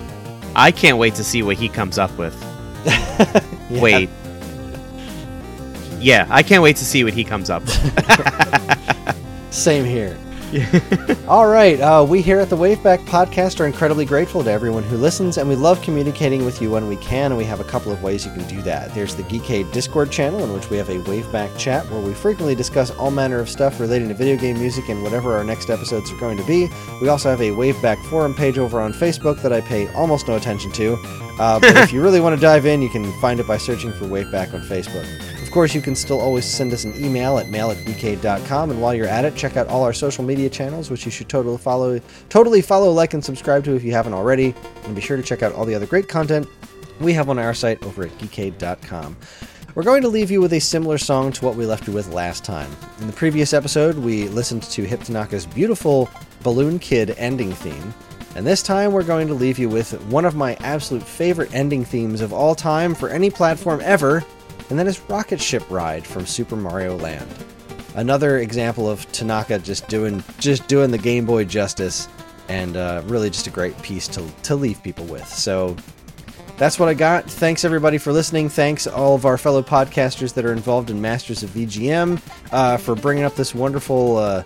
I 0.56 0.72
can't 0.72 0.98
wait 0.98 1.16
to 1.16 1.24
see 1.24 1.42
what 1.44 1.58
he 1.58 1.70
comes 1.70 1.98
up 1.98 2.16
with. 2.18 2.36
Yeah. 3.70 3.82
Wait. 3.82 4.10
Yeah, 6.00 6.26
I 6.30 6.42
can't 6.42 6.64
wait 6.64 6.78
to 6.78 6.86
see 6.86 7.04
what 7.04 7.12
he 7.14 7.26
comes 7.26 7.50
up 7.50 7.64
with. 7.64 9.14
Same 9.54 9.84
here. 9.84 10.18
All 11.28 11.48
right, 11.48 11.78
uh, 11.82 12.06
we 12.08 12.22
here 12.22 12.40
at 12.40 12.50
the 12.50 12.56
Waveback 12.56 13.00
Podcast 13.00 13.60
are 13.60 13.66
incredibly 13.66 14.06
grateful 14.06 14.46
to 14.46 14.50
everyone 14.50 14.84
who 14.84 14.96
listens, 14.96 15.38
and 15.38 15.50
we 15.50 15.56
love 15.56 15.82
communicating 15.82 16.46
with 16.46 16.62
you 16.62 16.72
when 16.72 16.88
we 16.88 16.96
can. 16.98 17.32
And 17.32 17.38
we 17.38 17.44
have 17.44 17.60
a 17.60 17.66
couple 17.66 17.92
of 17.92 18.02
ways 18.02 18.26
you 18.26 18.32
can 18.32 18.48
do 18.48 18.62
that. 18.62 18.96
There's 18.96 19.14
the 19.14 19.24
Geekade 19.24 19.74
Discord 19.74 20.10
channel, 20.10 20.42
in 20.46 20.54
which 20.54 20.70
we 20.70 20.78
have 20.78 20.88
a 20.88 21.00
Waveback 21.00 21.58
chat 21.58 21.86
where 21.92 22.00
we 22.00 22.14
frequently 22.14 22.56
discuss 22.56 22.92
all 22.92 23.12
manner 23.12 23.40
of 23.40 23.50
stuff 23.50 23.82
relating 23.82 24.08
to 24.08 24.14
video 24.14 24.38
game 24.38 24.58
music 24.58 24.88
and 24.88 25.04
whatever 25.04 25.36
our 25.36 25.44
next 25.44 25.70
episodes 25.70 26.10
are 26.12 26.20
going 26.20 26.38
to 26.38 26.46
be. 26.46 26.70
We 27.02 27.10
also 27.10 27.30
have 27.30 27.42
a 27.42 27.50
Waveback 27.50 28.02
forum 28.06 28.34
page 28.34 28.58
over 28.58 28.80
on 28.80 28.94
Facebook 28.94 29.42
that 29.42 29.52
I 29.52 29.60
pay 29.60 29.92
almost 29.96 30.30
no 30.30 30.38
attention 30.38 30.72
to. 30.74 30.94
Uh, 31.40 31.60
but 31.60 31.76
if 31.76 31.92
you 31.92 32.02
really 32.04 32.22
want 32.22 32.38
to 32.38 32.42
dive 32.42 32.66
in, 32.66 32.82
you 32.82 32.90
can 32.90 33.12
find 33.20 33.42
it 33.42 33.48
by 33.48 33.58
searching 33.58 33.92
for 33.92 34.06
Waveback 34.06 34.54
on 34.54 34.62
Facebook. 34.62 35.37
Of 35.48 35.54
course, 35.54 35.74
you 35.74 35.80
can 35.80 35.96
still 35.96 36.20
always 36.20 36.44
send 36.44 36.74
us 36.74 36.84
an 36.84 36.94
email 37.02 37.38
at 37.38 37.48
mail 37.48 37.72
at 37.72 37.78
bk.com, 37.78 38.70
and 38.70 38.82
while 38.82 38.94
you're 38.94 39.08
at 39.08 39.24
it, 39.24 39.34
check 39.34 39.56
out 39.56 39.68
all 39.70 39.82
our 39.82 39.94
social 39.94 40.22
media 40.22 40.50
channels, 40.50 40.92
which 40.92 41.06
you 41.06 41.10
should 41.10 41.30
totally 41.30 41.58
follow, 41.58 42.02
totally 42.28 42.62
follow, 42.62 42.92
like, 42.92 43.14
and 43.14 43.24
subscribe 43.24 43.64
to 43.64 43.74
if 43.74 43.82
you 43.82 43.94
haven't 43.94 44.14
already. 44.14 44.54
And 44.84 44.94
be 44.94 45.00
sure 45.00 45.16
to 45.16 45.24
check 45.24 45.44
out 45.44 45.54
all 45.54 45.64
the 45.64 45.74
other 45.74 45.86
great 45.86 46.10
content 46.10 46.50
we 47.00 47.14
have 47.14 47.30
on 47.30 47.40
our 47.40 47.54
site 47.54 47.82
over 47.86 48.04
at 48.04 48.12
geekade.com. 48.18 49.16
We're 49.74 49.84
going 49.84 50.02
to 50.02 50.10
leave 50.10 50.30
you 50.30 50.42
with 50.42 50.52
a 50.52 50.60
similar 50.60 50.98
song 50.98 51.32
to 51.32 51.46
what 51.46 51.56
we 51.56 51.66
left 51.66 51.88
you 51.88 51.94
with 51.94 52.12
last 52.12 52.44
time. 52.44 52.70
In 53.00 53.08
the 53.08 53.14
previous 53.14 53.54
episode, 53.54 53.96
we 53.98 54.28
listened 54.28 54.64
to 54.64 54.84
Hip 54.84 55.00
Tanaka's 55.00 55.46
beautiful 55.46 56.10
Balloon 56.44 56.78
Kid 56.78 57.12
ending 57.12 57.54
theme. 57.54 57.94
And 58.36 58.46
this 58.46 58.62
time, 58.62 58.92
we're 58.92 59.02
going 59.02 59.28
to 59.30 59.34
leave 59.34 59.58
you 59.58 59.70
with 59.70 59.94
one 60.08 60.26
of 60.26 60.36
my 60.36 60.56
absolute 60.56 61.04
favorite 61.04 61.54
ending 61.56 61.86
themes 61.86 62.20
of 62.20 62.34
all 62.34 62.54
time 62.54 62.94
for 62.94 63.08
any 63.08 63.30
platform 63.30 63.80
ever, 63.82 64.26
and 64.70 64.78
that 64.78 64.88
is 64.88 65.00
Rocket 65.10 65.42
Ship 65.42 65.64
Ride 65.70 66.06
from 66.06 66.26
Super 66.26 66.56
Mario 66.56 66.98
Land. 66.98 67.28
Another 67.96 68.40
example 68.40 68.90
of 68.90 69.10
Tanaka 69.12 69.60
just 69.60 69.88
doing 69.88 70.24
just 70.40 70.68
doing 70.68 70.92
the 70.92 70.98
Game 70.98 71.26
Boy 71.26 71.46
justice, 71.46 72.08
and 72.50 72.78
uh, 72.78 73.02
really 73.06 73.30
just 73.30 73.48
a 73.48 73.50
great 73.50 73.80
piece 73.82 74.08
to 74.10 74.24
to 74.44 74.56
leave 74.56 74.82
people 74.84 75.06
with. 75.06 75.28
So 75.28 75.76
that's 76.58 76.80
what 76.80 76.90
I 76.90 76.94
got. 76.94 77.30
Thanks 77.30 77.64
everybody 77.64 77.98
for 77.98 78.12
listening. 78.12 78.50
Thanks 78.50 78.88
all 78.88 79.16
of 79.16 79.26
our 79.26 79.38
fellow 79.38 79.62
podcasters 79.62 80.34
that 80.34 80.46
are 80.46 80.54
involved 80.54 80.90
in 80.90 81.02
Masters 81.02 81.44
of 81.44 81.52
VGM 81.52 82.22
uh, 82.52 82.78
for 82.78 82.96
bringing 82.96 83.24
up 83.24 83.36
this 83.36 83.56
wonderful 83.56 84.18
uh, 84.18 84.44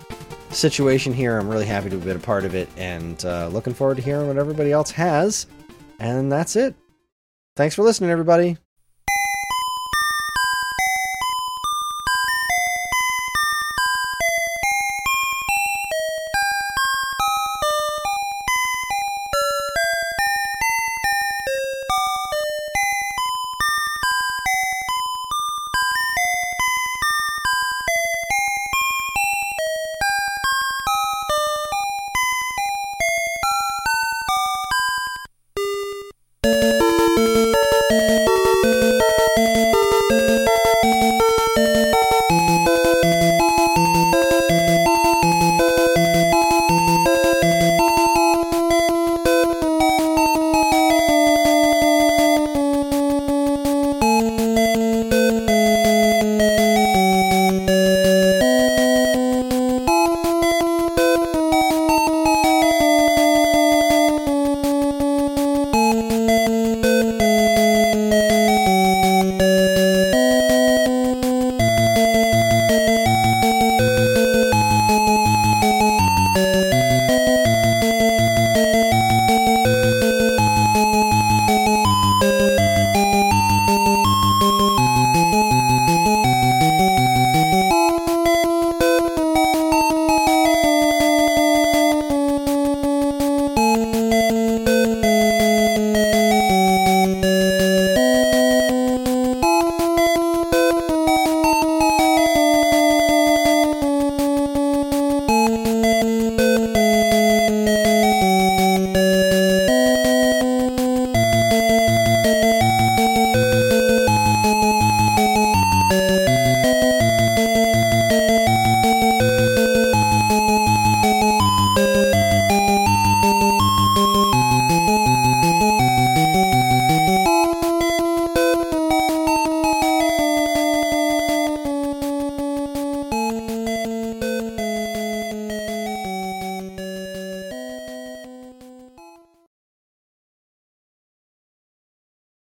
situation 0.49 1.13
here. 1.13 1.37
I'm 1.37 1.49
really 1.49 1.65
happy 1.65 1.89
to 1.89 1.95
have 1.95 2.05
been 2.05 2.17
a 2.17 2.19
part 2.19 2.45
of 2.45 2.53
it, 2.53 2.69
and 2.77 3.23
uh, 3.25 3.47
looking 3.47 3.73
forward 3.73 3.97
to 3.97 4.03
hearing 4.03 4.27
what 4.27 4.37
everybody 4.37 4.71
else 4.71 4.91
has. 4.91 5.47
And 5.99 6.31
that's 6.31 6.55
it. 6.55 6.75
Thanks 7.55 7.75
for 7.75 7.83
listening, 7.83 8.09
everybody. 8.09 8.57